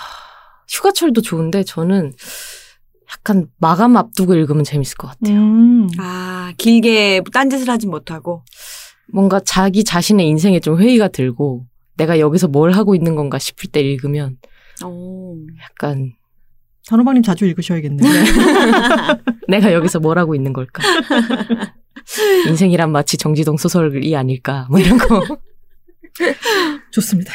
휴가철도 0.68 1.22
좋은데 1.22 1.64
저는 1.64 2.12
약간 3.10 3.46
마감 3.58 3.96
앞두고 3.96 4.34
읽으면 4.34 4.62
재밌을 4.62 4.98
것 4.98 5.08
같아요. 5.08 5.40
음. 5.40 5.88
아, 5.98 6.52
길게 6.58 7.22
딴짓을 7.32 7.68
하진 7.70 7.90
못하고. 7.90 8.44
뭔가 9.10 9.40
자기 9.40 9.84
자신의 9.84 10.28
인생에 10.28 10.60
좀 10.60 10.78
회의가 10.78 11.08
들고 11.08 11.66
내가 11.96 12.18
여기서 12.18 12.48
뭘 12.48 12.72
하고 12.72 12.94
있는 12.94 13.16
건가 13.16 13.38
싶을 13.38 13.70
때 13.70 13.80
읽으면 13.80 14.36
오. 14.84 15.36
약간 15.62 16.12
단호박님 16.88 17.22
자주 17.22 17.46
읽으셔야겠네요. 17.46 18.10
내가 19.48 19.72
여기서 19.72 20.00
뭘 20.00 20.18
하고 20.18 20.34
있는 20.34 20.52
걸까? 20.52 20.82
인생이란 22.48 22.90
마치 22.90 23.16
정지동 23.16 23.56
소설이 23.56 24.14
아닐까? 24.16 24.66
뭐 24.70 24.80
이런 24.80 24.98
거. 24.98 25.24
좋습니다. 26.90 27.32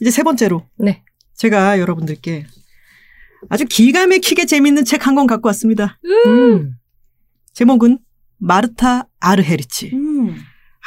이제 0.00 0.10
세 0.10 0.22
번째로 0.22 0.66
네. 0.78 1.02
제가 1.34 1.80
여러분들께 1.80 2.46
아주 3.48 3.64
기가 3.68 4.06
막히게 4.06 4.46
재밌는 4.46 4.84
책 4.84 5.06
한 5.06 5.14
권 5.16 5.26
갖고 5.26 5.48
왔습니다. 5.48 5.98
음. 6.26 6.74
제목은 7.54 7.98
마르타 8.38 9.08
아르헤리치. 9.20 9.90
음. 9.94 10.36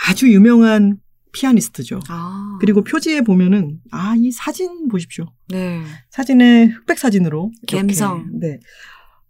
아주 0.07 0.31
유명한 0.31 0.97
피아니스트죠. 1.35 1.99
아. 2.09 2.57
그리고 2.61 2.83
표지에 2.83 3.21
보면은 3.21 3.79
아 3.91 4.15
이 4.17 4.31
사진 4.31 4.87
보십시오. 4.87 5.25
네. 5.49 5.81
사진에 6.09 6.65
흑백 6.67 6.97
사진으로 6.97 7.51
갬성. 7.67 8.39
네. 8.39 8.59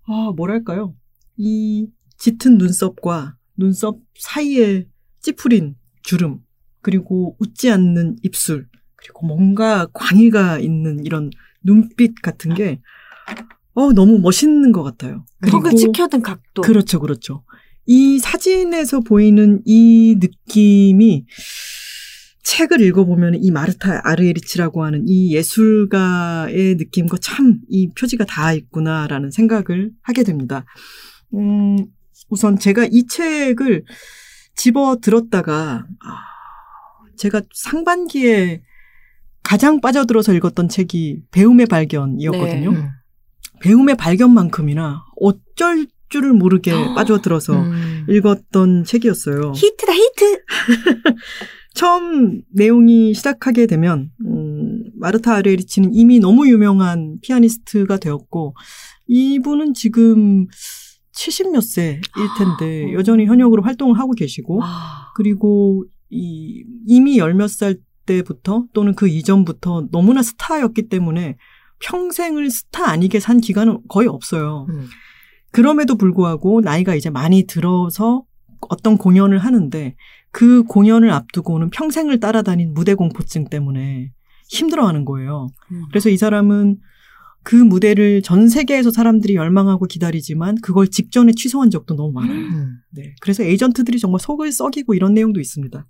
아 0.07 0.31
뭐랄까요? 0.35 0.93
이 1.37 1.87
짙은 2.17 2.57
눈썹과 2.59 3.35
눈썹 3.57 3.97
사이에 4.19 4.85
찌푸린 5.21 5.75
주름 6.03 6.39
그리고 6.81 7.35
웃지 7.39 7.71
않는 7.71 8.17
입술 8.21 8.67
그리고 8.95 9.25
뭔가 9.25 9.87
광의가 9.93 10.59
있는 10.59 11.03
이런 11.03 11.31
눈빛 11.63 12.21
같은 12.21 12.53
게 12.53 12.79
어, 13.73 13.91
너무 13.91 14.19
멋있는 14.19 14.71
것 14.71 14.83
같아요. 14.83 15.25
턱을 15.49 15.71
치켜든 15.75 16.21
각도. 16.21 16.61
그렇죠, 16.61 16.99
그렇죠. 16.99 17.43
이 17.87 18.19
사진에서 18.19 19.01
보이는 19.01 19.61
이 19.65 20.15
느낌이 20.19 21.25
책을 22.45 22.79
읽어보면 22.79 23.35
이 23.43 23.51
마르타 23.51 24.01
아르에리치라고 24.03 24.83
하는 24.83 25.03
이 25.07 25.35
예술가의 25.35 26.75
느낌과 26.75 27.17
참 27.19 27.59
이 27.69 27.89
표지가 27.89 28.25
다 28.25 28.53
있구나라는 28.53 29.31
생각을 29.31 29.91
하게 30.01 30.23
됩니다. 30.23 30.63
음, 31.33 31.77
우선 32.29 32.57
제가 32.57 32.87
이 32.89 33.07
책을 33.07 33.83
집어 34.55 34.97
들었다가, 35.01 35.85
아, 35.99 36.17
제가 37.17 37.41
상반기에 37.53 38.61
가장 39.43 39.81
빠져들어서 39.81 40.33
읽었던 40.33 40.69
책이 40.69 41.23
배움의 41.31 41.65
발견이었거든요. 41.65 42.71
네. 42.71 42.77
음. 42.77 42.89
배움의 43.61 43.97
발견만큼이나 43.97 45.03
어쩔 45.19 45.87
줄을 46.09 46.33
모르게 46.33 46.71
빠져들어서 46.95 47.61
음. 47.61 48.05
읽었던 48.09 48.83
책이었어요. 48.85 49.53
히트다, 49.55 49.91
히트! 49.93 50.43
처음 51.75 52.41
내용이 52.53 53.13
시작하게 53.13 53.67
되면 53.67 54.09
음, 54.25 54.83
마르타 54.95 55.35
아르에리치는 55.35 55.93
이미 55.93 56.19
너무 56.19 56.47
유명한 56.47 57.17
피아니스트가 57.21 57.97
되었고 57.97 58.55
이분은 59.07 59.73
지금 59.73 60.47
70몇 61.13 61.61
세일 61.61 62.01
텐데 62.37 62.93
여전히 62.93 63.25
현역으로 63.25 63.61
활동을 63.63 63.99
하고 63.99 64.13
계시고 64.13 64.57
와. 64.57 64.67
그리고 65.15 65.83
이 66.09 66.63
이미 66.87 67.17
열 67.17 67.33
몇 67.33 67.49
살 67.49 67.77
때부터 68.05 68.65
또는 68.73 68.93
그 68.93 69.07
이전부터 69.07 69.87
너무나 69.91 70.21
스타였기 70.21 70.89
때문에 70.89 71.37
평생을 71.79 72.51
스타 72.51 72.89
아니게 72.89 73.19
산 73.19 73.41
기간은 73.41 73.79
거의 73.89 74.07
없어요. 74.07 74.67
음. 74.69 74.85
그럼에도 75.51 75.95
불구하고 75.95 76.61
나이가 76.61 76.93
이제 76.95 77.09
많이 77.09 77.47
들어서 77.47 78.23
어떤 78.69 78.97
공연을 78.97 79.39
하는데 79.39 79.95
그 80.35 80.63
공연을 80.63 81.11
앞두고는 81.11 81.69
평생을 81.69 82.19
따라다닌 82.19 82.73
무대 82.73 82.93
공포증 82.93 83.45
때문에 83.45 84.11
힘들어하는 84.49 85.05
거예요. 85.05 85.47
음. 85.71 85.85
그래서 85.87 86.09
이 86.09 86.17
사람은 86.17 86.77
그 87.41 87.55
무대를 87.55 88.21
전 88.21 88.49
세계에서 88.49 88.91
사람들이 88.91 89.35
열망하고 89.35 89.85
기다리지만 89.85 90.57
그걸 90.61 90.89
직전에 90.89 91.31
취소한 91.37 91.69
적도 91.69 91.95
너무 91.95 92.11
많아요. 92.11 92.37
음. 92.37 92.79
네. 92.91 93.15
그래서 93.21 93.43
에이전트들이 93.43 93.97
정말 93.97 94.19
속을 94.19 94.51
썩이고 94.51 94.93
이런 94.93 95.13
내용도 95.13 95.39
있습니다. 95.39 95.87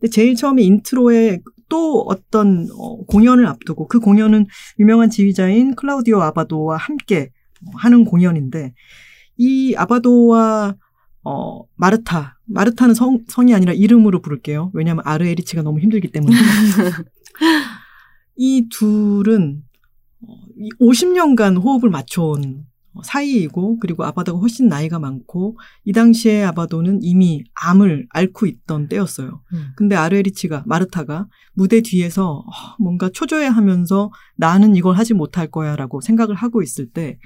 근데 0.00 0.10
제일 0.10 0.34
처음에 0.34 0.62
intro에 0.62 1.38
또 1.68 2.00
어떤 2.08 2.66
어, 2.76 3.04
공연을 3.04 3.46
앞두고 3.46 3.86
그 3.86 4.00
공연은 4.00 4.46
유명한 4.80 5.10
지휘자인 5.10 5.76
클라우디오 5.76 6.20
아바도와 6.22 6.76
함께 6.76 7.30
하는 7.76 8.04
공연인데 8.04 8.74
이 9.36 9.76
아바도와 9.76 10.74
어, 11.28 11.64
마르타, 11.74 12.38
마르타는 12.44 12.94
성, 12.94 13.24
성이 13.26 13.52
아니라 13.52 13.72
이름으로 13.72 14.22
부를게요. 14.22 14.70
왜냐하면 14.74 15.02
아르에리치가 15.04 15.62
너무 15.62 15.80
힘들기 15.80 16.12
때문에. 16.12 16.36
이 18.36 18.68
둘은 18.70 19.64
어, 20.20 20.34
이 20.56 20.68
50년간 20.80 21.60
호흡을 21.60 21.90
맞춰온 21.90 22.64
사이이고 23.02 23.80
그리고 23.80 24.04
아바도가 24.04 24.38
훨씬 24.38 24.68
나이가 24.68 25.00
많고 25.00 25.58
이 25.84 25.92
당시에 25.92 26.44
아바도는 26.44 27.00
이미 27.02 27.42
암을 27.54 28.06
앓고 28.10 28.46
있던 28.46 28.86
때였어요. 28.86 29.42
음. 29.52 29.66
근데 29.76 29.96
아르에리치가 29.96 30.62
마르타가 30.64 31.26
무대 31.54 31.80
뒤에서 31.80 32.44
어, 32.46 32.52
뭔가 32.78 33.10
초조해하면서 33.12 34.12
나는 34.36 34.76
이걸 34.76 34.96
하지 34.96 35.12
못할 35.12 35.50
거야라고 35.50 36.00
생각을 36.00 36.36
하고 36.36 36.62
있을 36.62 36.88
때 36.88 37.18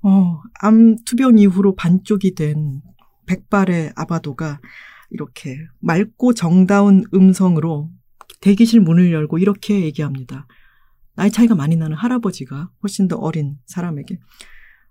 어, 0.00 0.40
암 0.62 0.96
투병 1.04 1.38
이후로 1.38 1.74
반쪽이 1.74 2.34
된 2.34 2.80
백발의 3.26 3.92
아바도가 3.96 4.60
이렇게 5.10 5.58
맑고 5.80 6.34
정다운 6.34 7.04
음성으로 7.14 7.90
대기실 8.40 8.80
문을 8.80 9.12
열고 9.12 9.38
이렇게 9.38 9.82
얘기합니다. 9.82 10.46
나이 11.14 11.30
차이가 11.30 11.54
많이 11.54 11.76
나는 11.76 11.96
할아버지가 11.96 12.70
훨씬 12.82 13.08
더 13.08 13.16
어린 13.16 13.58
사람에게 13.66 14.18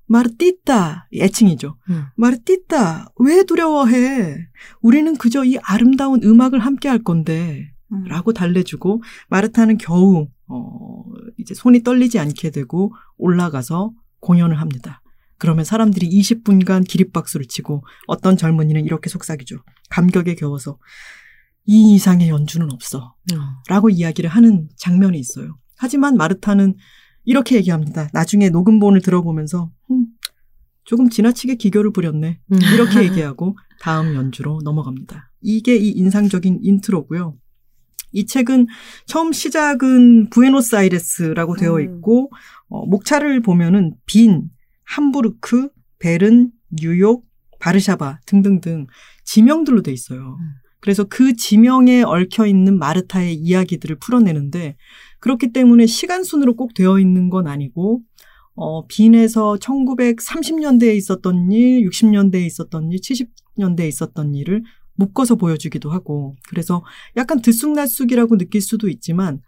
마르띠따 0.07 1.07
애칭이죠. 1.13 1.77
음. 1.89 2.05
마르띠따 2.15 3.09
왜 3.19 3.43
두려워해? 3.43 4.37
우리는 4.81 5.15
그저 5.17 5.43
이 5.43 5.57
아름다운 5.63 6.23
음악을 6.23 6.59
함께 6.59 6.89
할 6.89 7.01
건데 7.03 7.71
음. 7.91 8.03
라고 8.05 8.33
달래주고 8.33 9.03
마르타는 9.29 9.77
겨우 9.77 10.27
어 10.47 11.03
이제 11.37 11.53
손이 11.53 11.83
떨리지 11.83 12.19
않게 12.19 12.51
되고 12.51 12.93
올라가서 13.17 13.93
공연을 14.19 14.59
합니다. 14.59 15.01
그러면 15.37 15.65
사람들이 15.65 16.09
20분간 16.09 16.87
기립박수를 16.87 17.47
치고 17.47 17.83
어떤 18.07 18.37
젊은이는 18.37 18.85
이렇게 18.85 19.09
속삭이죠. 19.09 19.57
감격에 19.89 20.35
겨워서 20.35 20.77
이 21.65 21.95
이상의 21.95 22.29
연주는 22.29 22.71
없어. 22.71 23.15
어. 23.33 23.37
라고 23.67 23.89
이야기를 23.89 24.29
하는 24.29 24.69
장면이 24.77 25.17
있어요. 25.19 25.57
하지만 25.77 26.15
마르타는 26.15 26.75
이렇게 27.25 27.55
얘기합니다. 27.55 28.09
나중에 28.13 28.49
녹음본을 28.49 29.01
들어보면서 29.01 29.71
음, 29.91 30.07
조금 30.83 31.09
지나치게 31.09 31.55
기교를 31.55 31.91
부렸네. 31.91 32.39
음. 32.51 32.57
이렇게 32.75 33.03
얘기하고 33.03 33.57
다음 33.81 34.15
연주로 34.15 34.59
넘어갑니다. 34.63 35.31
이게 35.41 35.75
이 35.75 35.89
인상적인 35.89 36.59
intro고요. 36.61 37.35
이 38.11 38.25
책은 38.25 38.67
처음 39.05 39.33
시작은 39.33 40.29
부에노스아이레스라고 40.29 41.57
되어 41.57 41.75
음. 41.75 41.81
있고 41.81 42.31
어, 42.69 42.85
목차를 42.85 43.41
보면은 43.41 43.95
빈, 44.05 44.49
함부르크, 44.85 45.69
베른, 45.99 46.51
뉴욕, 46.69 47.25
바르샤바 47.59 48.19
등등등 48.25 48.87
지명들로 49.23 49.81
돼 49.81 49.91
있어요. 49.91 50.37
음. 50.39 50.53
그래서 50.79 51.03
그 51.03 51.35
지명에 51.35 52.03
얽혀 52.03 52.45
있는 52.45 52.77
마르타의 52.77 53.33
이야기들을 53.33 53.97
풀어내는데 53.97 54.75
그렇기 55.19 55.51
때문에 55.51 55.87
시간 55.87 56.23
순으로 56.23 56.55
꼭 56.55 56.75
되어 56.75 56.99
있는 56.99 57.29
건 57.29 57.47
아니고 57.47 58.01
어, 58.53 58.85
빈에서 58.87 59.57
1930년대에 59.59 60.95
있었던 60.95 61.51
일, 61.51 61.89
60년대에 61.89 62.45
있었던 62.45 62.91
일, 62.91 62.99
70년대에 62.99 63.87
있었던 63.87 64.35
일을 64.35 64.63
묶어서 64.93 65.35
보여주기도 65.35 65.89
하고 65.89 66.35
그래서 66.47 66.83
약간 67.17 67.41
들쑥날쑥이라고 67.41 68.37
느낄 68.37 68.61
수도 68.61 68.87
있지만 68.87 69.41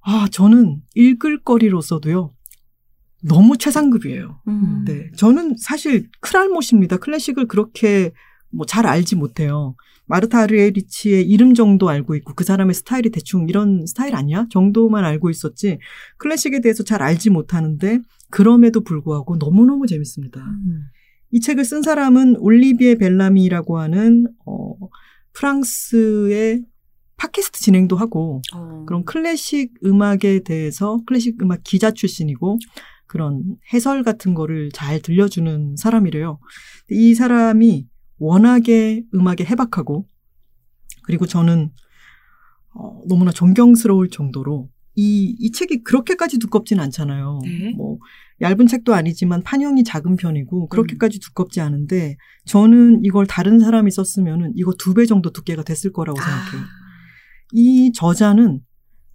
아 0.00 0.28
저는 0.30 0.82
읽을 0.94 1.42
거리로서도요 1.42 2.32
너무 3.26 3.56
최상급이에요. 3.56 4.40
음. 4.48 4.84
네, 4.86 5.10
저는 5.16 5.56
사실 5.58 6.08
클알못입니다. 6.20 6.98
클래식을 6.98 7.46
그렇게 7.46 8.12
뭐 8.50 8.66
잘 8.66 8.86
알지 8.86 9.16
못해요. 9.16 9.74
마르타 10.06 10.40
아르에리치의 10.40 11.26
이름 11.26 11.54
정도 11.54 11.88
알고 11.88 12.14
있고 12.16 12.34
그 12.34 12.44
사람의 12.44 12.74
스타일이 12.74 13.10
대충 13.10 13.48
이런 13.48 13.86
스타일 13.86 14.14
아니야? 14.14 14.46
정도만 14.50 15.04
알고 15.04 15.30
있었지 15.30 15.78
클래식에 16.18 16.60
대해서 16.60 16.84
잘 16.84 17.02
알지 17.02 17.30
못하는데 17.30 18.00
그럼에도 18.30 18.82
불구하고 18.82 19.36
너무너무 19.36 19.86
재밌습니다. 19.86 20.40
음. 20.40 20.82
이 21.30 21.40
책을 21.40 21.64
쓴 21.64 21.82
사람은 21.82 22.36
올리비에 22.36 22.96
벨라미라고 22.96 23.78
하는 23.78 24.26
어 24.44 24.74
프랑스의 25.32 26.62
팟캐스트 27.16 27.60
진행도 27.60 27.96
하고 27.96 28.42
어. 28.54 28.84
그런 28.86 29.04
클래식 29.04 29.72
음악에 29.84 30.40
대해서 30.44 31.00
클래식 31.06 31.42
음악 31.42 31.60
기자 31.64 31.90
출신이고 31.90 32.58
그런 33.06 33.56
해설 33.72 34.02
같은 34.02 34.34
거를 34.34 34.70
잘 34.72 35.00
들려주는 35.00 35.76
사람이래요. 35.76 36.38
이 36.90 37.14
사람이 37.14 37.86
워낙에 38.18 39.02
음악에 39.14 39.44
해박하고 39.44 40.06
그리고 41.04 41.26
저는 41.26 41.70
어, 42.74 43.02
너무나 43.08 43.30
존경스러울 43.30 44.10
정도로 44.10 44.68
이, 44.96 45.34
이 45.38 45.50
책이 45.50 45.82
그렇게까지 45.82 46.38
두껍진 46.38 46.80
않잖아요. 46.80 47.40
네. 47.42 47.72
뭐, 47.76 47.98
얇은 48.40 48.66
책도 48.66 48.94
아니지만 48.94 49.42
판형이 49.42 49.84
작은 49.84 50.16
편이고, 50.16 50.68
그렇게까지 50.68 51.20
두껍지 51.20 51.60
않은데, 51.60 52.16
저는 52.46 53.04
이걸 53.04 53.26
다른 53.26 53.58
사람이 53.58 53.90
썼으면은 53.90 54.52
이거 54.56 54.72
두 54.78 54.94
배 54.94 55.06
정도 55.06 55.30
두께가 55.30 55.62
됐을 55.64 55.92
거라고 55.92 56.20
생각해요. 56.20 56.68
이 57.52 57.92
저자는 57.92 58.60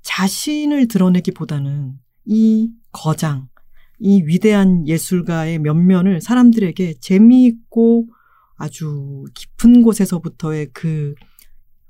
자신을 0.02 0.88
드러내기보다는 0.88 1.94
이 2.26 2.72
거장, 2.92 3.48
이 4.00 4.24
위대한 4.24 4.88
예술가의 4.88 5.60
면면을 5.60 6.22
사람들에게 6.22 6.96
재미있고 7.00 8.08
아주 8.56 9.26
깊은 9.34 9.82
곳에서부터의 9.84 10.70
그 10.74 11.16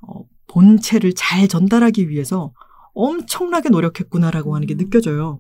어, 0.02 0.24
본체를 0.48 1.14
잘 1.16 1.48
전달하기 1.48 2.10
위해서 2.10 2.54
엄청나게 2.94 3.70
노력했구나라고 3.70 4.56
하는 4.56 4.68
게 4.68 4.76
느껴져요. 4.76 5.40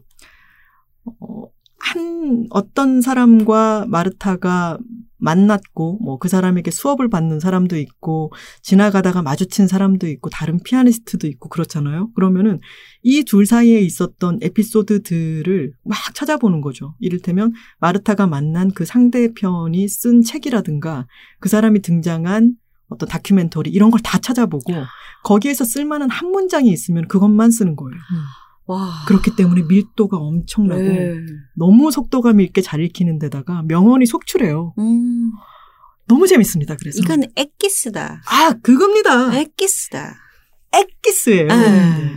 어, 1.05 1.45
한 1.79 2.47
어떤 2.51 3.01
사람과 3.01 3.85
마르타가 3.87 4.77
만났고 5.19 5.99
뭐 6.01 6.17
그 6.19 6.27
사람에게 6.27 6.71
수업을 6.71 7.09
받는 7.09 7.39
사람도 7.39 7.77
있고 7.77 8.31
지나가다가 8.61 9.21
마주친 9.21 9.67
사람도 9.67 10.07
있고 10.07 10.29
다른 10.29 10.59
피아니스트도 10.63 11.27
있고 11.27 11.49
그렇잖아요. 11.49 12.11
그러면은 12.13 12.59
이 13.03 13.23
둘 13.23 13.45
사이에 13.45 13.79
있었던 13.79 14.39
에피소드들을 14.41 15.73
막 15.83 15.97
찾아보는 16.13 16.61
거죠. 16.61 16.95
이를테면 16.99 17.53
마르타가 17.79 18.27
만난 18.27 18.71
그 18.71 18.85
상대편이 18.85 19.87
쓴 19.87 20.21
책이라든가 20.23 21.07
그 21.39 21.49
사람이 21.49 21.81
등장한 21.81 22.53
어떤 22.89 23.07
다큐멘터리 23.07 23.69
이런 23.69 23.91
걸 23.91 23.99
다 24.01 24.17
찾아보고 24.17 24.73
거기에서 25.23 25.63
쓸만한 25.63 26.09
한 26.09 26.31
문장이 26.31 26.69
있으면 26.71 27.07
그것만 27.07 27.51
쓰는 27.51 27.75
거예요. 27.75 27.99
와. 28.69 29.03
그렇기 29.07 29.35
때문에 29.35 29.63
밀도가 29.67 30.15
엄청나고 30.15 30.79
네. 30.79 31.15
너무 31.55 31.89
속도감 31.89 32.39
있게 32.41 32.61
잘 32.61 32.81
읽히는 32.81 33.17
데다가 33.17 33.63
명언이 33.63 34.05
속출해요. 34.05 34.75
음, 34.77 35.31
너무 36.07 36.27
재밌습니다. 36.27 36.75
그래서 36.75 36.99
이건 36.99 37.23
엑기스다. 37.35 38.21
아 38.27 38.53
그겁니다. 38.61 39.35
엑기스다. 39.35 40.15
엑기스예요. 40.71 41.47
네. 41.47 41.55
네. 41.55 42.11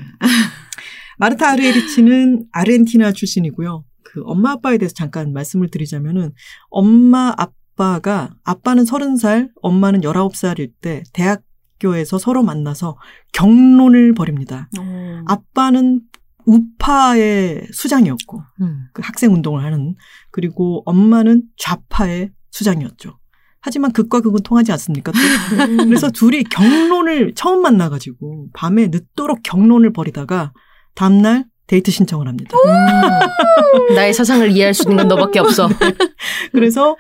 마르타 1.17 1.53
아르에리치는 1.53 2.49
아르헨티나 2.53 3.13
출신이고요. 3.13 3.85
그 4.03 4.21
엄마 4.25 4.51
아빠에 4.53 4.77
대해서 4.77 4.95
잠깐 4.95 5.33
말씀을 5.33 5.71
드리자면은 5.71 6.33
엄마 6.69 7.33
아빠가 7.35 8.35
아빠는 8.45 8.85
30살, 8.85 9.49
엄마는 9.63 10.03
19살일 10.03 10.73
때 10.83 11.03
대학교에서 11.15 12.19
서로 12.19 12.43
만나서 12.43 12.99
경론을 13.33 14.13
벌입니다. 14.13 14.69
어. 14.79 15.23
아빠는 15.27 16.03
우파의 16.47 17.69
수장이었고 17.73 18.43
음. 18.63 18.87
그 18.93 19.03
학생 19.05 19.33
운동을 19.33 19.65
하는 19.65 19.95
그리고 20.31 20.83
엄마는 20.87 21.43
좌파의 21.57 22.31
수장이었죠. 22.51 23.19
하지만 23.61 23.93
극과 23.93 24.21
극은 24.21 24.43
통하지 24.43 24.73
않습니까? 24.73 25.13
또? 25.13 25.19
그래서 25.87 26.11
둘이 26.11 26.43
경론을 26.45 27.35
처음 27.35 27.63
만나가지고 27.63 28.49
밤에 28.53 28.89
늦도록 28.89 29.41
경론을 29.45 29.93
벌이다가 29.93 30.53
다음날 30.95 31.47
데이트 31.69 31.91
신청을 31.91 32.27
합니다. 32.27 32.57
음. 32.57 33.95
나의 33.95 34.13
사상을 34.13 34.51
이해할 34.51 34.75
수 34.75 34.83
있는 34.83 34.97
건 34.97 35.09
너밖에 35.09 35.39
없어. 35.39 35.69
그래서 36.53 36.97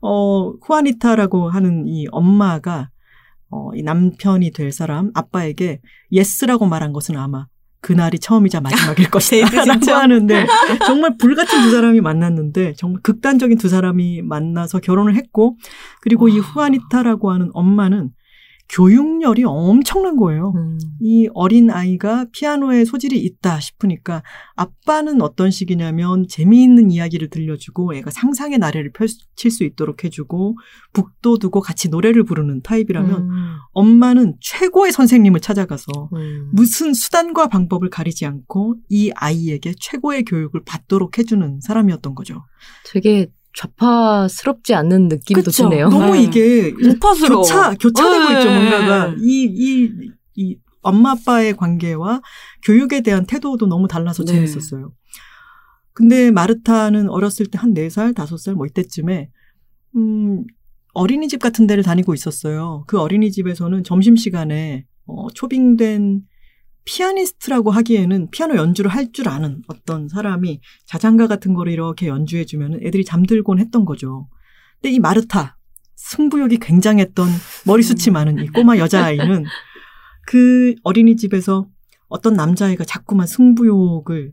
어 0.00 0.52
후아니타라고 0.62 1.50
하는 1.50 1.86
이 1.88 2.06
엄마가 2.10 2.90
어, 3.50 3.70
이 3.74 3.82
남편이 3.82 4.52
될 4.52 4.72
사람 4.72 5.10
아빠에게 5.14 5.80
yes라고 6.10 6.66
말한 6.66 6.92
것은 6.92 7.16
아마 7.16 7.46
그날이 7.84 8.18
처음이자 8.18 8.62
마지막일 8.62 8.94
데이트 8.96 9.10
것이다라고 9.10 9.70
신청? 9.70 9.98
하는데 9.98 10.46
정말 10.86 11.18
불같은 11.18 11.60
두 11.64 11.70
사람이 11.70 12.00
만났는데 12.00 12.72
정말 12.78 13.02
극단적인 13.02 13.58
두 13.58 13.68
사람이 13.68 14.22
만나서 14.22 14.78
결혼을 14.78 15.16
했고 15.16 15.58
그리고 16.00 16.30
이 16.30 16.38
와. 16.38 16.46
후아니타라고 16.46 17.30
하는 17.30 17.50
엄마는 17.52 18.08
교육열이 18.68 19.44
엄청난 19.44 20.16
거예요. 20.16 20.52
음. 20.56 20.78
이 21.00 21.28
어린 21.34 21.70
아이가 21.70 22.26
피아노에 22.32 22.84
소질이 22.84 23.18
있다 23.18 23.60
싶으니까 23.60 24.22
아빠는 24.56 25.20
어떤 25.20 25.50
식이냐면 25.50 26.26
재미있는 26.28 26.90
이야기를 26.90 27.28
들려주고 27.28 27.94
애가 27.94 28.10
상상의 28.10 28.58
나래를 28.58 28.92
펼칠 28.92 29.50
수 29.50 29.64
있도록 29.64 30.04
해주고 30.04 30.56
북도 30.92 31.38
두고 31.38 31.60
같이 31.60 31.88
노래를 31.88 32.24
부르는 32.24 32.62
타입이라면 32.62 33.20
음. 33.20 33.56
엄마는 33.72 34.36
최고의 34.40 34.92
선생님을 34.92 35.40
찾아가서 35.40 36.10
음. 36.14 36.50
무슨 36.52 36.94
수단과 36.94 37.48
방법을 37.48 37.90
가리지 37.90 38.24
않고 38.24 38.76
이 38.88 39.12
아이에게 39.14 39.74
최고의 39.78 40.24
교육을 40.24 40.62
받도록 40.64 41.18
해주는 41.18 41.60
사람이었던 41.60 42.14
거죠. 42.14 42.44
되게 42.90 43.28
좌파스럽지 43.56 44.74
않는 44.74 45.08
느낌도 45.08 45.44
그쵸. 45.44 45.68
드네요. 45.68 45.88
너무 45.88 46.12
네. 46.14 46.22
이게 46.22 46.72
우파스러워. 46.84 47.42
교차 47.42 47.74
교차되고 47.74 48.28
네. 48.32 48.38
있죠 48.38 48.50
뭔가가 48.52 49.14
이이 49.18 49.90
이 50.36 50.56
엄마 50.82 51.12
아빠의 51.12 51.56
관계와 51.56 52.20
교육에 52.64 53.00
대한 53.00 53.24
태도도 53.26 53.66
너무 53.66 53.88
달라서 53.88 54.24
네. 54.24 54.32
재밌었어요. 54.32 54.92
근데 55.92 56.30
마르타는 56.32 57.08
어렸을 57.08 57.46
때한 57.46 57.72
4살, 57.72 58.14
5살 58.14 58.54
뭐 58.54 58.66
이때쯤에 58.66 59.30
음 59.96 60.44
어린이집 60.92 61.40
같은 61.40 61.66
데를 61.66 61.82
다니고 61.84 62.12
있었어요. 62.14 62.84
그 62.88 63.00
어린이집에서는 63.00 63.84
점심시간에 63.84 64.84
어 65.06 65.28
초빙된 65.32 66.22
피아니스트라고 66.84 67.70
하기에는 67.70 68.30
피아노 68.30 68.56
연주를 68.56 68.90
할 68.90 69.12
줄 69.12 69.28
아는 69.28 69.62
어떤 69.68 70.08
사람이 70.08 70.60
자장가 70.86 71.26
같은 71.28 71.54
거를 71.54 71.72
이렇게 71.72 72.08
연주해 72.08 72.44
주면 72.44 72.80
애들이 72.82 73.04
잠들곤 73.04 73.58
했던 73.60 73.84
거죠. 73.84 74.28
근데 74.80 74.92
이 74.94 74.98
마르타 74.98 75.56
승부욕이 75.96 76.58
굉장했던 76.58 77.28
머리숱이 77.66 78.12
많은 78.12 78.38
이 78.42 78.48
꼬마 78.48 78.76
여자아이는 78.76 79.44
그 80.26 80.74
어린이집에서 80.82 81.68
어떤 82.08 82.34
남자애가 82.34 82.84
자꾸만 82.84 83.26
승부욕을 83.26 84.32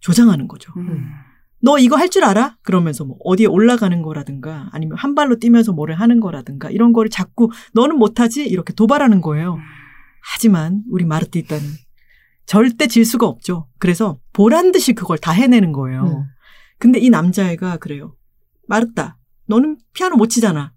조장하는 0.00 0.48
거죠. 0.48 0.72
음. 0.76 1.10
너 1.62 1.78
이거 1.78 1.96
할 1.96 2.08
줄 2.08 2.24
알아? 2.24 2.56
그러면서 2.62 3.04
뭐 3.04 3.16
어디에 3.24 3.46
올라가는 3.46 4.00
거라든가 4.02 4.68
아니면 4.72 4.96
한 4.96 5.14
발로 5.14 5.38
뛰면서 5.38 5.72
뭐를 5.72 5.94
하는 6.00 6.20
거라든가 6.20 6.70
이런 6.70 6.92
거를 6.92 7.10
자꾸 7.10 7.50
너는 7.74 7.96
못하지? 7.96 8.46
이렇게 8.46 8.72
도발하는 8.72 9.20
거예요. 9.20 9.58
하지만 10.22 10.82
우리 10.90 11.04
마르티타는 11.04 11.62
절대 12.50 12.88
질 12.88 13.04
수가 13.04 13.28
없죠. 13.28 13.68
그래서 13.78 14.18
보란 14.32 14.72
듯이 14.72 14.92
그걸 14.92 15.18
다 15.18 15.30
해내는 15.30 15.70
거예요. 15.70 16.02
음. 16.02 16.24
근데 16.80 16.98
이 16.98 17.08
남자애가 17.08 17.76
그래요. 17.76 18.16
마르타, 18.66 19.18
너는 19.46 19.76
피아노 19.92 20.16
못 20.16 20.30
치잖아. 20.30 20.72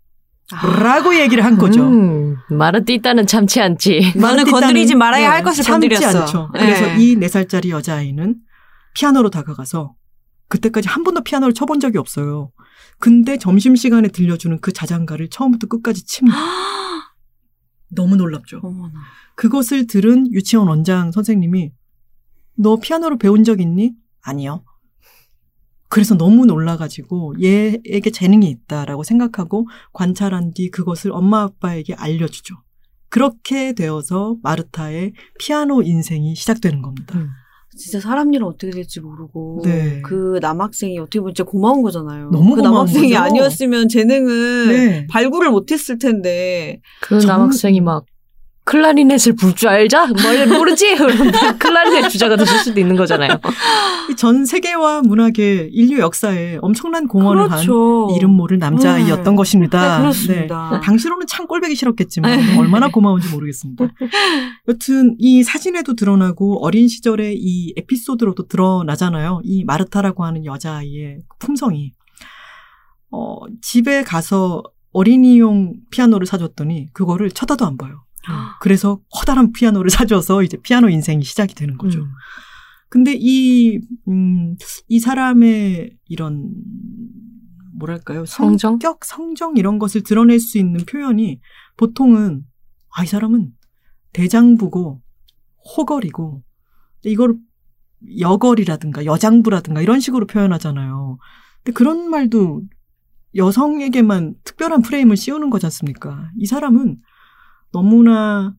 라고 0.83 1.15
얘기를 1.17 1.43
한 1.43 1.57
거죠. 1.57 1.81
음, 1.81 2.35
마르띠따는 2.51 3.25
참지 3.25 3.59
않지. 3.59 4.13
너는 4.15 4.43
건드리지 4.51 4.93
말아야 4.93 5.31
할 5.31 5.41
것을 5.41 5.63
참지 5.63 5.89
건드렸어. 5.89 6.21
않죠. 6.21 6.49
그래서 6.53 6.85
네. 6.85 6.97
이 6.99 7.15
4살짜리 7.15 7.69
여자아이는 7.69 8.35
피아노로 8.93 9.31
다가가서 9.31 9.95
그때까지 10.49 10.89
한 10.89 11.03
번도 11.03 11.23
피아노를 11.23 11.55
쳐본 11.55 11.79
적이 11.79 11.97
없어요. 11.97 12.51
근데 12.99 13.39
점심시간에 13.39 14.09
들려주는 14.09 14.59
그 14.61 14.73
자장가를 14.73 15.31
처음부터 15.31 15.65
끝까지 15.65 16.05
칩니다. 16.05 16.37
너무 17.95 18.15
놀랍죠. 18.15 18.59
어머나. 18.63 18.93
그것을 19.35 19.87
들은 19.87 20.31
유치원 20.31 20.67
원장 20.67 21.11
선생님이 21.11 21.71
너 22.55 22.77
피아노를 22.77 23.17
배운 23.17 23.43
적 23.43 23.59
있니? 23.59 23.93
아니요. 24.21 24.63
그래서 25.89 26.15
너무 26.15 26.45
놀라가지고 26.45 27.35
얘에게 27.41 28.09
재능이 28.09 28.49
있다라고 28.49 29.03
생각하고 29.03 29.67
관찰한 29.91 30.51
뒤 30.51 30.71
그것을 30.71 31.11
엄마 31.11 31.43
아빠에게 31.43 31.93
알려주죠. 31.93 32.55
그렇게 33.09 33.73
되어서 33.73 34.37
마르타의 34.41 35.13
피아노 35.37 35.83
인생이 35.83 36.35
시작되는 36.35 36.81
겁니다. 36.81 37.19
음. 37.19 37.29
진짜 37.77 37.99
사람 37.99 38.33
일은 38.33 38.45
어떻게 38.45 38.71
될지 38.71 38.99
모르고 38.99 39.61
네. 39.65 40.01
그 40.03 40.37
남학생이 40.41 40.97
어떻게 40.99 41.19
보면 41.19 41.33
진짜 41.33 41.49
고마운 41.49 41.81
거잖아요. 41.81 42.29
너무 42.31 42.51
그 42.55 42.61
고마운 42.61 42.63
남학생이 42.73 43.09
거죠. 43.09 43.21
아니었으면 43.23 43.87
재능을 43.89 44.67
네. 44.67 45.07
발굴을 45.07 45.49
못했을 45.51 45.97
텐데 45.97 46.79
그 47.01 47.19
정- 47.19 47.27
남학생이 47.29 47.81
막 47.81 48.05
클라리넷을 48.65 49.35
불 49.35 49.53
줄 49.55 49.69
알자? 49.69 50.07
뭘 50.07 50.47
모르지? 50.47 50.95
클라리넷 51.59 52.09
주자가 52.09 52.35
됐을 52.37 52.59
수도 52.59 52.79
있는 52.79 52.95
거잖아요. 52.95 53.39
이전 54.09 54.45
세계와 54.45 55.01
문학의 55.01 55.69
인류 55.71 55.99
역사에 55.99 56.57
엄청난 56.61 57.07
공헌을 57.07 57.49
그렇죠. 57.49 58.07
한 58.09 58.15
이름 58.15 58.31
모를 58.31 58.57
남자아이였던 58.59 59.33
네. 59.33 59.35
것입니다. 59.35 59.97
네, 59.97 60.01
그렇습니다. 60.01 60.69
네. 60.73 60.79
당시로는 60.81 61.27
참 61.27 61.45
꼴배기 61.45 61.75
싫었겠지만 61.75 62.37
네. 62.39 62.57
얼마나 62.57 62.87
고마운지 62.87 63.29
모르겠습니다. 63.29 63.85
여튼 64.67 65.15
이 65.19 65.43
사진에도 65.43 65.95
드러나고 65.95 66.65
어린 66.65 66.87
시절의 66.87 67.37
이 67.37 67.73
에피소드로도 67.77 68.47
드러나잖아요. 68.47 69.41
이 69.43 69.63
마르타라고 69.65 70.23
하는 70.23 70.45
여자아이의 70.45 71.19
품성이. 71.39 71.91
어, 73.11 73.37
집에 73.61 74.03
가서 74.03 74.63
어린이용 74.93 75.73
피아노를 75.91 76.25
사줬더니 76.25 76.87
그거를 76.93 77.29
쳐다도 77.31 77.65
안 77.65 77.77
봐요. 77.77 78.03
그래서 78.61 78.99
커다란 79.11 79.51
피아노를 79.51 79.89
사줘서 79.89 80.43
이제 80.43 80.57
피아노 80.57 80.89
인생이 80.89 81.23
시작이 81.23 81.55
되는 81.55 81.77
거죠. 81.77 82.01
음. 82.01 82.11
근데 82.89 83.15
이, 83.17 83.79
음, 84.07 84.55
이 84.87 84.99
사람의 84.99 85.97
이런, 86.07 86.53
뭐랄까요. 87.75 88.25
성정? 88.25 88.73
성격, 88.73 89.03
성정 89.03 89.57
이런 89.57 89.79
것을 89.79 90.03
드러낼 90.03 90.39
수 90.39 90.57
있는 90.57 90.85
표현이 90.85 91.41
보통은, 91.75 92.43
아, 92.95 93.03
이 93.03 93.07
사람은 93.07 93.51
대장부고, 94.13 95.01
호걸이고, 95.75 96.43
이걸 97.05 97.35
여걸이라든가 98.19 99.05
여장부라든가 99.05 99.81
이런 99.81 99.99
식으로 99.99 100.27
표현하잖아요. 100.27 101.17
근데 101.63 101.73
그런 101.73 102.09
말도 102.09 102.61
여성에게만 103.35 104.35
특별한 104.43 104.83
프레임을 104.83 105.17
씌우는 105.17 105.49
거지 105.49 105.65
않습니까? 105.65 106.29
이 106.37 106.45
사람은 106.45 106.97
너무나 107.73 108.55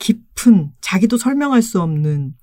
깊은, 0.00 0.72
자기도 0.80 1.16
설명할 1.16 1.62
수 1.62 1.80
없는 1.80 2.34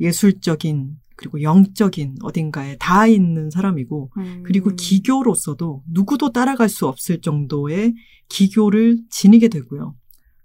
예술적인, 0.00 0.96
그리고 1.16 1.40
영적인 1.40 2.16
어딘가에 2.22 2.76
닿아 2.78 3.06
있는 3.06 3.50
사람이고, 3.50 4.10
음. 4.18 4.42
그리고 4.44 4.70
기교로서도 4.74 5.84
누구도 5.92 6.32
따라갈 6.32 6.68
수 6.68 6.88
없을 6.88 7.20
정도의 7.20 7.94
기교를 8.28 8.98
지니게 9.10 9.48
되고요. 9.48 9.94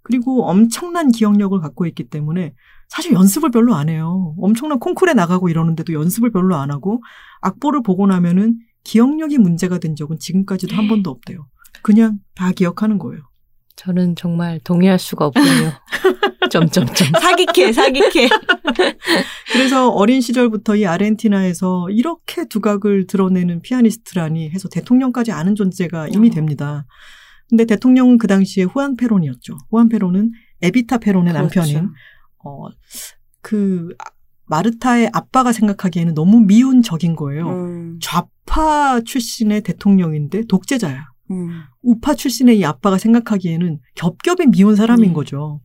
그리고 0.03 0.45
엄청난 0.45 1.11
기억력을 1.11 1.59
갖고 1.59 1.85
있기 1.87 2.09
때문에 2.09 2.53
사실 2.89 3.13
연습을 3.13 3.51
별로 3.51 3.73
안 3.75 3.89
해요. 3.89 4.35
엄청난 4.37 4.79
콩쿨에 4.79 5.13
나가고 5.13 5.49
이러는데도 5.49 5.93
연습을 5.93 6.31
별로 6.31 6.55
안 6.55 6.71
하고 6.71 7.01
악보를 7.41 7.83
보고 7.83 8.05
나면은 8.07 8.59
기억력이 8.83 9.37
문제가 9.37 9.77
된 9.77 9.95
적은 9.95 10.19
지금까지도 10.19 10.75
한 10.75 10.87
번도 10.87 11.09
없대요. 11.09 11.47
그냥 11.83 12.19
다 12.35 12.51
기억하는 12.51 12.97
거예요. 12.97 13.21
저는 13.81 14.15
정말 14.15 14.59
동의할 14.63 14.99
수가 14.99 15.25
없군요. 15.25 15.71
점점점. 16.51 17.07
사기캐 17.19 17.73
사기캐. 17.73 18.29
그래서 19.53 19.89
어린 19.89 20.21
시절부터 20.21 20.75
이 20.75 20.85
아르헨티나에서 20.85 21.89
이렇게 21.89 22.45
두각을 22.47 23.07
드러내는 23.07 23.63
피아니스트라니 23.63 24.51
해서 24.51 24.69
대통령까지 24.69 25.31
아는 25.31 25.55
존재가 25.55 26.09
이미 26.09 26.27
어. 26.29 26.31
됩니다. 26.31 26.85
근데 27.49 27.65
대통령은 27.65 28.19
그 28.19 28.27
당시에 28.27 28.65
후안 28.65 28.95
페론이었죠. 28.97 29.57
후안 29.71 29.89
페론은 29.89 30.31
에비타 30.61 30.99
페론의 30.99 31.33
남편인 31.33 31.73
그렇죠. 31.73 31.93
어, 32.45 32.67
그 33.41 33.95
아- 33.97 34.11
마르타의 34.45 35.09
아빠가 35.11 35.51
생각하기에는 35.51 36.13
너무 36.13 36.39
미운 36.41 36.83
적인 36.83 37.15
거예요. 37.15 37.49
음. 37.49 37.99
좌파 37.99 38.99
출신의 38.99 39.61
대통령인데 39.61 40.43
독재자야. 40.47 41.10
음. 41.31 41.61
우파 41.81 42.13
출신의 42.13 42.59
이 42.59 42.65
아빠가 42.65 42.97
생각하기에는 42.97 43.79
겹겹이 43.95 44.47
미운 44.51 44.75
사람인 44.75 45.11
음. 45.11 45.13
거죠. 45.13 45.61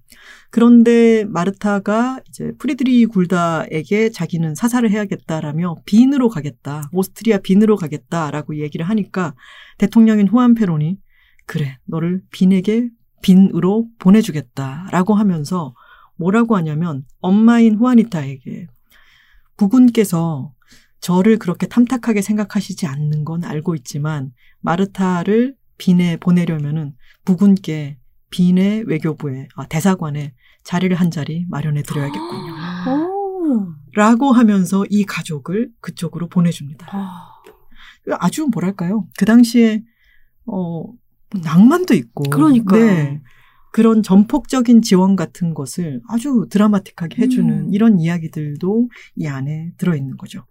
그런데 0.51 1.25
마르타가 1.25 2.21
이제 2.29 2.53
프리드리히 2.59 3.05
굴다에게 3.07 4.11
자기는 4.11 4.55
사사를 4.55 4.91
해야겠다라며 4.91 5.77
빈으로 5.85 6.29
가겠다. 6.29 6.89
오스트리아 6.93 7.39
빈으로 7.39 7.77
가겠다라고 7.77 8.59
얘기를 8.59 8.89
하니까 8.89 9.35
대통령인 9.79 10.29
후안 10.29 10.55
페론이 10.55 10.99
그래, 11.47 11.79
너를 11.85 12.23
빈에게 12.31 12.89
빈으로 13.23 13.87
보내주겠다라고 13.99 15.15
하면서 15.15 15.75
뭐라고 16.17 16.57
하냐면 16.57 17.05
엄마인 17.21 17.75
후아니타에게 17.77 18.67
부군께서 19.57 20.53
저를 21.01 21.39
그렇게 21.39 21.67
탐탁하게 21.67 22.23
생각하시지 22.23 22.87
않는 22.87 23.25
건 23.25 23.45
알고 23.45 23.75
있지만 23.77 24.33
마르타를 24.61 25.55
빈에 25.79 26.17
보내려면은 26.17 26.95
부군께 27.25 27.99
빈의 28.31 28.85
외교부에 28.87 29.49
아, 29.55 29.67
대사관에 29.67 30.35
자리를 30.65 30.95
한 30.97 31.11
자리 31.11 31.47
마련해 31.49 31.83
드려야겠군요. 31.83 32.55
오. 32.89 33.75
라고 33.95 34.33
하면서 34.33 34.85
이 34.91 35.05
가족을 35.05 35.71
그쪽으로 35.81 36.29
보내줍니다. 36.29 36.89
아. 36.91 37.37
아주 38.19 38.49
뭐랄까요? 38.53 39.07
그 39.17 39.25
당시에 39.25 39.83
어 40.47 40.85
낭만도 41.43 41.95
있고 41.95 42.25
그러니까요. 42.25 42.85
네. 42.85 43.23
그런 43.73 44.03
전폭적인 44.03 44.81
지원 44.83 45.17
같은 45.17 45.53
것을 45.53 46.01
아주 46.09 46.47
드라마틱하게 46.51 47.23
해주는 47.23 47.67
음. 47.67 47.75
이런 47.75 47.99
이야기들도 48.01 48.89
이 49.17 49.27
안에 49.27 49.73
들어있는 49.77 50.17
거죠. 50.17 50.47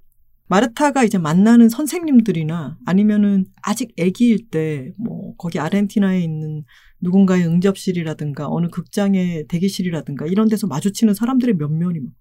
마르타가 0.47 1.03
이제 1.03 1.17
만나는 1.17 1.69
선생님들이나 1.69 2.77
아니면은 2.85 3.45
아직 3.61 3.93
아기일 3.99 4.49
때 4.49 4.91
뭐 4.97 5.35
거기 5.37 5.59
아르헨티나에 5.59 6.21
있는 6.21 6.63
누군가의 7.01 7.45
응접실이라든가 7.47 8.47
어느 8.49 8.67
극장의 8.69 9.47
대기실이라든가 9.47 10.25
이런 10.27 10.47
데서 10.47 10.67
마주치는 10.67 11.13
사람들의 11.13 11.55
면면이 11.55 11.99
막 11.99 12.11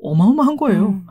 어마어마한 0.00 0.56
거예요. 0.56 0.88
음. 0.90 1.06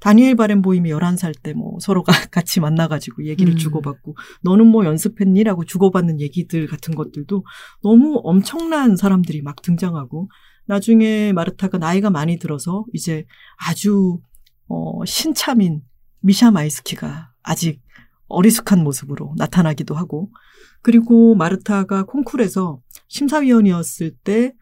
다니엘 0.00 0.36
바렌보임이 0.36 0.90
11살 0.90 1.34
때 1.42 1.52
뭐 1.54 1.78
서로가 1.80 2.12
같이 2.30 2.60
만나가지고 2.60 3.26
얘기를 3.26 3.54
음. 3.54 3.56
주고받고 3.56 4.16
너는 4.42 4.66
뭐 4.66 4.84
연습했니? 4.84 5.42
라고 5.44 5.64
주고받는 5.64 6.20
얘기들 6.20 6.66
같은 6.66 6.94
것들도 6.94 7.44
너무 7.82 8.20
엄청난 8.24 8.96
사람들이 8.96 9.42
막 9.42 9.60
등장하고 9.62 10.28
나중에 10.66 11.32
마르타가 11.32 11.78
나이가 11.78 12.10
많이 12.10 12.38
들어서 12.38 12.84
이제 12.92 13.24
아주 13.56 14.20
어, 14.68 15.04
신참인 15.04 15.82
미샤 16.20 16.50
마이스키가 16.50 17.32
아직 17.42 17.82
어리숙한 18.28 18.82
모습으로 18.84 19.34
나타나기도 19.36 19.94
하고 19.94 20.30
그리고 20.82 21.34
마르타가 21.34 22.04
콩쿨에서 22.04 22.80
심사위원이었을 23.08 24.14
때 24.22 24.52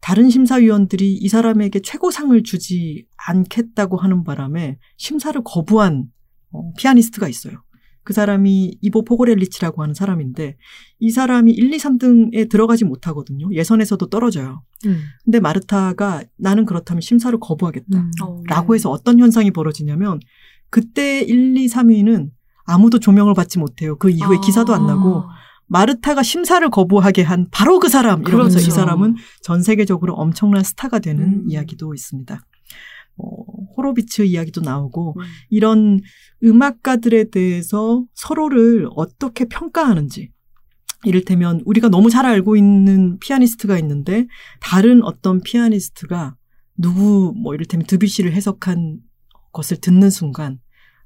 다른 0.00 0.28
심사위원들이 0.30 1.14
이 1.14 1.28
사람에게 1.28 1.80
최고상을 1.80 2.42
주지 2.42 3.06
않겠다고 3.16 3.96
하는 3.96 4.24
바람에 4.24 4.78
심사를 4.96 5.40
거부한 5.44 6.06
어, 6.50 6.72
피아니스트가 6.76 7.28
있어요. 7.28 7.62
그 8.04 8.12
사람이 8.12 8.78
이보 8.80 9.04
포고렐리치라고 9.04 9.82
하는 9.82 9.94
사람인데 9.94 10.56
이 10.98 11.10
사람이 11.10 11.52
1, 11.52 11.72
2, 11.72 11.76
3등에 11.76 12.50
들어가지 12.50 12.84
못하거든요. 12.84 13.48
예선에서도 13.52 14.04
떨어져요. 14.08 14.62
음. 14.86 15.02
근데 15.24 15.40
마르타가 15.40 16.24
나는 16.36 16.64
그렇다면 16.64 17.00
심사를 17.00 17.38
거부하겠다. 17.38 17.98
음. 17.98 18.10
어. 18.22 18.42
라고 18.48 18.74
해서 18.74 18.90
어떤 18.90 19.18
현상이 19.18 19.50
벌어지냐면 19.50 20.20
그때 20.70 21.20
1, 21.20 21.56
2, 21.56 21.66
3위는 21.66 22.30
아무도 22.64 22.98
조명을 22.98 23.34
받지 23.34 23.58
못해요. 23.58 23.96
그 23.96 24.10
이후에 24.10 24.36
아. 24.36 24.40
기사도 24.40 24.74
안 24.74 24.86
나고 24.86 25.24
마르타가 25.66 26.22
심사를 26.22 26.68
거부하게 26.68 27.22
한 27.22 27.46
바로 27.50 27.78
그 27.78 27.88
사람 27.88 28.22
이러면서 28.22 28.58
그렇죠. 28.58 28.68
이 28.68 28.70
사람은 28.70 29.16
전 29.42 29.62
세계적으로 29.62 30.14
엄청난 30.14 30.62
스타가 30.62 30.98
되는 30.98 31.24
음. 31.24 31.44
이야기도 31.48 31.94
있습니다. 31.94 32.40
어, 33.16 33.44
호로비츠 33.76 34.22
이야기도 34.22 34.60
나오고 34.60 35.16
음. 35.18 35.24
이런 35.50 36.00
음악가들에 36.42 37.30
대해서 37.30 38.04
서로를 38.14 38.88
어떻게 38.96 39.44
평가하는지 39.44 40.30
이를테면 41.04 41.62
우리가 41.64 41.88
너무 41.88 42.10
잘 42.10 42.26
알고 42.26 42.56
있는 42.56 43.18
피아니스트가 43.18 43.78
있는데 43.78 44.26
다른 44.60 45.02
어떤 45.02 45.40
피아니스트가 45.40 46.36
누구 46.76 47.34
뭐 47.36 47.54
이를테면 47.54 47.86
드뷔시를 47.86 48.32
해석한 48.32 49.00
것을 49.52 49.78
듣는 49.78 50.10
순간 50.10 50.58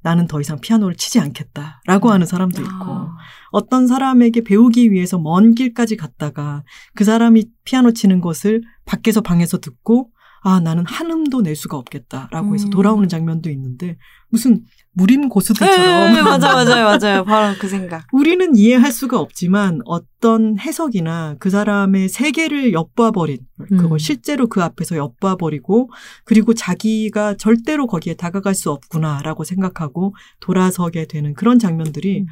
나는 0.02 0.28
더 0.28 0.40
이상 0.40 0.60
피아노를 0.60 0.94
치지 0.96 1.18
않겠다라고 1.18 2.10
하는 2.10 2.26
사람도 2.26 2.62
있고 2.62 2.72
아. 2.72 3.16
어떤 3.50 3.88
사람에게 3.88 4.42
배우기 4.42 4.92
위해서 4.92 5.18
먼 5.18 5.54
길까지 5.54 5.96
갔다가 5.96 6.62
그 6.94 7.02
사람이 7.02 7.46
피아노 7.64 7.92
치는 7.92 8.20
것을 8.20 8.62
밖에서 8.84 9.20
방에서 9.20 9.58
듣고 9.58 10.10
아, 10.46 10.60
나는 10.60 10.84
한음도 10.86 11.42
낼 11.42 11.56
수가 11.56 11.76
없겠다라고 11.76 12.54
해서 12.54 12.68
음. 12.68 12.70
돌아오는 12.70 13.08
장면도 13.08 13.50
있는데 13.50 13.96
무슨 14.28 14.62
무림 14.92 15.22
네, 15.22 15.28
고수들처럼 15.28 16.14
네, 16.14 16.22
맞아, 16.22 16.54
맞아요, 16.64 16.84
맞아요. 16.84 17.24
바로 17.24 17.56
그 17.58 17.66
생각. 17.66 18.06
우리는 18.12 18.54
이해할 18.54 18.92
수가 18.92 19.18
없지만 19.18 19.80
어떤 19.86 20.56
해석이나 20.56 21.34
그 21.40 21.50
사람의 21.50 22.08
세계를 22.08 22.72
엿봐버린 22.72 23.38
그걸 23.70 23.92
음. 23.92 23.98
실제로 23.98 24.46
그 24.46 24.62
앞에서 24.62 24.96
엿봐버리고 24.96 25.90
그리고 26.24 26.54
자기가 26.54 27.34
절대로 27.38 27.88
거기에 27.88 28.14
다가갈 28.14 28.54
수 28.54 28.70
없구나라고 28.70 29.42
생각하고 29.42 30.14
돌아서게 30.38 31.06
되는 31.06 31.34
그런 31.34 31.58
장면들이 31.58 32.20
음. 32.20 32.26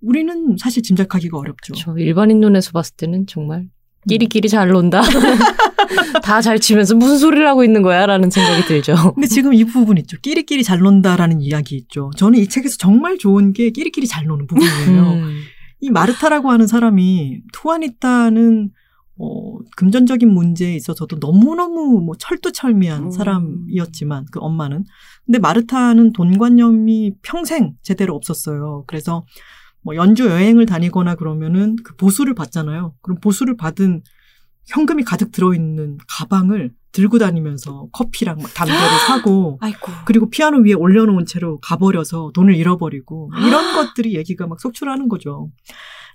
우리는 0.00 0.56
사실 0.58 0.82
짐작하기가 0.82 1.38
어렵죠. 1.38 1.74
저 1.74 1.96
일반인 1.96 2.40
눈에서 2.40 2.72
봤을 2.72 2.96
때는 2.96 3.28
정말 3.28 3.68
끼리끼리 4.08 4.48
잘 4.48 4.68
논다. 4.68 5.02
다 6.22 6.40
잘 6.40 6.58
치면서 6.58 6.94
무슨 6.94 7.18
소리를 7.18 7.46
하고 7.46 7.64
있는 7.64 7.82
거야? 7.82 8.06
라는 8.06 8.30
생각이 8.30 8.62
들죠. 8.66 8.94
근데 9.14 9.26
지금 9.26 9.54
이 9.54 9.64
부분 9.64 9.98
있죠. 9.98 10.16
끼리끼리 10.20 10.64
잘 10.64 10.78
논다라는 10.80 11.40
이야기 11.40 11.76
있죠. 11.76 12.10
저는 12.16 12.38
이 12.38 12.48
책에서 12.48 12.76
정말 12.78 13.18
좋은 13.18 13.52
게 13.52 13.70
끼리끼리 13.70 14.06
잘 14.06 14.26
노는 14.26 14.46
부분이에요. 14.46 15.02
음. 15.12 15.40
이 15.80 15.90
마르타라고 15.90 16.50
하는 16.50 16.66
사람이 16.66 17.42
투아니타는 17.52 18.70
어, 19.18 19.58
금전적인 19.76 20.28
문제에 20.28 20.74
있어서도 20.74 21.16
너무너무 21.20 22.02
뭐 22.04 22.14
철두철미한 22.18 23.04
음. 23.04 23.10
사람이었지만 23.10 24.26
그 24.30 24.40
엄마는 24.40 24.84
근데 25.24 25.38
마르타는 25.38 26.12
돈 26.12 26.36
관념이 26.38 27.12
평생 27.22 27.74
제대로 27.82 28.14
없었어요. 28.14 28.84
그래서 28.86 29.24
뭐 29.86 29.94
연주 29.94 30.26
여행을 30.26 30.66
다니거나 30.66 31.14
그러면은 31.14 31.76
그 31.84 31.94
보수를 31.94 32.34
받잖아요. 32.34 32.94
그럼 33.02 33.20
보수를 33.20 33.56
받은 33.56 34.02
현금이 34.66 35.04
가득 35.04 35.30
들어있는 35.30 35.98
가방을 36.08 36.72
들고 36.90 37.18
다니면서 37.18 37.86
커피랑 37.92 38.38
막 38.42 38.52
담배를 38.52 38.80
사고 39.06 39.58
아이고. 39.60 39.92
그리고 40.04 40.28
피아노 40.28 40.58
위에 40.58 40.72
올려놓은 40.72 41.24
채로 41.24 41.60
가버려서 41.60 42.32
돈을 42.34 42.56
잃어버리고 42.56 43.30
이런 43.46 43.76
것들이 43.76 44.16
얘기가 44.16 44.48
막 44.48 44.60
속출하는 44.60 45.08
거죠. 45.08 45.52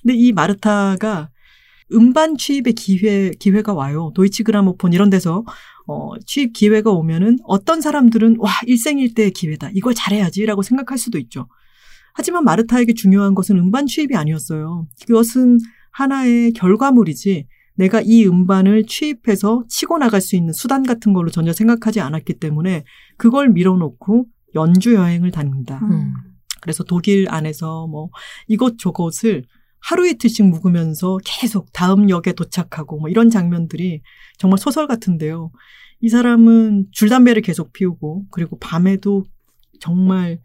근데 0.01 0.15
이 0.15 0.34
마르타가 0.34 1.30
음반 1.93 2.36
취입의 2.36 2.74
기회 2.74 3.32
기회가 3.39 3.74
와요. 3.74 4.11
도이치 4.15 4.43
그라모폰 4.43 4.91
이런 4.91 5.09
데서 5.09 5.45
어, 5.88 6.11
취입 6.26 6.51
기회가 6.51 6.91
오면은 6.91 7.38
어떤 7.45 7.80
사람들은 7.80 8.36
와 8.39 8.51
일생일대의 8.65 9.32
기회다. 9.32 9.69
이걸 9.74 9.93
잘해야지라고 9.93 10.61
생각할 10.61 10.97
수도 10.97 11.17
있죠. 11.19 11.47
하지만 12.14 12.43
마르타에게 12.43 12.93
중요한 12.93 13.36
것은 13.36 13.57
음반 13.57 13.88
취입이 13.88 14.16
아니었어요. 14.16 14.88
그것은 15.07 15.59
하나의 15.91 16.53
결과물이지 16.53 17.47
내가 17.76 18.01
이 18.01 18.26
음반을 18.26 18.86
취입해서 18.86 19.64
치고 19.68 19.97
나갈 19.97 20.22
수 20.22 20.36
있는 20.36 20.53
수단 20.53 20.84
같은 20.84 21.14
걸로 21.14 21.30
전혀 21.30 21.53
생각하지 21.53 21.99
않았기 21.99 22.39
때문에 22.39 22.84
그걸 23.18 23.49
밀어놓고 23.49 24.26
연주 24.55 24.93
여행을 24.93 25.32
다닙니다. 25.32 25.80
음. 25.84 26.14
그래서 26.62 26.84
독일 26.84 27.28
안에서 27.30 27.88
뭐 27.88 28.09
이것저것을 28.47 29.45
하루 29.80 30.07
이틀씩 30.07 30.45
묵으면서 30.45 31.18
계속 31.26 31.74
다음 31.74 32.09
역에 32.09 32.34
도착하고 32.36 32.99
뭐 32.99 33.09
이런 33.09 33.30
장면들이 33.30 34.01
정말 34.38 34.59
소설 34.59 34.86
같은데요. 34.88 35.51
이 36.01 36.09
사람은 36.09 36.88
줄담배를 36.91 37.41
계속 37.41 37.74
피우고 37.74 38.26
그리고 38.32 38.59
밤에도 38.59 39.24
정말 39.80 40.39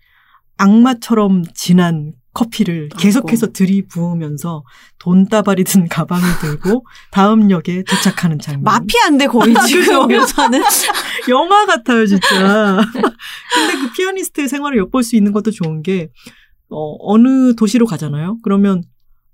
악마처럼 0.58 1.44
진한 1.54 2.12
커피를 2.36 2.90
계속해서 2.98 3.52
들이부으면서 3.52 4.62
돈다발이 4.98 5.64
든 5.64 5.88
가방을 5.88 6.38
들고 6.40 6.84
다음 7.10 7.50
역에 7.50 7.82
도착하는 7.88 8.38
장면. 8.38 8.62
마피아인데 8.62 9.26
거의 9.26 9.54
지금 9.66 10.08
묘사는. 10.08 10.60
영화 11.30 11.64
같아요, 11.64 12.04
진짜. 12.04 12.78
근데 12.92 13.78
그 13.80 13.92
피아니스트의 13.96 14.48
생활을 14.48 14.76
엿볼 14.78 15.02
수 15.02 15.16
있는 15.16 15.32
것도 15.32 15.50
좋은 15.50 15.82
게, 15.82 16.10
어, 16.68 16.96
어느 17.00 17.54
도시로 17.54 17.86
가잖아요? 17.86 18.38
그러면 18.42 18.82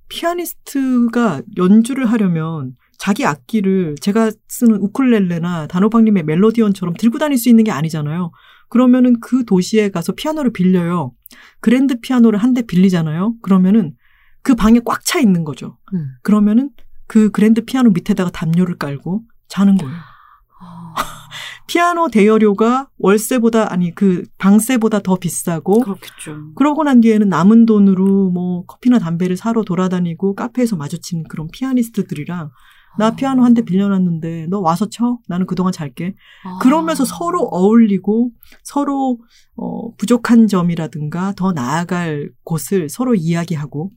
피아니스트가 0.09 1.43
연주를 1.57 2.07
하려면 2.07 2.77
자기 2.99 3.27
악기를 3.27 3.97
제가 4.01 4.31
쓰는 4.47 4.77
우쿨렐레나 4.77 5.67
단호박님의 5.67 6.23
멜로디언처럼 6.23 6.95
들고 6.95 7.19
다닐 7.19 7.37
수 7.37 7.49
있는 7.49 7.65
게 7.65 7.73
아니잖아요. 7.73 8.31
그러면은 8.73 9.21
그 9.21 9.45
도시에 9.45 9.91
가서 9.91 10.13
피아노를 10.15 10.51
빌려요. 10.55 11.13
그랜드 11.61 12.01
피아노를 12.01 12.39
한 12.39 12.55
대 12.55 12.63
빌리잖아요. 12.63 13.35
그러면은 13.43 13.95
그 14.43 14.55
방에 14.55 14.81
꽉 14.85 15.05
차 15.05 15.21
있는 15.21 15.45
거죠. 15.45 15.77
음. 15.93 16.09
그러면은 16.23 16.71
그 17.07 17.31
그랜드 17.31 17.63
피아노 17.67 17.91
밑에다가 17.91 18.31
담요를 18.31 18.79
깔고 18.79 19.25
자는 19.49 19.77
거예요. 19.77 19.95
피아노 21.69 22.09
대여료가 22.09 22.89
월세보다 22.99 23.71
아니 23.73 23.95
그 23.95 24.25
방세보다 24.39 25.01
더 25.01 25.17
비싸고 25.17 25.81
그렇겠죠. 25.81 26.55
그러고 26.55 26.83
난 26.83 27.03
뒤에는 27.03 27.29
남은 27.29 27.67
돈으로 27.67 28.31
뭐 28.31 28.65
커피나 28.65 28.99
담배를 28.99 29.37
사러 29.37 29.63
돌아다니고 29.65 30.35
카페에서 30.35 30.77
마주치는 30.77 31.25
그런 31.29 31.49
피아니스트들이랑 31.53 32.51
나 32.99 33.11
피아노 33.15 33.43
한 33.45 33.55
대 33.55 33.63
빌려놨는데 33.63 34.47
너 34.51 34.61
와서 34.61 34.89
쳐? 34.89 35.19
나는 35.29 35.47
그동안 35.47 35.73
잘게. 35.73 36.15
아. 36.45 36.59
그러면서 36.61 37.05
서로 37.05 37.43
어울리고 37.51 38.31
서로 38.63 39.19
어, 39.57 39.95
부족한 39.97 40.47
점이라든가 40.49 41.33
더 41.37 41.53
나아갈 41.53 42.31
곳을 42.45 42.89
서로 42.89 43.15
이야기하고 43.15 43.91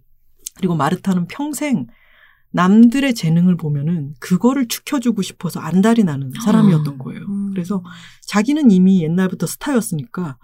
그리고 0.57 0.75
마르타는 0.75 1.27
평생 1.27 1.87
남들의 2.51 3.13
재능을 3.13 3.57
보면은 3.57 4.13
그거를 4.21 4.67
축혀주고 4.69 5.21
싶어서 5.21 5.59
안달이 5.59 6.05
나는 6.05 6.31
사람이었던 6.45 6.97
거예요. 6.97 7.21
음. 7.27 7.49
그래서 7.51 7.83
자기는 8.21 8.71
이미 8.71 9.03
옛날부터 9.03 9.45
스타였으니까 9.45 10.37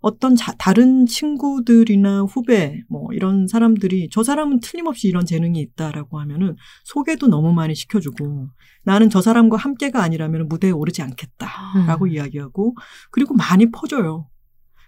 어떤 0.00 0.36
자- 0.36 0.54
다른 0.58 1.06
친구들이나 1.06 2.22
후배 2.22 2.82
뭐 2.88 3.08
이런 3.12 3.46
사람들이 3.48 4.08
저 4.12 4.22
사람은 4.22 4.60
틀림없이 4.60 5.08
이런 5.08 5.26
재능이 5.26 5.58
있다라고 5.60 6.20
하면은 6.20 6.56
소개도 6.84 7.26
너무 7.26 7.52
많이 7.52 7.74
시켜주고 7.74 8.48
나는 8.84 9.10
저 9.10 9.20
사람과 9.20 9.56
함께가 9.56 10.02
아니라면 10.02 10.48
무대에 10.48 10.70
오르지 10.70 11.02
않겠다라고 11.02 12.04
음. 12.06 12.10
이야기하고 12.12 12.76
그리고 13.10 13.34
많이 13.34 13.70
퍼줘요. 13.70 14.28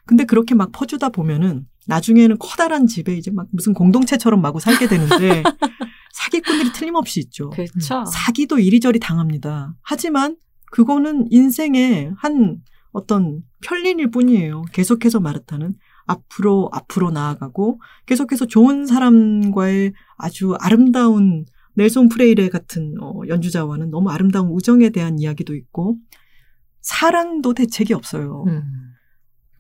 근데 0.07 0.25
그렇게 0.25 0.55
막 0.55 0.71
퍼주다 0.73 1.09
보면은 1.11 1.67
나중에는 1.87 2.39
커다란 2.39 2.87
집에 2.87 3.17
이제 3.17 3.31
막 3.31 3.47
무슨 3.53 3.75
공동체처럼 3.75 4.41
마구 4.41 4.61
살게 4.61 4.87
되는데 4.89 5.43
사기꾼들이 6.13 6.73
틀림없이 6.73 7.21
있죠. 7.21 7.51
그렇죠. 7.51 8.05
사기도 8.07 8.59
이리저리 8.59 8.99
당합니다. 9.01 9.75
하지만 9.83 10.37
그거는 10.73 11.27
인생의 11.31 12.13
한 12.17 12.59
어떤 12.93 13.43
편린일 13.65 14.11
뿐이에요. 14.11 14.63
계속해서 14.73 15.21
마르타는 15.21 15.75
앞으로 16.07 16.71
앞으로 16.73 17.11
나아가고 17.11 17.81
계속해서 18.07 18.47
좋은 18.47 18.87
사람과의 18.87 19.93
아주 20.17 20.55
아름다운 20.61 21.45
넬손 21.75 22.09
프레이레 22.09 22.49
같은 22.49 22.95
어, 23.01 23.21
연주자와는 23.29 23.91
너무 23.91 24.11
아름다운 24.11 24.49
우정에 24.49 24.91
대한 24.91 25.19
이야기도 25.19 25.55
있고 25.55 25.97
사랑도 26.81 27.55
대책이 27.55 27.95
없어요. 27.95 28.45
음. 28.49 28.63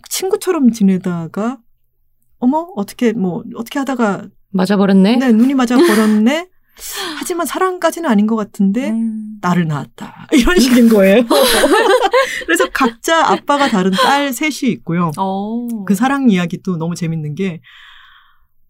친구처럼 0.09 0.70
지내다가 0.72 1.61
어머 2.39 2.72
어떻게 2.74 3.12
뭐 3.12 3.45
어떻게 3.55 3.78
하다가 3.78 4.28
맞아버렸네. 4.51 5.16
네 5.16 5.33
눈이 5.33 5.55
맞아 5.55 5.76
버렸네. 5.76 6.49
하지만 7.18 7.46
사랑까지는 7.46 8.08
아닌 8.08 8.26
것 8.26 8.36
같은데 8.36 8.90
음. 8.90 9.38
나를 9.40 9.66
낳았다. 9.66 10.28
이런 10.32 10.58
식인 10.58 10.88
거예요. 10.88 11.24
그래서 12.46 12.68
각자 12.72 13.26
아빠가 13.26 13.68
다른 13.68 13.90
딸 13.90 14.32
셋이 14.32 14.70
있고요. 14.72 15.10
어. 15.18 15.66
그 15.84 15.94
사랑 15.94 16.30
이야기도 16.30 16.76
너무 16.76 16.94
재밌는 16.94 17.34
게, 17.34 17.60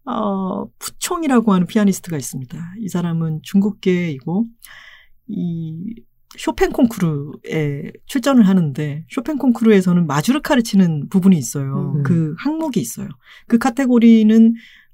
어, 0.05 0.65
푸총이라고 0.79 1.53
하는 1.53 1.67
피아니스트가 1.67 2.17
있습니다. 2.17 2.73
이 2.79 2.89
사람은 2.89 3.41
중국계이고, 3.43 4.45
이 5.27 5.95
쇼팽 6.37 6.71
콩쿠르에 6.71 7.91
출전을 8.07 8.47
하는데, 8.47 9.05
쇼팽 9.09 9.37
콩쿠르에서는 9.37 10.07
마주르카를 10.07 10.63
치는 10.63 11.09
부분이 11.09 11.37
있어요. 11.37 11.93
음. 11.97 12.03
그 12.03 12.33
항목이 12.37 12.79
있어요. 12.79 13.07
그 13.47 13.57
카테고리는 13.57 14.53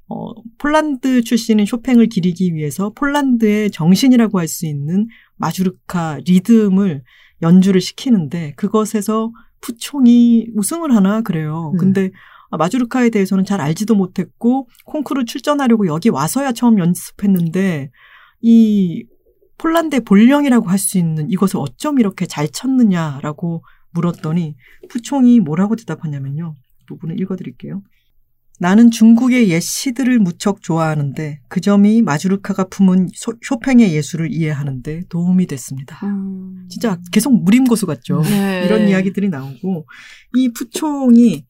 어, 0.09 0.33
폴란드 0.57 1.21
출신인 1.23 1.65
쇼팽을 1.65 2.07
기리기 2.07 2.53
위해서 2.55 2.91
폴란드의 2.91 3.71
정신이라고 3.71 4.39
할 4.39 4.47
수 4.47 4.65
있는 4.65 5.07
마주르카 5.35 6.19
리듬을 6.25 7.03
연주를 7.41 7.81
시키는데 7.81 8.53
그것에서 8.55 9.31
푸총이 9.61 10.47
우승을 10.55 10.95
하나 10.95 11.21
그래요. 11.21 11.71
음. 11.73 11.77
근데 11.77 12.11
아, 12.49 12.57
마주르카에 12.57 13.09
대해서는 13.09 13.43
잘 13.43 13.59
알지도 13.59 13.95
못했고 13.95 14.69
콩쿠르 14.85 15.25
출전하려고 15.25 15.87
여기 15.87 16.09
와서야 16.09 16.53
처음 16.53 16.79
연습했는데 16.79 17.91
이 18.41 19.05
폴란드의 19.57 20.01
본령이라고 20.01 20.69
할 20.69 20.77
수 20.79 20.97
있는 20.97 21.29
이것을 21.29 21.59
어쩜 21.59 21.99
이렇게 21.99 22.25
잘 22.25 22.47
쳤느냐라고 22.47 23.63
물었더니 23.91 24.55
푸총이 24.89 25.39
뭐라고 25.41 25.75
대답하냐면요. 25.75 26.55
부분을 26.87 27.19
읽어드릴게요. 27.19 27.81
나는 28.59 28.89
중국의 28.89 29.49
옛 29.49 29.59
시들을 29.59 30.17
무척 30.19 30.61
좋아하는데 30.63 31.41
그 31.47 31.61
점이 31.61 32.01
마주르카가 32.01 32.65
품은 32.69 33.09
소- 33.13 33.33
쇼팽의 33.43 33.93
예술을 33.93 34.33
이해하는데 34.33 35.03
도움이 35.09 35.45
됐습니다. 35.45 35.99
음. 36.07 36.65
진짜 36.69 36.99
계속 37.11 37.43
무림고수 37.43 37.85
같죠. 37.85 38.21
네. 38.23 38.63
이런 38.65 38.87
이야기들이 38.87 39.29
나오고 39.29 39.85
이 40.37 40.51
푸총이 40.53 41.45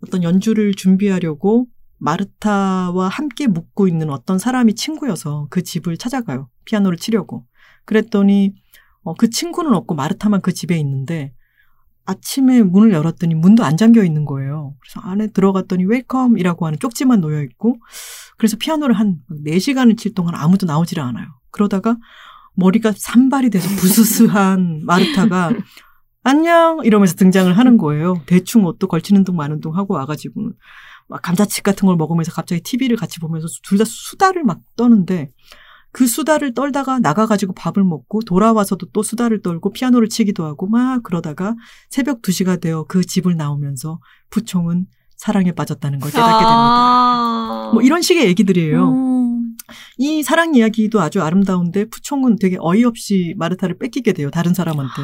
어떤 0.00 0.22
연주를 0.22 0.74
준비하려고 0.74 1.66
마르타와 1.98 3.08
함께 3.08 3.46
묵고 3.46 3.88
있는 3.88 4.10
어떤 4.10 4.38
사람이 4.38 4.74
친구여서 4.74 5.48
그 5.50 5.62
집을 5.62 5.96
찾아가요. 5.98 6.48
피아노를 6.64 6.96
치려고. 6.98 7.44
그랬더니 7.84 8.54
어, 9.02 9.14
그 9.14 9.28
친구는 9.30 9.74
없고 9.74 9.94
마르타만 9.94 10.40
그 10.40 10.52
집에 10.52 10.76
있는데 10.78 11.32
아침에 12.06 12.62
문을 12.62 12.92
열었더니 12.92 13.34
문도 13.34 13.64
안 13.64 13.76
잠겨 13.76 14.04
있는 14.04 14.24
거예요. 14.24 14.74
그래서 14.80 15.00
안에 15.00 15.28
들어갔더니 15.28 15.84
웰컴이라고 15.84 16.66
하는 16.66 16.78
쪽지만 16.78 17.20
놓여 17.20 17.42
있고 17.42 17.76
그래서 18.38 18.56
피아노를 18.56 18.94
한 18.94 19.16
4시간을 19.44 19.98
칠 19.98 20.14
동안 20.14 20.34
아무도 20.34 20.66
나오질 20.66 21.00
않아요. 21.00 21.26
그러다가 21.50 21.96
머리가 22.54 22.92
산발이 22.96 23.50
돼서 23.50 23.68
부스스한 23.80 24.82
마르타가 24.84 25.50
안녕 26.22 26.80
이러면서 26.84 27.14
등장을 27.14 27.56
하는 27.56 27.76
거예요. 27.76 28.22
대충 28.26 28.64
옷도 28.64 28.88
걸치는 28.88 29.24
둥 29.24 29.36
마는 29.36 29.60
둥 29.60 29.76
하고 29.76 29.94
와가지고는 29.94 30.52
막 31.08 31.22
감자칩 31.22 31.62
같은 31.62 31.86
걸 31.86 31.96
먹으면서 31.96 32.32
갑자기 32.32 32.60
TV를 32.62 32.96
같이 32.96 33.20
보면서 33.20 33.46
둘 33.62 33.78
다 33.78 33.84
수다를 33.86 34.42
막 34.42 34.60
떠는데 34.76 35.30
그 35.96 36.06
수다를 36.06 36.52
떨다가 36.52 36.98
나가가지고 36.98 37.54
밥을 37.54 37.82
먹고 37.82 38.20
돌아와서도 38.20 38.88
또 38.92 39.02
수다를 39.02 39.40
떨고 39.40 39.72
피아노를 39.72 40.10
치기도 40.10 40.44
하고 40.44 40.66
막 40.66 41.02
그러다가 41.02 41.54
새벽 41.88 42.20
2시가 42.20 42.60
되어 42.60 42.84
그 42.86 43.02
집을 43.02 43.34
나오면서 43.34 43.98
부총은 44.28 44.88
사랑에 45.16 45.52
빠졌다는 45.52 45.98
걸 46.00 46.10
깨닫게 46.10 46.32
됩니다. 46.32 46.50
아. 46.50 47.70
뭐 47.72 47.82
이런 47.82 48.02
식의 48.02 48.26
얘기들이에요. 48.26 48.90
음. 48.90 49.56
이 49.96 50.22
사랑 50.22 50.54
이야기도 50.54 51.00
아주 51.00 51.22
아름다운데 51.22 51.86
푸총은 51.86 52.36
되게 52.36 52.58
어이없이 52.60 53.34
마르타를 53.38 53.78
뺏기게 53.78 54.12
돼요. 54.12 54.30
다른 54.30 54.52
사람한테. 54.52 55.02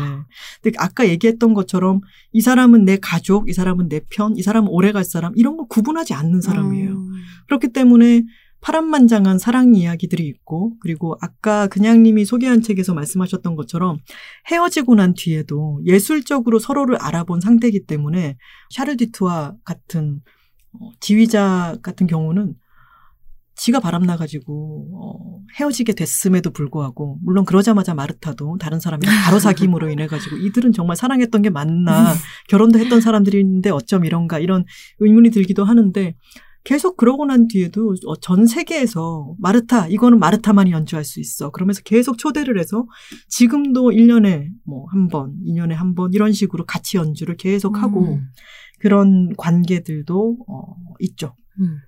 근데 0.62 0.76
아까 0.78 1.08
얘기했던 1.08 1.54
것처럼 1.54 2.02
이 2.32 2.42
사람은 2.42 2.84
내 2.84 2.98
가족, 2.98 3.48
이 3.48 3.54
사람은 3.54 3.88
내 3.88 4.00
편, 4.10 4.36
이 4.36 4.42
사람은 4.42 4.68
오래 4.70 4.92
갈 4.92 5.04
사람 5.04 5.32
이런 5.36 5.56
걸 5.56 5.68
구분하지 5.70 6.12
않는 6.12 6.42
사람이에요. 6.42 6.90
음. 6.90 7.12
그렇기 7.46 7.68
때문에 7.72 8.24
파란만장한 8.62 9.38
사랑 9.38 9.74
이야기들이 9.74 10.26
있고 10.26 10.72
그리고 10.80 11.16
아까 11.20 11.66
그냥님이 11.66 12.24
소개한 12.24 12.62
책에서 12.62 12.94
말씀하셨던 12.94 13.56
것처럼 13.56 13.98
헤어지고 14.50 14.94
난 14.94 15.14
뒤에도 15.14 15.80
예술적으로 15.84 16.58
서로를 16.58 16.96
알아본 16.96 17.40
상태이기 17.40 17.86
때문에 17.86 18.36
샤를 18.70 18.96
디트와 18.96 19.56
같은 19.64 20.20
어, 20.72 20.90
지휘자 21.00 21.76
같은 21.82 22.06
경우는 22.06 22.54
지가 23.54 23.80
바람나가지고 23.80 24.88
어, 24.94 25.40
헤어지게 25.58 25.92
됐음에도 25.94 26.50
불구하고 26.50 27.18
물론 27.22 27.44
그러자마자 27.44 27.94
마르타도 27.94 28.56
다른 28.58 28.80
사람이랑 28.80 29.14
바로 29.26 29.38
사귐으로 29.38 29.92
인해가지고 29.92 30.36
이들은 30.36 30.72
정말 30.72 30.96
사랑했던 30.96 31.42
게 31.42 31.50
맞나 31.50 32.14
결혼도 32.48 32.78
했던 32.78 33.00
사람들인데 33.00 33.70
어쩜 33.70 34.04
이런가 34.04 34.38
이런 34.38 34.64
의문이 35.00 35.30
들기도 35.30 35.64
하는데 35.64 36.14
계속 36.64 36.96
그러고 36.96 37.24
난 37.26 37.48
뒤에도 37.48 37.94
어, 38.06 38.16
전 38.16 38.46
세계에서 38.46 39.34
마르타 39.38 39.88
이거는 39.88 40.18
마르타만이 40.18 40.70
연주할 40.70 41.04
수 41.04 41.20
있어 41.20 41.50
그러면서 41.50 41.82
계속 41.82 42.18
초대를 42.18 42.58
해서 42.58 42.86
지금도 43.28 43.90
1년에 43.90 44.48
뭐 44.64 44.86
한 44.92 45.08
번, 45.08 45.34
2년에 45.46 45.72
한 45.72 45.94
번 45.94 46.12
이런 46.12 46.32
식으로 46.32 46.64
같이 46.66 46.96
연주를 46.96 47.36
계속 47.36 47.82
하고 47.82 48.14
음. 48.14 48.26
그런 48.78 49.34
관계들도 49.36 50.38
어, 50.48 50.62
있죠. 51.00 51.34
음. 51.60 51.78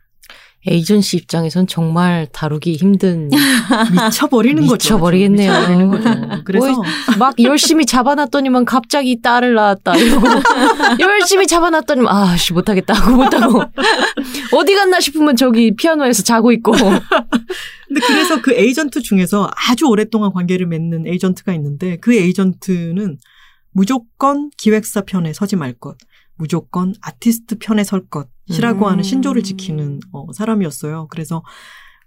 에이전시 0.66 1.18
입장에선 1.18 1.66
정말 1.66 2.26
다루기 2.32 2.76
힘든 2.76 3.28
미쳐버리는 3.92 4.66
거죠. 4.66 4.94
미쳐버리겠네요. 4.94 5.52
미쳐버리는 5.52 5.88
거죠. 5.90 6.42
그래서 6.44 6.72
뭐, 6.72 6.84
막 7.18 7.34
열심히 7.42 7.84
잡아놨더니만 7.84 8.64
갑자기 8.64 9.20
딸을 9.20 9.54
낳았다 9.54 9.96
이러고 9.96 10.26
열심히 11.00 11.46
잡아놨더니만 11.46 12.10
아씨 12.10 12.52
못하겠다 12.54 12.94
하고 12.94 13.16
못하고 13.16 13.62
어디 14.52 14.74
갔나 14.74 15.00
싶으면 15.00 15.36
저기 15.36 15.74
피아노에서 15.76 16.22
자고 16.22 16.50
있고 16.52 16.72
근데 16.72 18.00
그래서 18.06 18.40
그 18.40 18.52
에이전트 18.52 19.02
중에서 19.02 19.50
아주 19.68 19.86
오랫동안 19.86 20.32
관계를 20.32 20.66
맺는 20.66 21.06
에이전트가 21.06 21.52
있는데 21.54 21.98
그 21.98 22.14
에이전트는 22.14 23.18
무조건 23.72 24.50
기획사 24.56 25.02
편에 25.02 25.32
서지 25.32 25.56
말 25.56 25.72
것, 25.74 25.96
무조건 26.36 26.94
아티스트 27.02 27.58
편에 27.58 27.84
설 27.84 28.06
것 28.08 28.28
이라고 28.46 28.86
음. 28.86 28.92
하는 28.92 29.02
신조를 29.02 29.42
지키는 29.42 30.00
어, 30.12 30.32
사람이었어요. 30.32 31.08
그래서 31.10 31.42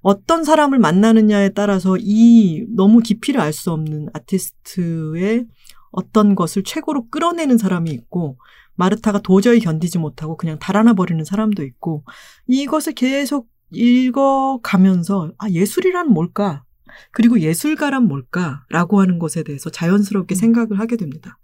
어떤 0.01 0.43
사람을 0.43 0.79
만나느냐에 0.79 1.49
따라서 1.49 1.97
이 1.99 2.65
너무 2.75 2.99
깊이를 2.99 3.41
알 3.41 3.51
수 3.53 3.71
없는 3.71 4.09
아티스트의 4.13 5.45
어떤 5.91 6.35
것을 6.35 6.63
최고로 6.63 7.09
끌어내는 7.09 7.57
사람이 7.57 7.89
있고 7.91 8.37
마르타가 8.75 9.19
도저히 9.19 9.59
견디지 9.59 9.97
못하고 9.97 10.37
그냥 10.37 10.59
달아나 10.59 10.93
버리는 10.93 11.23
사람도 11.23 11.63
있고 11.63 12.03
이것을 12.47 12.93
계속 12.93 13.49
읽어가면서 13.71 15.31
아 15.37 15.49
예술이란 15.49 16.11
뭘까? 16.11 16.63
그리고 17.11 17.39
예술가란 17.39 18.07
뭘까라고 18.07 19.01
하는 19.01 19.19
것에 19.19 19.43
대해서 19.43 19.69
자연스럽게 19.69 20.35
생각을 20.35 20.79
하게 20.79 20.95
됩니다. 20.95 21.37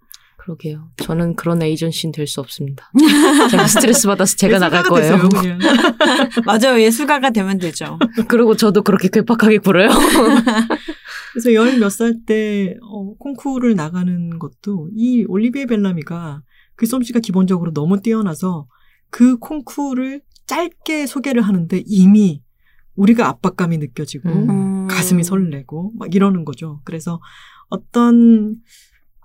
그러게요. 0.43 0.89
저는 0.97 1.35
그런 1.35 1.61
에이전시는 1.61 2.11
될 2.11 2.27
수 2.27 2.41
없습니다. 2.41 2.91
제가 3.49 3.67
스트레스 3.67 4.07
받아서 4.07 4.35
제가 4.35 4.59
나갈 4.59 4.83
거예요. 4.83 5.17
되세요. 5.29 5.57
맞아요. 6.45 6.81
예술가가 6.81 7.29
되면 7.29 7.57
되죠. 7.59 7.97
그리고 8.27 8.55
저도 8.55 8.81
그렇게 8.83 9.07
괴팍하게 9.09 9.59
굴어요. 9.59 9.89
그래서 11.33 11.53
열 11.53 11.77
몇 11.79 11.89
살 11.89 12.25
때 12.25 12.75
어, 12.81 13.13
콩쿠르를 13.17 13.75
나가는 13.75 14.37
것도 14.37 14.89
이 14.95 15.25
올리비에 15.27 15.65
벨라미가 15.65 16.41
그 16.75 16.85
솜씨가 16.85 17.19
기본적으로 17.19 17.71
너무 17.73 18.01
뛰어나서 18.01 18.67
그 19.09 19.37
콩쿠르를 19.37 20.21
짧게 20.47 21.07
소개를 21.07 21.41
하는데 21.41 21.81
이미 21.85 22.41
우리가 22.95 23.27
압박감이 23.27 23.77
느껴지고 23.79 24.29
음. 24.29 24.49
음. 24.49 24.87
가슴이 24.87 25.23
설레고 25.23 25.93
막 25.97 26.13
이러는 26.13 26.45
거죠. 26.45 26.81
그래서 26.83 27.19
어떤 27.69 28.55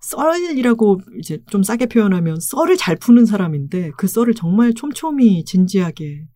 썰이라고 0.02 1.00
이제 1.18 1.38
좀 1.50 1.62
싸게 1.62 1.86
표현하면 1.86 2.38
썰을 2.40 2.76
잘 2.76 2.96
푸는 2.96 3.26
사람인데 3.26 3.90
그 3.96 4.06
썰을 4.06 4.34
정말 4.34 4.74
촘촘히 4.74 5.44
진지하게 5.44 6.26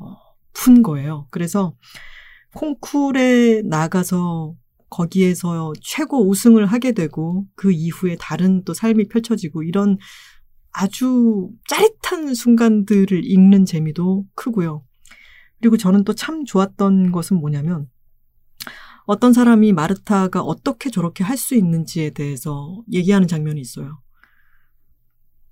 어, 0.00 0.16
푼 0.52 0.82
거예요. 0.82 1.26
그래서 1.30 1.74
콩쿨에 2.54 3.62
나가서 3.64 4.54
거기에서 4.90 5.72
최고 5.82 6.28
우승을 6.28 6.66
하게 6.66 6.92
되고 6.92 7.46
그 7.56 7.72
이후에 7.72 8.16
다른 8.18 8.62
또 8.64 8.74
삶이 8.74 9.08
펼쳐지고 9.08 9.64
이런 9.64 9.98
아주 10.72 11.50
짜릿한 11.68 12.34
순간들을 12.34 13.24
읽는 13.24 13.64
재미도 13.64 14.24
크고요. 14.34 14.84
그리고 15.60 15.76
저는 15.76 16.04
또 16.04 16.12
참 16.14 16.44
좋았던 16.44 17.12
것은 17.12 17.38
뭐냐면 17.38 17.88
어떤 19.06 19.32
사람이 19.32 19.72
마르타가 19.72 20.40
어떻게 20.42 20.90
저렇게 20.90 21.24
할 21.24 21.36
수 21.36 21.54
있는지에 21.54 22.10
대해서 22.10 22.82
얘기하는 22.92 23.28
장면이 23.28 23.60
있어요. 23.60 24.00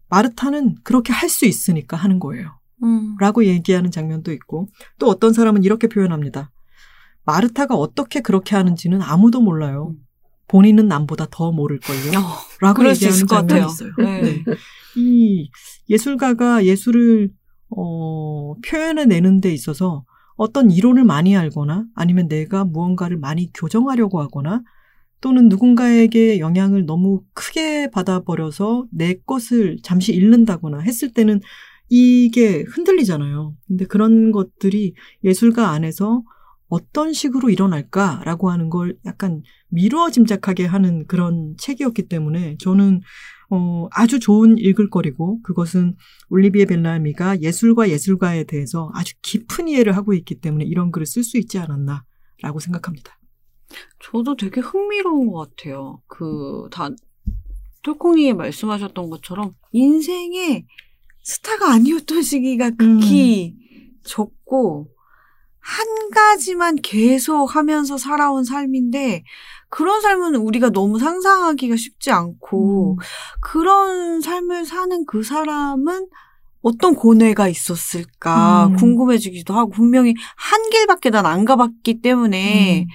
마르타는 0.09 0.77
그렇게 0.85 1.13
할 1.13 1.29
수 1.29 1.47
있으니까 1.47 1.97
하는 1.97 2.19
거예요. 2.19 2.59
음. 2.83 3.17
라고 3.19 3.45
얘기하는 3.45 3.91
장면도 3.91 4.33
있고 4.33 4.69
또 4.99 5.09
어떤 5.09 5.33
사람은 5.33 5.65
이렇게 5.65 5.87
표현합니다. 5.89 6.51
마르타가 7.25 7.75
어떻게 7.77 8.21
그렇게 8.21 8.57
하는지는 8.57 9.01
아무도 9.03 9.41
몰라요. 9.41 9.95
본인은 10.49 10.89
남보다 10.89 11.29
더 11.31 11.53
모를걸요. 11.53 12.19
어, 12.19 12.23
라고 12.61 12.87
얘기하는 12.87 13.27
장면이 13.27 13.37
같아요. 13.37 13.67
있어요. 13.67 13.93
네. 13.99 14.23
네. 14.23 14.45
이 14.97 15.51
예술가가 15.89 16.65
예술을 16.65 17.31
어, 17.75 18.55
표현해내는 18.67 19.41
데 19.41 19.53
있어서 19.53 20.05
어떤 20.37 20.71
이론을 20.71 21.05
많이 21.05 21.37
알거나 21.37 21.87
아니면 21.95 22.29
내가 22.29 22.65
무언가를 22.65 23.17
많이 23.17 23.51
교정하려고 23.53 24.21
하거나 24.21 24.63
또는 25.21 25.49
누군가에게 25.49 26.41
영향을 26.41 26.85
너무 26.85 27.23
크게 27.33 27.91
받아버려서 27.91 28.87
내 28.91 29.15
것을 29.25 29.79
잠시 29.83 30.13
잃는다거나 30.13 30.81
했을 30.81 31.13
때는 31.13 31.41
이게 31.89 32.63
흔들리잖아요. 32.63 33.55
근데 33.69 33.85
그런 33.87 34.33
것들이 34.33 34.95
예술가 35.25 35.71
안에서 35.71 36.23
어떤 36.69 37.13
식으로 37.13 37.51
일어날까라고 37.51 38.51
하는 38.51 38.71
걸 38.71 38.97
약간 39.05 39.43
미루어 39.69 40.11
짐작하게 40.11 40.65
하는 40.65 41.07
그런 41.07 41.55
책이었기 41.59 42.09
때문에 42.09 42.57
저는 42.59 43.03
어, 43.55 43.87
아주 43.91 44.19
좋은 44.19 44.57
읽을거리고 44.57 45.43
그것은 45.43 45.95
올리비에 46.31 46.65
벨라미가 46.65 47.43
예술과 47.43 47.91
예술가에 47.91 48.45
대해서 48.45 48.91
아주 48.95 49.13
깊은 49.21 49.69
이해를 49.69 49.95
하고 49.95 50.15
있기 50.15 50.41
때문에 50.41 50.65
이런 50.65 50.91
글을 50.91 51.05
쓸 51.05 51.23
수 51.23 51.37
있지 51.37 51.59
않았나라고 51.59 52.61
생각합니다. 52.61 53.19
저도 54.01 54.37
되게 54.37 54.63
흥미로운 54.63 55.31
것 55.31 55.51
같아요. 55.55 56.01
그, 56.07 56.67
다, 56.71 56.89
톨콩이 57.83 58.33
말씀하셨던 58.33 59.11
것처럼 59.11 59.53
인생의 59.73 60.65
스타가 61.23 61.75
아니었던 61.75 62.23
시기가 62.25 62.71
극히 62.71 63.55
적고 64.03 64.89
한 65.59 65.87
가지만 66.11 66.77
계속 66.77 67.55
하면서 67.55 67.99
살아온 67.99 68.45
삶인데 68.45 69.25
그런 69.73 70.03
삶은 70.03 70.37
우리가 70.37 70.69
너무 70.69 70.99
상상하기가 70.99 71.77
쉽지 71.77 72.11
않고 72.11 72.99
음. 72.99 73.03
그런 73.41 74.21
삶을 74.21 74.67
사는 74.67 75.07
그 75.07 75.23
사람은 75.23 76.09
어떤 76.61 76.95
고뇌가 76.95 77.49
있었을까 77.49 78.67
음. 78.67 78.77
궁금해지기도 78.77 79.55
하고 79.55 79.71
분명히 79.71 80.15
한 80.37 80.69
길밖에 80.71 81.09
난 81.09 81.25
안 81.25 81.47
가봤기 81.47 82.03
때문에 82.03 82.83
음. 82.83 82.87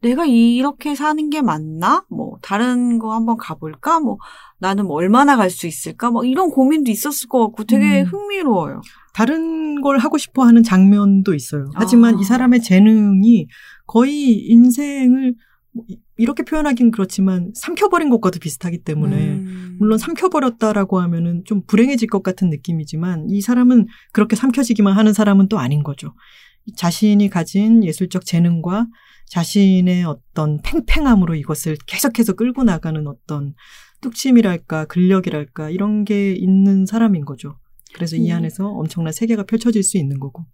내가 0.00 0.24
이렇게 0.24 0.94
사는 0.94 1.28
게 1.28 1.42
맞나? 1.42 2.04
뭐 2.08 2.38
다른 2.40 3.00
거 3.00 3.12
한번 3.14 3.36
가볼까? 3.36 3.98
뭐 3.98 4.18
나는 4.60 4.86
뭐 4.86 4.96
얼마나 4.96 5.36
갈 5.36 5.50
수 5.50 5.66
있을까? 5.66 6.12
뭐 6.12 6.24
이런 6.24 6.50
고민도 6.50 6.92
있었을 6.92 7.28
것 7.28 7.40
같고 7.40 7.64
되게 7.64 8.02
음. 8.02 8.06
흥미로워요. 8.06 8.80
다른 9.12 9.80
걸 9.82 9.98
하고 9.98 10.18
싶어 10.18 10.44
하는 10.44 10.62
장면도 10.62 11.34
있어요. 11.34 11.68
하지만 11.74 12.14
아. 12.14 12.18
이 12.20 12.24
사람의 12.24 12.62
재능이 12.62 13.48
거의 13.86 14.46
인생을 14.46 15.34
뭐 15.74 15.84
이- 15.88 15.98
이렇게 16.16 16.42
표현하긴 16.42 16.90
그렇지만 16.90 17.50
삼켜버린 17.54 18.10
것과도 18.10 18.38
비슷하기 18.38 18.78
때문에 18.78 19.16
음. 19.34 19.76
물론 19.78 19.98
삼켜버렸다라고 19.98 21.00
하면은 21.00 21.42
좀 21.44 21.62
불행해질 21.66 22.08
것 22.08 22.22
같은 22.22 22.50
느낌이지만 22.50 23.28
이 23.30 23.40
사람은 23.40 23.86
그렇게 24.12 24.36
삼켜지기만 24.36 24.94
하는 24.96 25.12
사람은 25.12 25.48
또 25.48 25.58
아닌 25.58 25.82
거죠. 25.82 26.14
자신이 26.76 27.28
가진 27.28 27.82
예술적 27.84 28.24
재능과 28.24 28.86
자신의 29.26 30.04
어떤 30.04 30.60
팽팽함으로 30.62 31.34
이것을 31.34 31.76
계속해서 31.86 32.34
끌고 32.34 32.64
나가는 32.64 33.04
어떤 33.06 33.54
뚝심이랄까 34.02 34.84
근력이랄까 34.86 35.70
이런 35.70 36.04
게 36.04 36.32
있는 36.34 36.84
사람인 36.86 37.24
거죠. 37.24 37.56
그래서 37.94 38.16
이 38.16 38.30
음. 38.30 38.36
안에서 38.36 38.68
엄청난 38.68 39.12
세계가 39.12 39.44
펼쳐질 39.44 39.82
수 39.82 39.96
있는 39.96 40.20
거고. 40.20 40.44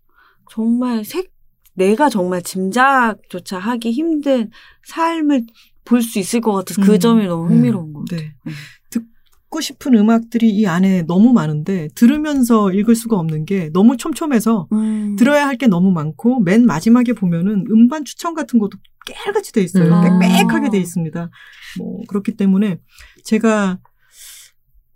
정말 0.51 1.05
색 1.05 1.31
내가 1.79 2.09
정말 2.11 2.43
짐작조차 2.43 3.59
하기 3.59 3.93
힘든 3.93 4.51
삶을 4.87 5.47
볼 5.85 6.03
수 6.03 6.19
있을 6.19 6.41
것 6.43 6.53
같아서 6.53 6.83
그 6.83 6.95
음. 6.95 6.99
점이 6.99 7.27
너무 7.27 7.49
흥미로운 7.49 7.93
것 7.95 8.05
같아요. 8.11 8.29
네. 8.45 8.53
듣고 8.91 9.61
싶은 9.63 9.95
음악들이 9.95 10.51
이 10.51 10.67
안에 10.67 11.03
너무 11.03 11.33
많은데 11.33 11.89
들으면서 11.95 12.71
읽을 12.71 12.95
수가 12.95 13.17
없는 13.19 13.47
게 13.47 13.71
너무 13.73 13.97
촘촘해서 13.97 14.69
음. 14.73 15.17
들어야 15.17 15.47
할 15.47 15.57
게 15.57 15.67
너무 15.67 15.91
많고 15.91 16.41
맨 16.41 16.67
마지막에 16.67 17.15
보면은 17.15 17.65
음반 17.71 18.05
추천 18.05 18.35
같은 18.35 18.59
것도 18.59 18.77
깨알같이 19.07 19.53
돼 19.53 19.63
있어요. 19.63 19.85
음. 19.95 20.19
빽빽하게 20.19 20.69
돼 20.71 20.79
있습니다. 20.79 21.31
뭐 21.79 22.03
그렇기 22.07 22.37
때문에 22.37 22.79
제가 23.25 23.79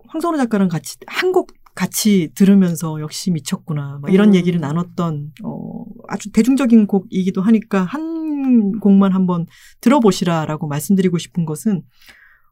황선우 0.09 0.37
작가랑 0.37 0.69
같이 0.69 0.97
한 1.07 1.33
곡 1.33 1.53
같이 1.75 2.31
들으면서 2.35 3.01
역시 3.01 3.31
미쳤구나 3.31 3.99
막 4.03 4.13
이런 4.13 4.31
음. 4.31 4.35
얘기를 4.35 4.61
나눴던 4.61 5.33
어 5.43 5.82
아주 6.13 6.31
대중적인 6.31 6.87
곡이기도 6.87 7.41
하니까 7.43 7.85
한 7.85 8.79
곡만 8.81 9.13
한번 9.13 9.47
들어보시라라고 9.81 10.69
말씀드리고 10.69 11.17
싶은 11.19 11.45
것은 11.47 11.83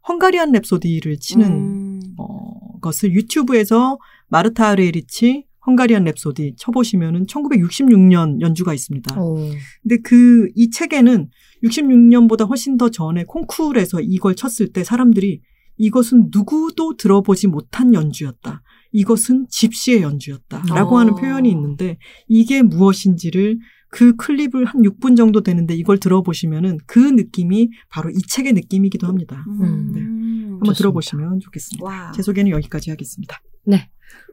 헝가리안 0.09 0.53
랩소디를 0.53 1.21
치는 1.21 1.47
음. 1.47 2.01
어, 2.19 2.79
것을 2.81 3.13
유튜브에서 3.13 3.99
마르타 4.29 4.69
아르에리치 4.69 5.45
헝가리안 5.67 6.05
랩소디 6.05 6.55
쳐보시면은 6.57 7.27
1966년 7.27 8.41
연주가 8.41 8.73
있습니다. 8.73 9.21
오. 9.21 9.37
근데 9.83 9.99
그 10.03 10.49
이 10.57 10.71
책에는 10.71 11.29
66년보다 11.63 12.49
훨씬 12.49 12.79
더 12.79 12.89
전에 12.89 13.25
콩쿠르에서 13.25 14.01
이걸 14.01 14.35
쳤을 14.35 14.73
때 14.73 14.83
사람들이 14.85 15.43
이것은 15.77 16.31
누구도 16.33 16.97
들어보지 16.97 17.47
못한 17.47 17.95
연주였다. 17.95 18.63
이것은 18.93 19.47
집시의 19.49 20.03
연주였다. 20.03 20.63
라고 20.69 20.97
어. 20.97 20.99
하는 21.01 21.15
표현이 21.15 21.49
있는데 21.51 21.99
이게 22.29 22.63
무엇인지를 22.63 23.59
그 23.89 24.15
클립을 24.17 24.65
한 24.67 24.83
6분 24.83 25.17
정도 25.17 25.43
되는데 25.43 25.75
이걸 25.75 25.99
들어보시면은 25.99 26.79
그 26.87 26.99
느낌이 26.99 27.71
바로 27.89 28.11
이 28.11 28.19
책의 28.29 28.53
느낌이기도 28.53 29.07
합니다. 29.07 29.45
음, 29.49 29.93
네. 29.93 30.01
음. 30.01 30.43
한번 30.53 30.67
좋습니다. 30.67 30.79
들어보시면 30.79 31.41
좋겠습니다. 31.41 31.85
와. 31.85 32.13
제 32.13 32.23
소개는 32.23 32.51
여기까지 32.53 32.91
하겠습니다. 32.91 33.41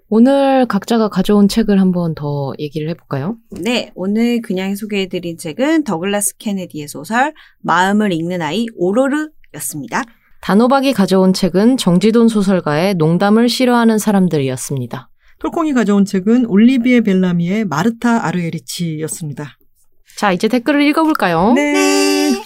오늘 0.10 0.66
각자가 0.68 1.10
가져온 1.10 1.50
책을 1.50 1.82
한번 1.82 2.16
더 2.16 2.54
얘기를 2.60 2.90
해볼까요? 2.90 3.38
네, 3.62 3.92
오늘 3.94 4.42
그냥 4.42 4.74
소개해드린 4.74 5.38
책은 5.38 5.84
더글라스 5.84 6.38
케네디의 6.38 6.88
소설 6.88 7.34
마음을 7.60 8.14
읽는 8.14 8.42
아이 8.42 8.68
오로르였습니다. 8.76 10.04
단호박이 10.42 10.94
가져온 10.94 11.34
책은 11.34 11.78
정지돈 11.78 12.28
소설가의 12.28 12.96
농담을 12.96 13.50
싫어하는 13.50 13.98
사람들이었습니다. 13.98 15.10
톨콩이 15.40 15.74
가져온 15.74 16.06
책은 16.06 16.46
올리비에 16.48 17.02
벨라미의 17.02 17.66
마르타 17.66 18.26
아르에리치였습니다. 18.26 19.58
자, 20.18 20.32
이제 20.32 20.48
댓글을 20.48 20.82
읽어볼까요? 20.82 21.54
네. 21.54 22.42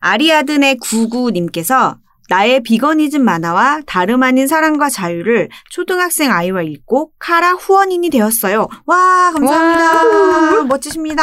아리아드네 0.00 0.76
99님께서 0.76 1.96
나의 2.28 2.62
비거니즘 2.62 3.22
만화와 3.22 3.82
다름 3.86 4.22
아닌 4.22 4.46
사랑과 4.46 4.88
자유를 4.88 5.50
초등학생 5.70 6.32
아이와 6.32 6.62
읽고 6.62 7.12
카라 7.18 7.52
후원인이 7.52 8.08
되었어요. 8.08 8.68
와, 8.86 9.32
감사합니다. 9.34 10.64
멋지십니다. 10.64 11.22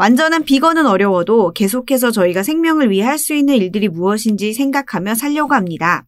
완전한 0.00 0.44
비건은 0.44 0.86
어려워도 0.86 1.52
계속해서 1.52 2.10
저희가 2.10 2.42
생명을 2.42 2.90
위해 2.90 3.04
할 3.04 3.18
수 3.18 3.34
있는 3.34 3.56
일들이 3.56 3.86
무엇인지 3.88 4.54
생각하며 4.54 5.14
살려고 5.14 5.52
합니다. 5.52 6.06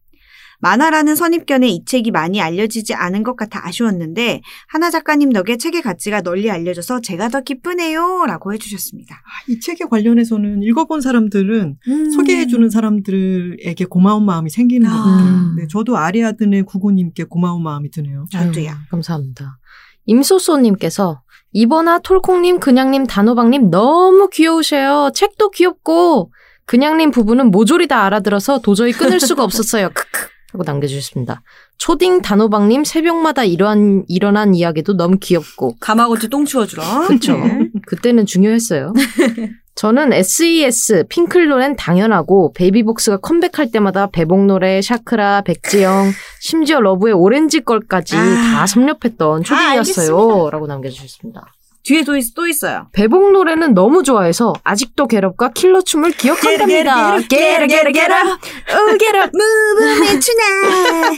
만화라는 0.61 1.15
선입견에 1.15 1.67
이 1.67 1.85
책이 1.85 2.09
많이 2.09 2.41
알려지지 2.41 2.95
않은 2.95 3.21
것 3.21 3.35
같아 3.35 3.67
아쉬웠는데 3.67 4.41
하나 4.67 4.89
작가님 4.89 5.31
덕에 5.31 5.57
책의 5.57 5.83
가치가 5.83 6.21
널리 6.21 6.49
알려져서 6.49 7.01
제가 7.01 7.29
더 7.29 7.41
기쁘네요 7.41 8.25
라고 8.25 8.51
해주셨습니다. 8.53 9.21
이 9.47 9.59
책에 9.59 9.85
관련해서는 9.85 10.63
읽어본 10.63 11.01
사람들은 11.01 11.77
음. 11.87 12.11
소개해주는 12.11 12.67
사람들에게 12.71 13.85
고마운 13.85 14.25
마음이 14.25 14.49
생기는 14.49 14.89
것 14.89 14.95
아. 14.95 15.03
같아요. 15.03 15.53
네, 15.57 15.67
저도 15.69 15.97
아리아드네 15.97 16.63
구구님께 16.63 17.25
고마운 17.25 17.61
마음이 17.61 17.91
드네요. 17.91 18.25
저도요. 18.31 18.69
아유, 18.69 18.75
감사합니다. 18.89 19.59
임소소님께서 20.05 21.21
이번 21.53 21.82
화 21.82 21.99
톨콩님, 21.99 22.59
그냥님, 22.59 23.05
단호박님 23.07 23.69
너무 23.69 24.29
귀여우셔요. 24.29 25.11
책도 25.13 25.51
귀엽고 25.51 26.31
그냥님 26.65 27.11
부부는 27.11 27.51
모조리 27.51 27.87
다 27.87 28.03
알아들어서 28.05 28.59
도저히 28.59 28.91
끊을 28.91 29.19
수가 29.19 29.43
없었어요. 29.43 29.89
크크 29.93 30.27
하고 30.53 30.63
남겨주셨습니다. 30.63 31.41
초딩 31.77 32.21
단호박님 32.21 32.83
새벽마다 32.83 33.43
일어난, 33.43 34.03
일어난 34.07 34.55
이야기도 34.55 34.95
너무 34.95 35.17
귀엽고 35.19 35.77
다마고치 35.79 36.29
똥 36.29 36.45
치워주라. 36.45 37.07
그쵸. 37.07 37.37
네. 37.37 37.69
그때는 37.87 38.25
중요했어요. 38.25 38.93
저는 39.75 40.13
SES, 40.13 41.05
핑클 41.09 41.47
노랜 41.47 41.75
당연하고 41.75 42.53
베이비복스가 42.53 43.17
컴백할 43.17 43.71
때마다 43.71 44.07
베복 44.07 44.45
노래, 44.45 44.81
샤크라, 44.81 45.41
백지영, 45.41 46.11
심지어 46.39 46.79
러브의 46.79 47.13
오렌지 47.13 47.61
걸까지 47.61 48.15
아, 48.15 48.19
다 48.53 48.67
섭렵했던 48.67 49.43
다 49.43 49.47
초딩이었어요. 49.47 50.17
알겠습니다. 50.17 50.49
라고 50.51 50.67
남겨주셨습니다. 50.67 51.53
뒤에 51.83 52.03
또, 52.05 52.15
있, 52.15 52.33
또 52.33 52.47
있어요. 52.47 52.87
배복 52.93 53.33
노래는 53.33 53.73
너무 53.73 54.03
좋아해서 54.03 54.53
아직도 54.63 55.07
게럽과 55.07 55.49
킬러 55.51 55.81
춤을 55.81 56.11
기억한답니다. 56.11 57.17
게르 57.27 57.67
게르 57.67 57.91
게르 57.91 58.13
우 58.15 58.97
게르 58.97 59.19
무브메 59.33 60.19
추나. 60.19 61.11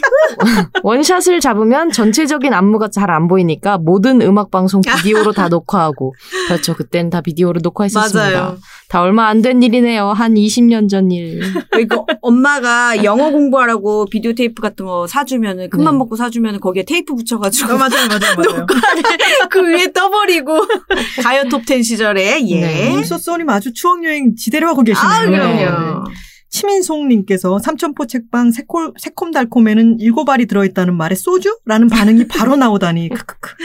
원샷을 0.84 1.40
잡으면 1.40 1.92
전체적인 1.92 2.54
안무가 2.54 2.90
잘 2.90 3.06
안 3.16 3.28
보이니까 3.28 3.78
모든 3.78 4.20
음악 4.24 4.50
방송 4.50 4.82
비디오로 4.82 5.32
다 5.34 5.48
녹화하고 5.50 6.16
그렇죠. 6.48 6.74
그땐 6.74 7.12
다 7.12 7.22
비디오로 7.22 7.60
녹화했었습니다. 7.62 8.32
맞아요. 8.32 8.58
다 8.90 9.02
얼마 9.02 9.28
안 9.28 9.42
된 9.42 9.62
일이네요. 9.64 10.08
한 10.10 10.36
20년 10.36 10.90
전 10.90 11.12
일. 11.12 11.42
그리고 11.72 12.08
엄마가 12.22 13.04
영어 13.04 13.30
공부하라고 13.32 14.06
비디오 14.06 14.34
테이프 14.34 14.62
같은 14.62 14.86
거 14.86 15.08
사주면은 15.08 15.70
큰맘 15.70 15.94
네. 15.94 15.98
먹고 15.98 16.16
사주면은 16.16 16.60
거기에 16.60 16.84
테이프 16.84 17.14
붙여가지고 17.16 17.74
아, 17.74 17.78
맞아요, 17.78 18.08
맞아요, 18.08 18.36
맞아요. 18.38 18.66
그 19.50 19.62
위에 19.68 19.92
떠버리고 19.92 20.66
가요 21.24 21.44
톱10 21.44 21.84
시절에 21.84 22.42
예. 22.48 22.60
네. 22.62 22.94
임소소님 22.94 23.50
아주 23.50 23.74
추억 23.74 24.04
여행 24.06 24.36
지대로 24.36 24.68
하고 24.68 24.84
계시네요. 24.84 25.12
아 25.12 25.26
그럼요. 25.26 25.56
네. 25.56 26.14
치민송님께서 26.50 27.60
삼천포 27.60 28.08
책방 28.08 28.52
새콜, 28.52 28.94
새콤달콤에는 28.98 29.98
일곱 30.00 30.30
알이 30.30 30.46
들어있다는 30.46 30.96
말에 30.96 31.16
소주? 31.16 31.58
라는 31.66 31.90
반응이 31.90 32.28
바로 32.28 32.56
나오다니. 32.56 33.10
크크크. 33.10 33.56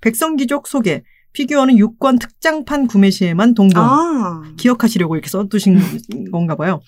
백성기족 0.00 0.66
소개. 0.66 1.02
피규어는 1.32 1.76
6권 1.76 2.20
특장판 2.20 2.86
구매 2.86 3.10
시에만 3.10 3.54
동봉. 3.54 3.82
아. 3.82 4.42
기억하시려고 4.56 5.16
이렇게 5.16 5.28
써두신 5.28 5.78
건가 6.32 6.56
봐요. 6.56 6.80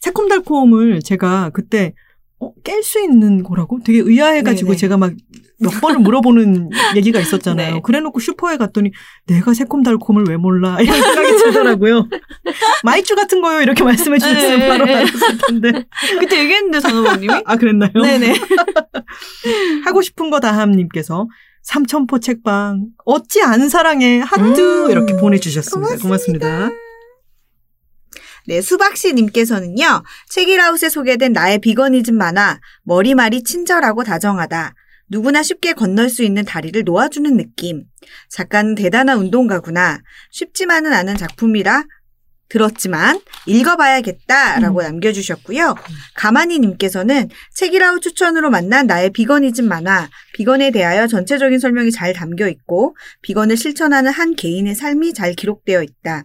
새콤달콤을 0.00 1.00
제가 1.02 1.50
그때 1.52 1.94
어, 2.38 2.52
깰 2.64 2.82
수 2.82 3.00
있는 3.00 3.42
거라고? 3.42 3.80
되게 3.84 3.98
의아해가지고 3.98 4.70
네네. 4.70 4.76
제가 4.76 4.96
막 4.96 5.12
몇 5.60 5.70
번을 5.80 6.00
물어보는 6.00 6.70
얘기가 6.96 7.20
있었잖아요. 7.20 7.74
네. 7.74 7.80
그래놓고 7.84 8.18
슈퍼에 8.18 8.56
갔더니 8.56 8.92
내가 9.26 9.52
새콤달콤을 9.54 10.24
왜 10.28 10.36
몰라? 10.36 10.78
이런 10.80 11.00
생각이 11.00 11.36
들더라고요. 11.36 12.08
마이쮸 12.82 13.14
같은 13.14 13.42
거요? 13.42 13.60
이렇게 13.60 13.84
말씀해 13.84 14.18
주셨으면 14.18 14.58
네. 14.58 14.68
바로 14.68 14.84
알았을 14.84 15.38
텐데. 15.46 15.84
그때 16.18 16.40
얘기했는데 16.40 16.80
전호박님이? 16.80 17.34
아, 17.44 17.56
그랬나요? 17.56 17.92
네네. 17.92 18.34
하고 19.84 20.00
싶은 20.02 20.30
거 20.30 20.40
다함님께서 20.40 21.28
삼천포 21.62 22.20
책방 22.20 22.88
어찌 23.04 23.42
안 23.42 23.68
사랑해 23.68 24.20
하트 24.20 24.86
음. 24.86 24.90
이렇게 24.90 25.16
보내주셨습니다. 25.16 25.96
고맙습니다. 25.98 26.70
네, 28.46 28.60
수박씨 28.62 29.12
님께서는요, 29.14 30.02
책이라웃에 30.30 30.88
소개된 30.88 31.32
나의 31.32 31.58
비거니즘 31.58 32.16
만화, 32.16 32.58
머리말이 32.82 33.42
친절하고 33.42 34.02
다정하다. 34.02 34.74
누구나 35.08 35.42
쉽게 35.42 35.72
건널 35.72 36.08
수 36.08 36.22
있는 36.22 36.44
다리를 36.44 36.82
놓아주는 36.84 37.36
느낌. 37.36 37.84
작가는 38.28 38.74
대단한 38.74 39.18
운동가구나. 39.18 40.00
쉽지만은 40.30 40.92
않은 40.92 41.16
작품이라 41.16 41.84
들었지만 42.50 43.20
읽어봐야겠다라고 43.46 44.82
남겨주셨고요. 44.82 45.74
가만히님께서는 46.14 47.30
책이라웃 47.54 48.02
추천으로 48.02 48.50
만난 48.50 48.86
나의 48.86 49.10
비거니즘 49.10 49.66
만화, 49.66 50.08
비건에 50.34 50.70
대하여 50.70 51.06
전체적인 51.06 51.58
설명이 51.58 51.90
잘 51.92 52.12
담겨 52.12 52.48
있고, 52.48 52.96
비건을 53.22 53.56
실천하는 53.56 54.10
한 54.10 54.34
개인의 54.34 54.74
삶이 54.74 55.14
잘 55.14 55.32
기록되어 55.32 55.82
있다. 55.82 56.24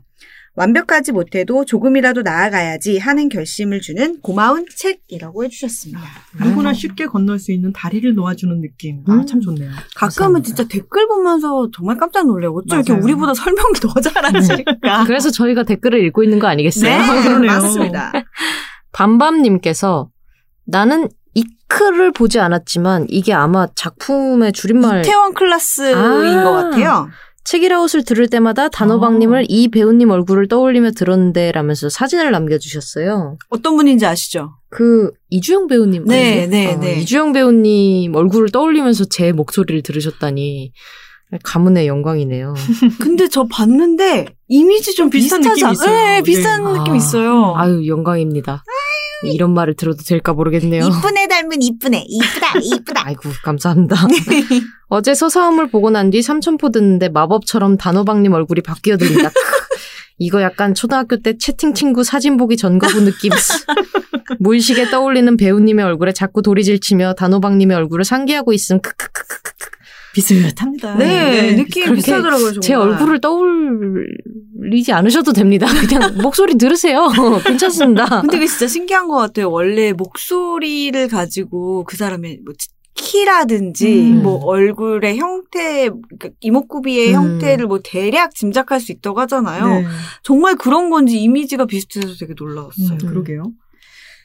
완벽하지 0.56 1.12
못해도 1.12 1.66
조금이라도 1.66 2.22
나아가야지 2.22 2.98
하는 2.98 3.28
결심을 3.28 3.82
주는 3.82 4.20
고마운 4.22 4.66
책이라고 4.74 5.44
해주셨습니다. 5.44 6.02
누구나 6.44 6.74
쉽게 6.74 7.08
건널 7.08 7.40
수 7.40 7.52
있는 7.52 7.74
다리를 7.74 8.14
놓아주는 8.14 8.62
느낌. 8.62 9.04
아, 9.08 9.14
음. 9.14 9.26
참 9.26 9.42
좋네요. 9.42 9.70
가끔은 9.70 9.86
감사합니다. 9.96 10.46
진짜 10.46 10.68
댓글 10.68 11.08
보면서 11.08 11.70
정말 11.76 11.98
깜짝 11.98 12.26
놀래요. 12.26 12.54
어쩜 12.54 12.80
이렇게. 12.80 12.94
우리보다 12.94 13.34
설명이 13.34 13.74
더 13.82 14.00
잘하실까? 14.00 15.04
그래서 15.08 15.30
저희가 15.30 15.64
댓글을 15.64 16.04
읽고 16.06 16.24
있는 16.24 16.40
거 16.40 16.48
아니겠어요? 16.48 16.90
네, 16.90 17.24
그러네요. 17.24 17.52
맞습니다. 17.52 18.14
밤밤님께서 18.94 20.10
나는 20.66 21.10
이크를 21.34 22.14
보지 22.14 22.40
않았지만 22.40 23.08
이게 23.10 23.34
아마 23.34 23.68
작품의 23.76 24.54
줄임말 24.54 25.02
이태원 25.02 25.34
클라스인 25.34 25.96
아. 25.98 26.44
것 26.44 26.52
같아요. 26.54 27.10
책이라웃을 27.46 28.04
들을 28.04 28.28
때마다 28.28 28.70
단호박님을 28.70 29.40
어. 29.42 29.46
이 29.48 29.68
배우님 29.70 30.10
얼굴을 30.10 30.48
떠올리며 30.48 30.92
들었는데 30.92 31.52
라면서 31.52 31.90
사진을 31.90 32.32
남겨주셨어요. 32.32 33.38
어떤 33.50 33.76
분인지 33.78 34.06
아시죠? 34.06 34.52
그 34.70 35.12
이주영 35.30 35.68
배우님 35.68 36.06
네? 36.06 36.48
네, 36.48 36.74
어, 36.74 36.80
네. 36.80 37.00
이주영 37.02 37.34
배우님 37.34 38.16
얼굴을 38.16 38.50
떠올리면서 38.50 39.06
제 39.06 39.32
목소리를 39.32 39.82
들으셨다니 39.84 40.72
가문의 41.44 41.88
영광이네요. 41.88 42.54
근데 43.02 43.28
저 43.28 43.46
봤는데 43.50 44.26
이미지 44.48 44.96
좀 44.96 45.10
비슷한 45.10 45.42
비슷하지 45.42 45.62
느낌이 45.62 45.68
않- 45.68 45.74
있어요. 45.74 45.96
네, 45.96 46.22
비슷한 46.24 46.64
네. 46.64 46.74
느낌 46.80 46.94
아. 46.94 46.96
있어요. 46.98 47.54
아유 47.56 47.88
영광입니다. 47.88 48.64
이런 49.24 49.54
말을 49.54 49.76
들어도 49.76 50.04
될까 50.04 50.34
모르겠네요. 50.34 50.84
이쁜 50.86 51.18
애 51.18 51.28
닮은 51.28 51.62
이쁜 51.62 51.94
애, 51.94 52.04
이쁘다, 52.08 52.60
이쁘다. 52.62 53.02
아이고 53.08 53.30
감사합니다. 53.44 53.96
어제 54.88 55.14
서사음을 55.16 55.70
보고 55.70 55.90
난 55.90 56.12
뒤 56.12 56.22
삼천포 56.22 56.70
듣는데 56.70 57.10
마법처럼 57.10 57.78
단호박님 57.78 58.34
얼굴이 58.34 58.62
바뀌어 58.62 58.98
들린다. 58.98 59.32
이거 60.20 60.42
약간 60.42 60.74
초등학교 60.74 61.18
때 61.18 61.38
채팅 61.38 61.74
친구 61.74 62.04
사진 62.04 62.38
보기 62.38 62.56
전거부 62.58 63.02
느낌. 63.02 63.32
무의식에 64.40 64.90
떠올리는 64.90 65.36
배우님의 65.38 65.84
얼굴에 65.86 66.12
자꾸 66.14 66.42
도리질치며 66.42 67.14
단호박님의 67.16 67.76
얼굴을 67.78 68.06
상기하고 68.06 68.54
있음. 68.54 68.80
크크크크크. 68.82 69.52
비슷합니다. 70.16 70.96
네, 70.96 71.56
느낌이 71.56 71.86
그렇게 71.86 71.96
비슷하더라고요, 71.96 72.46
정말. 72.54 72.62
제 72.62 72.74
얼굴을 72.74 73.20
떠올리지 73.20 74.94
않으셔도 74.94 75.34
됩니다. 75.34 75.68
그냥 75.68 76.16
목소리 76.24 76.58
들으세요. 76.58 77.10
괜찮습니다. 77.44 78.22
근데 78.22 78.38
이게 78.38 78.48
진짜 78.48 78.68
신기한 78.68 79.08
것 79.08 79.18
같아요. 79.18 79.52
원래 79.52 79.92
목소리를 79.92 81.08
가지고 81.10 81.84
그 81.84 81.98
사람의 81.98 82.40
뭐 82.46 82.54
키라든지 82.94 84.12
음. 84.12 84.24
뭐 84.24 84.46
얼굴의 84.46 85.18
형태, 85.18 85.90
그러니까 85.90 86.30
이목구비의 86.40 87.10
음. 87.10 87.14
형태를 87.14 87.68
뭐 87.68 87.80
대략 87.84 88.34
짐작할 88.34 88.80
수 88.80 88.94
있다고 88.94 89.20
하잖아요. 89.22 89.68
네. 89.68 89.86
정말 90.24 90.56
그런 90.56 90.90
건지 90.90 91.20
이미지가 91.20 91.66
비슷해서 91.66 92.16
되게 92.18 92.34
놀라웠어요. 92.38 92.94
음, 92.94 92.98
그러게요. 93.10 93.44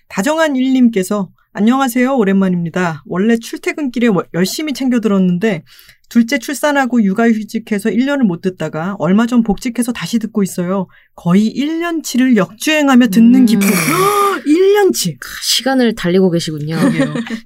다정한 0.08 0.54
일님께서 0.54 1.30
안녕하세요. 1.52 2.16
오랜만입니다. 2.16 3.02
원래 3.06 3.36
출퇴근길에 3.36 4.06
워- 4.08 4.24
열심히 4.34 4.72
챙겨 4.72 5.00
들었는데 5.00 5.64
둘째 6.10 6.38
출산하고 6.38 7.02
육아휴직해서 7.04 7.88
1년을 7.90 8.24
못 8.24 8.42
듣다가 8.42 8.96
얼마 8.98 9.26
전 9.26 9.42
복직해서 9.44 9.92
다시 9.92 10.18
듣고 10.18 10.42
있어요. 10.42 10.88
거의 11.14 11.54
1년치를 11.56 12.36
역주행하며 12.36 13.06
듣는 13.08 13.40
음. 13.40 13.46
기분. 13.46 13.68
1년치. 14.44 15.18
시간을 15.42 15.94
달리고 15.94 16.30
계시군요. 16.30 16.76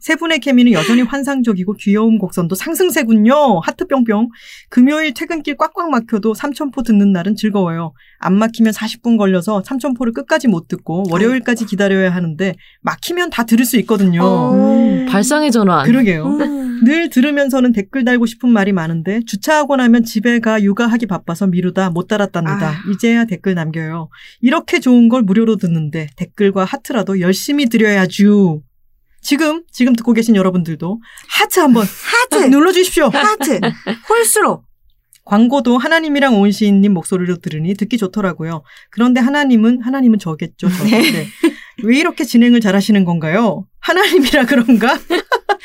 세 0.00 0.16
분의 0.16 0.40
케미는 0.40 0.72
여전히 0.72 1.02
환상적이고 1.02 1.74
귀여운 1.74 2.18
곡선도 2.18 2.54
상승세군요. 2.54 3.60
하트 3.60 3.86
뿅뿅. 3.86 4.30
금요일 4.70 5.12
퇴근길 5.12 5.56
꽉꽉 5.58 5.90
막혀도 5.90 6.32
삼천포 6.32 6.82
듣는 6.84 7.12
날은 7.12 7.36
즐거워요. 7.36 7.92
안 8.18 8.38
막히면 8.38 8.72
40분 8.72 9.18
걸려서 9.18 9.62
삼천포를 9.66 10.14
끝까지 10.14 10.48
못 10.48 10.68
듣고 10.68 11.04
월요일까지 11.10 11.66
기다려야 11.66 12.14
하는데 12.14 12.54
막히면 12.80 13.28
다 13.28 13.44
들을 13.44 13.66
수 13.66 13.76
있거든요. 13.80 14.22
어. 14.24 15.06
발상의 15.10 15.52
전환. 15.52 15.84
그러게요. 15.84 16.26
음. 16.26 16.63
늘 16.82 17.10
들으면서는 17.10 17.72
댓글 17.72 18.04
달고 18.04 18.26
싶은 18.26 18.48
말이 18.48 18.72
많은데 18.72 19.20
주차하고 19.26 19.76
나면 19.76 20.04
집에 20.04 20.40
가 20.40 20.62
육아하기 20.62 21.06
바빠서 21.06 21.46
미루다 21.46 21.90
못 21.90 22.08
달았답니다. 22.08 22.68
아. 22.70 22.74
이제야 22.90 23.24
댓글 23.24 23.54
남겨요. 23.54 24.08
이렇게 24.40 24.80
좋은 24.80 25.08
걸 25.08 25.22
무료로 25.22 25.56
듣는데 25.56 26.08
댓글과 26.16 26.64
하트라도 26.64 27.20
열심히 27.20 27.66
드려야죠. 27.66 28.62
지금 29.20 29.62
지금 29.72 29.94
듣고 29.94 30.12
계신 30.12 30.36
여러분들도 30.36 31.00
하트 31.28 31.60
한번 31.60 31.86
하트! 32.30 32.44
눌러 32.50 32.72
주십시오. 32.72 33.08
하트! 33.08 33.58
홀수로! 34.08 34.64
광고도 35.24 35.78
하나님이랑 35.78 36.38
온 36.38 36.52
시인님 36.52 36.92
목소리로 36.92 37.38
들으니 37.38 37.74
듣기 37.74 37.96
좋더라고요. 37.96 38.62
그런데 38.90 39.20
하나님은 39.20 39.80
하나님은 39.80 40.18
저겠죠. 40.18 40.68
저. 40.68 40.84
네. 40.84 41.26
왜 41.82 41.98
이렇게 41.98 42.24
진행을 42.24 42.60
잘하시는 42.60 43.04
건가요? 43.04 43.66
하나님이라 43.80 44.44
그런가? 44.44 44.98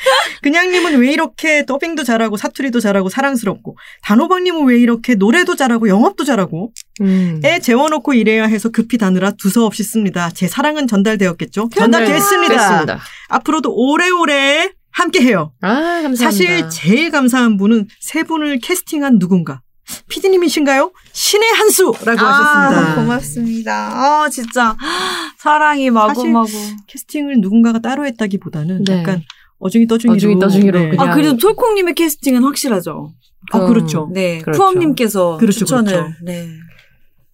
그냥님은 0.42 0.98
왜 0.98 1.12
이렇게 1.12 1.64
더빙도 1.66 2.04
잘하고 2.04 2.36
사투리도 2.36 2.80
잘하고 2.80 3.08
사랑스럽고 3.08 3.76
단호박님은 4.02 4.66
왜 4.66 4.78
이렇게 4.78 5.14
노래도 5.14 5.56
잘하고 5.56 5.88
영업도 5.88 6.24
잘하고 6.24 6.72
음. 7.00 7.40
애 7.44 7.60
재워놓고 7.60 8.14
일해야 8.14 8.44
해서 8.46 8.70
급히 8.70 8.98
다느라 8.98 9.30
두서없이 9.32 9.82
씁니다. 9.82 10.30
제 10.30 10.48
사랑은 10.48 10.86
전달되었겠죠? 10.86 11.70
전달됐습니다. 11.74 12.56
됐습니다. 12.56 13.00
앞으로도 13.28 13.74
오래오래 13.74 14.70
함께해요. 14.92 15.52
아, 15.60 15.68
감사합니다. 16.02 16.24
사실 16.24 16.68
제일 16.70 17.10
감사한 17.10 17.56
분은 17.56 17.86
세 18.00 18.22
분을 18.24 18.58
캐스팅한 18.58 19.18
누군가. 19.18 19.60
피디님이신가요? 20.08 20.92
신의 21.12 21.50
한 21.52 21.70
수라고 21.70 21.98
하셨습니다. 22.18 22.92
아, 22.92 22.94
고맙습니다. 22.96 23.72
아, 23.74 24.28
진짜. 24.28 24.76
사랑이 25.38 25.90
마구마구. 25.90 26.50
캐스팅을 26.86 27.36
누군가가 27.40 27.78
따로 27.80 28.06
했다기보다는 28.06 28.84
네. 28.84 28.98
약간 28.98 29.22
어중이 29.60 29.86
떠중이로. 29.86 30.16
어중이 30.16 30.38
떠중이로 30.38 30.78
네. 30.80 30.96
아, 30.98 31.14
그래도 31.14 31.36
톨콩님의 31.36 31.94
캐스팅은 31.94 32.42
확실하죠. 32.42 33.12
아, 33.52 33.66
그렇죠. 33.66 34.10
네. 34.12 34.38
그렇죠. 34.38 34.58
푸엄님께서 34.58 35.36
그렇죠, 35.38 35.58
추천을. 35.60 35.92
그렇죠. 35.92 36.14
네. 36.24 36.48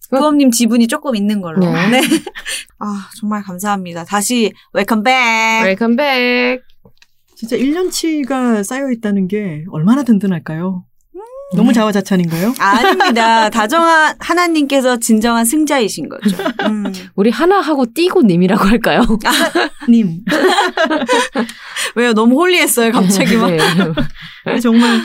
푸엄님 0.09 0.51
지분이 0.51 0.87
조금 0.87 1.15
있는 1.15 1.41
걸로. 1.41 1.59
네. 1.59 1.89
네. 1.89 2.01
아, 2.79 3.09
정말 3.19 3.43
감사합니다. 3.43 4.03
다시 4.05 4.51
welcome 4.73 5.03
back. 5.03 5.11
welcome 5.63 5.95
back. 5.95 6.61
진짜 7.35 7.55
1년치가 7.55 8.63
쌓여 8.63 8.89
있다는 8.91 9.27
게 9.27 9.65
얼마나 9.69 10.03
든든할까요? 10.03 10.83
너무 11.55 11.71
자화자찬인 11.73 12.27
가요? 12.29 12.53
아닙니다. 12.59 13.49
다정한 13.49 14.15
하나님께서 14.19 14.97
진정한 14.97 15.45
승자이신 15.45 16.09
거죠. 16.09 16.35
음. 16.67 16.91
우리 17.15 17.29
하나 17.29 17.61
하고 17.61 17.85
띄고 17.93 18.23
님이라고 18.23 18.65
할까요? 18.65 19.01
님. 19.89 20.23
왜요? 21.95 22.13
너무 22.13 22.35
홀리했어요, 22.35 22.91
갑자기 22.91 23.37
막. 23.37 23.49
네. 23.51 24.59
정말 24.61 24.99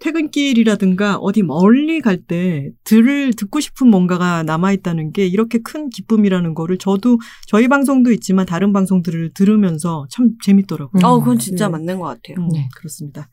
퇴근길이라든가 0.00 1.16
어디 1.16 1.42
멀리 1.42 2.00
갈 2.00 2.18
때 2.26 2.70
들을 2.84 3.32
듣고 3.34 3.60
싶은 3.60 3.88
뭔가가 3.88 4.42
남아 4.42 4.72
있다는 4.72 5.12
게 5.12 5.26
이렇게 5.26 5.58
큰 5.62 5.90
기쁨이라는 5.90 6.54
거를 6.54 6.78
저도 6.78 7.18
저희 7.46 7.68
방송도 7.68 8.12
있지만 8.12 8.46
다른 8.46 8.72
방송들을 8.72 9.32
들으면서 9.34 10.06
참 10.10 10.30
재밌더라고요. 10.42 11.00
음. 11.00 11.04
어, 11.04 11.18
그건 11.18 11.38
진짜 11.38 11.66
네. 11.66 11.72
맞는 11.72 11.98
것 11.98 12.06
같아요. 12.06 12.36
음, 12.42 12.48
네. 12.52 12.68
그렇습니다. 12.76 13.28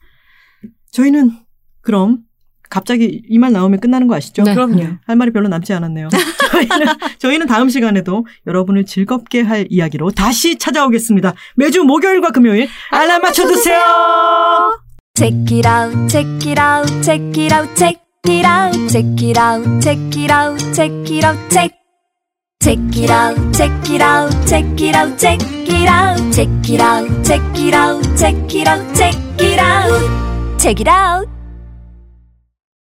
저희는 0.91 1.31
그럼 1.81 2.19
갑자기 2.71 3.21
이 3.29 3.37
말 3.37 3.51
나오면 3.51 3.79
끝나는 3.79 4.07
거 4.07 4.15
아시죠? 4.15 4.43
네. 4.43 4.53
그럼요. 4.55 4.83
할 5.05 5.15
말이 5.15 5.31
별로 5.31 5.47
남지 5.49 5.73
않았네요. 5.73 6.09
저희는, 6.51 6.87
저희는 7.19 7.47
다음 7.47 7.69
시간에도 7.69 8.25
여러분을 8.47 8.85
즐겁게 8.85 9.41
할 9.41 9.67
이야기로 9.69 10.11
다시 10.11 10.57
찾아오겠습니다. 10.57 11.33
매주 11.55 11.83
목요일과 11.83 12.31
금요일 12.31 12.67
알람 12.89 13.21
맞춰두세요! 13.21 13.77
Check 15.15 15.57
it 15.57 15.67
out, 15.67 16.07
check 16.07 16.49
it 16.49 16.59
out, 16.59 17.01
check 17.03 17.43
it 17.43 17.53
out, 17.53 17.75
check 17.75 17.99
it 18.27 18.47
out, 18.47 18.87
check 18.87 19.05
it 19.21 19.39
out, 19.39 19.81
check 19.81 20.17
it 20.17 20.31
out, 20.31 20.73
check 20.73 21.11
it 21.11 21.25
out, 21.25 21.49
check. 21.49 21.71
Check 22.63 22.79
it 22.95 23.11
out, 23.11 23.35
check 23.53 23.71
it 23.89 24.01
out, 24.03 24.31
check 24.47 24.65
it 24.79 24.95
out, 24.95 25.17
check 25.17 25.41
it 25.67 25.89
out, 25.89 26.31
check 26.31 26.47
it 26.69 26.79
out, 26.79 27.25
check 27.25 27.41
it 27.59 27.73
out, 27.73 28.15
check 28.15 28.55
it 28.55 28.67
out, 28.67 28.95
check 28.95 29.39
it 29.41 29.59
out, 29.59 30.59
check 30.59 30.79
it 30.79 30.87
out. 30.87 31.40